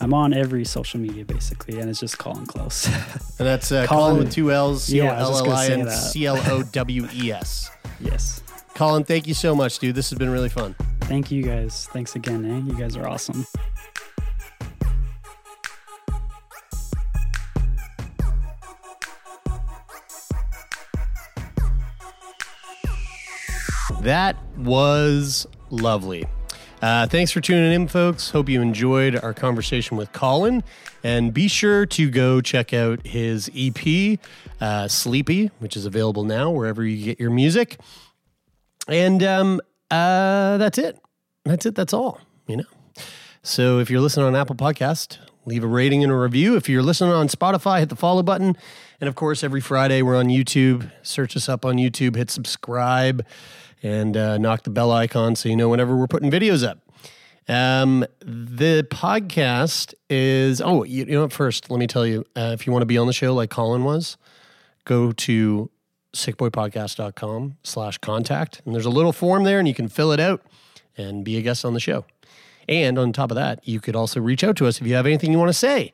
I'm 0.00 0.14
on 0.14 0.32
every 0.32 0.64
social 0.64 1.00
media 1.00 1.24
basically, 1.24 1.80
and 1.80 1.90
it's 1.90 2.00
just 2.00 2.18
Colin 2.18 2.46
Clowes. 2.46 2.86
And 3.38 3.46
that's 3.46 3.70
uh, 3.70 3.86
Colin, 3.86 4.12
Colin- 4.12 4.24
with 4.24 4.32
two 4.32 4.50
L's, 4.52 4.84
C 4.84 5.00
O 5.00 5.04
Yeah, 5.04 5.18
I 5.24 5.28
was 5.28 5.40
L 5.40 5.46
L 5.46 5.52
I 5.56 5.66
N. 5.66 5.90
C 5.90 6.24
L 6.26 6.38
O 6.46 6.62
W 6.62 7.08
E 7.12 7.32
S. 7.32 7.70
yes. 8.00 8.42
Colin, 8.74 9.04
thank 9.04 9.26
you 9.26 9.34
so 9.34 9.54
much, 9.54 9.78
dude. 9.78 9.94
This 9.94 10.10
has 10.10 10.18
been 10.18 10.30
really 10.30 10.48
fun. 10.48 10.74
Thank 11.02 11.30
you 11.30 11.42
guys. 11.42 11.86
Thanks 11.92 12.14
again, 12.14 12.44
eh? 12.44 12.72
You 12.72 12.78
guys 12.78 12.96
are 12.96 13.06
awesome. 13.08 13.46
That 24.06 24.36
was 24.56 25.48
lovely. 25.68 26.26
Uh, 26.80 27.08
thanks 27.08 27.32
for 27.32 27.40
tuning 27.40 27.72
in, 27.72 27.88
folks. 27.88 28.30
Hope 28.30 28.48
you 28.48 28.62
enjoyed 28.62 29.16
our 29.16 29.34
conversation 29.34 29.96
with 29.96 30.12
Colin. 30.12 30.62
And 31.02 31.34
be 31.34 31.48
sure 31.48 31.86
to 31.86 32.08
go 32.08 32.40
check 32.40 32.72
out 32.72 33.04
his 33.04 33.50
EP, 33.56 34.20
uh, 34.60 34.86
Sleepy, 34.86 35.50
which 35.58 35.76
is 35.76 35.86
available 35.86 36.22
now 36.22 36.52
wherever 36.52 36.84
you 36.84 37.04
get 37.04 37.18
your 37.18 37.30
music. 37.30 37.80
And 38.86 39.24
um, 39.24 39.60
uh, 39.90 40.56
that's 40.58 40.78
it. 40.78 41.00
That's 41.44 41.66
it. 41.66 41.74
That's 41.74 41.92
all, 41.92 42.20
you 42.46 42.58
know. 42.58 42.64
So 43.42 43.80
if 43.80 43.90
you're 43.90 44.00
listening 44.00 44.26
on 44.26 44.36
Apple 44.36 44.54
Podcast, 44.54 45.18
leave 45.46 45.64
a 45.64 45.66
rating 45.66 46.04
and 46.04 46.12
a 46.12 46.16
review. 46.16 46.54
If 46.54 46.68
you're 46.68 46.84
listening 46.84 47.12
on 47.12 47.26
Spotify, 47.26 47.80
hit 47.80 47.88
the 47.88 47.96
follow 47.96 48.22
button. 48.22 48.56
And 49.00 49.08
of 49.08 49.16
course, 49.16 49.42
every 49.42 49.60
Friday 49.60 50.00
we're 50.00 50.16
on 50.16 50.28
YouTube. 50.28 50.92
Search 51.02 51.36
us 51.36 51.48
up 51.48 51.64
on 51.64 51.76
YouTube, 51.76 52.14
hit 52.14 52.30
subscribe, 52.30 53.26
and 53.86 54.16
uh, 54.16 54.36
knock 54.38 54.64
the 54.64 54.70
bell 54.70 54.90
icon 54.90 55.36
so 55.36 55.48
you 55.48 55.56
know 55.56 55.68
whenever 55.68 55.96
we're 55.96 56.08
putting 56.08 56.30
videos 56.30 56.66
up. 56.66 56.80
Um, 57.48 58.04
the 58.20 58.84
podcast 58.90 59.94
is 60.10 60.60
oh, 60.60 60.82
you, 60.82 61.04
you 61.04 61.12
know? 61.12 61.28
First, 61.28 61.70
let 61.70 61.78
me 61.78 61.86
tell 61.86 62.04
you, 62.04 62.24
uh, 62.34 62.50
if 62.52 62.66
you 62.66 62.72
want 62.72 62.82
to 62.82 62.86
be 62.86 62.98
on 62.98 63.06
the 63.06 63.12
show 63.12 63.32
like 63.34 63.50
Colin 63.50 63.84
was, 63.84 64.16
go 64.84 65.12
to 65.12 65.70
sickboypodcast.com 66.12 67.58
slash 67.62 67.98
contact. 67.98 68.62
And 68.64 68.74
there's 68.74 68.86
a 68.86 68.90
little 68.90 69.12
form 69.12 69.44
there 69.44 69.60
and 69.60 69.68
you 69.68 69.74
can 69.74 69.88
fill 69.88 70.10
it 70.10 70.18
out 70.18 70.42
and 70.96 71.24
be 71.24 71.36
a 71.36 71.42
guest 71.42 71.64
on 71.64 71.72
the 71.72 71.80
show. 71.80 72.04
And 72.68 72.98
on 72.98 73.12
top 73.12 73.30
of 73.30 73.36
that, 73.36 73.66
you 73.68 73.78
could 73.78 73.94
also 73.94 74.20
reach 74.20 74.42
out 74.42 74.56
to 74.56 74.66
us 74.66 74.80
if 74.80 74.86
you 74.86 74.94
have 74.94 75.06
anything 75.06 75.30
you 75.30 75.38
want 75.38 75.50
to 75.50 75.54
say. 75.58 75.92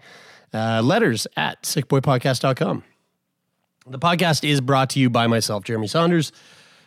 Uh, 0.55 0.81
letters 0.83 1.27
at 1.37 1.63
sickboypodcast.com. 1.65 2.85
The 3.87 3.99
podcast 3.99 4.49
is 4.49 4.63
brought 4.63 4.89
to 4.91 5.01
you 5.01 5.11
by 5.11 5.27
myself, 5.27 5.65
Jeremie 5.65 5.89
Saunders, 5.89 6.33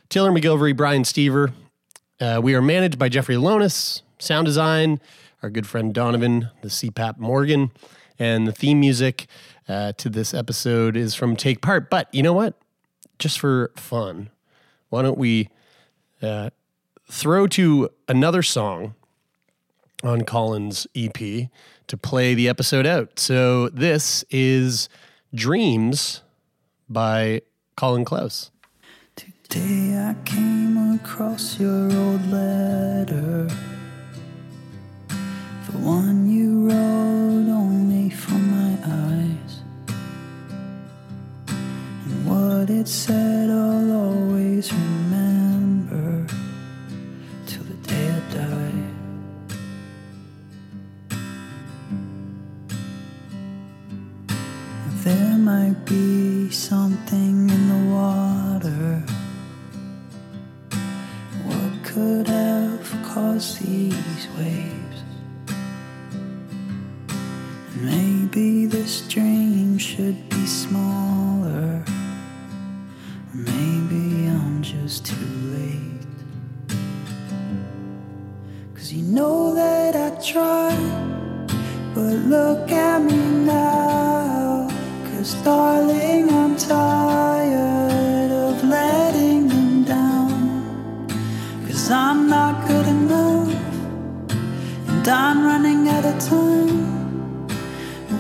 Taylor 0.10 0.32
MacGillivary, 0.32 0.76
Brian 0.76 1.04
Stever. 1.04 1.52
Uh, 2.20 2.40
we 2.42 2.56
are 2.56 2.62
managed 2.62 2.98
by 3.00 3.10
Jeffrey 3.10 3.36
Lonis, 3.36 4.02
sound 4.20 4.46
design, 4.46 5.02
our 5.42 5.50
good 5.50 5.68
friend 5.68 5.94
Donovan, 5.94 6.50
the 6.62 6.70
CPAP 6.70 7.18
Morgan, 7.18 7.72
and 8.20 8.48
the 8.48 8.52
theme 8.52 8.80
music 8.80 9.28
uh, 9.68 9.94
to 9.94 10.10
this 10.10 10.34
episode 10.34 10.96
is 10.96 11.16
from 11.16 11.36
Take 11.36 11.62
Part. 11.62 11.90
But 11.90 12.14
you 12.14 12.24
know 12.24 12.34
what? 12.34 12.54
Just 13.18 13.40
for 13.40 13.72
fun, 13.76 14.30
why 14.90 15.02
don't 15.02 15.18
we 15.18 15.50
uh, 16.22 16.52
throw 17.10 17.48
to 17.48 17.90
another 18.08 18.44
song 18.44 18.94
on 20.04 20.22
Colin's 20.22 20.86
EP 20.96 21.18
to 21.88 21.98
play 21.98 22.34
the 22.34 22.48
episode 22.48 22.86
out. 22.86 23.20
So 23.20 23.70
this 23.70 24.24
is 24.30 24.88
Dreams 25.34 26.22
by 26.88 27.42
Colin 27.76 28.06
Clowes. 28.06 28.52
Today 29.48 29.96
I 29.98 30.16
came 30.26 30.96
across 30.96 31.60
your 31.60 31.84
old 31.94 32.26
letter. 32.32 33.48
The 35.68 35.78
one 35.78 36.28
you 36.30 36.68
wrote 36.68 37.50
only 37.54 38.10
for 38.10 38.34
my 38.34 38.78
eyes. 38.84 39.62
And 42.06 42.26
what 42.26 42.70
it 42.70 42.88
said 42.88 43.50
I'll 43.52 43.92
always 43.92 44.74
remember 44.74 46.26
till 47.46 47.64
the 47.64 47.88
day 47.88 48.10
I 48.10 48.20
die. 48.34 48.84
There 55.04 55.38
might 55.38 55.86
be 55.86 56.50
something 56.50 57.50
in 57.50 57.70
the 57.70 57.94
water. 57.94 59.15
Could 61.96 62.28
have 62.28 62.92
caused 63.06 63.66
these 63.66 64.28
waves? 64.38 65.00
Maybe 67.78 68.66
this 68.66 69.08
dream 69.08 69.78
should 69.78 70.28
be 70.28 70.46
smaller. 70.46 71.86
Or 71.86 73.38
maybe 73.38 74.28
I'm 74.28 74.62
just 74.62 75.06
too 75.06 75.30
late. 75.56 76.06
Cause 78.74 78.92
you 78.92 79.04
know 79.04 79.56
that 79.56 79.96
I 79.96 80.22
tried, 80.22 81.48
but 81.96 82.16
look 82.28 82.70
at 82.74 83.04
me 83.04 83.46
now. 83.46 84.68
Cause 85.14 85.34
darling, 85.46 86.30
I'm 86.30 86.58
tired 86.58 87.35
Cause 91.86 91.92
I'm 91.92 92.28
not 92.28 92.68
good 92.68 92.88
enough, 92.88 93.54
and 94.88 95.08
I'm 95.08 95.46
running 95.46 95.88
out 95.88 96.04
of 96.04 96.18
time. 96.18 97.46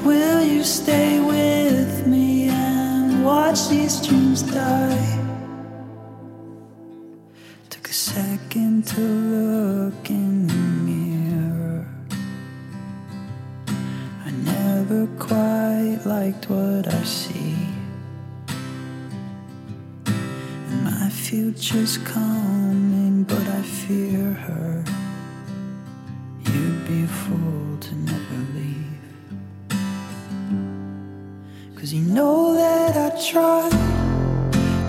Will 0.05 0.43
you 0.43 0.63
stay 0.63 1.20
with 1.20 2.05
me 2.05 2.49
and 2.49 3.26
watch 3.26 3.68
these 3.68 3.99
dreams 4.05 4.43
die? 4.43 5.20
Took 7.72 7.89
a 7.89 7.93
second 7.93 8.86
to 8.89 9.01
look 9.01 10.11
in 10.11 10.45
the 10.45 10.61
mirror. 10.86 11.88
I 14.28 14.30
never 14.30 15.07
quite 15.18 16.01
liked 16.05 16.51
what 16.51 16.93
I 16.93 17.03
see. 17.03 17.57
And 20.70 20.84
my 20.84 21.09
future's 21.09 21.97
I 21.97 22.55
fear 23.88 24.33
her. 24.33 24.83
You'd 26.45 26.88
be 26.88 27.03
a 27.03 27.07
fool 27.07 27.77
to 27.86 27.95
never 27.95 28.39
leave. 28.57 29.03
Cause 31.75 31.93
you 31.93 32.01
know 32.01 32.55
that 32.55 32.93
I 32.97 33.09
tried. 33.29 33.71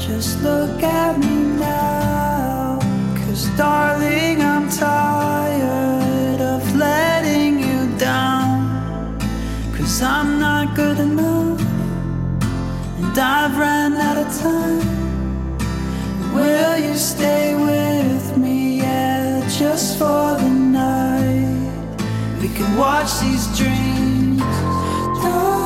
Just 0.01 0.43
look 0.43 0.83
at 0.83 1.19
me 1.19 1.37
now. 1.59 2.79
Cause 3.19 3.45
darling, 3.59 4.41
I'm 4.41 4.67
tired 4.71 6.41
of 6.41 6.63
letting 6.75 7.61
you 7.61 7.99
down. 7.99 9.19
Cause 9.77 10.01
I'm 10.01 10.39
not 10.39 10.75
good 10.75 10.99
enough. 11.01 11.61
And 12.99 13.19
I've 13.19 13.59
ran 13.59 13.93
out 13.97 14.17
of 14.25 14.29
time. 14.41 14.97
Will 16.35 16.79
you 16.79 16.95
stay 16.95 17.55
with 17.55 17.76
for 19.99 20.37
the 20.37 20.49
night. 20.49 21.97
We 22.41 22.49
can 22.49 22.77
watch 22.77 23.11
these 23.21 23.47
dreams. 23.57 24.41
Yeah, 25.23 25.66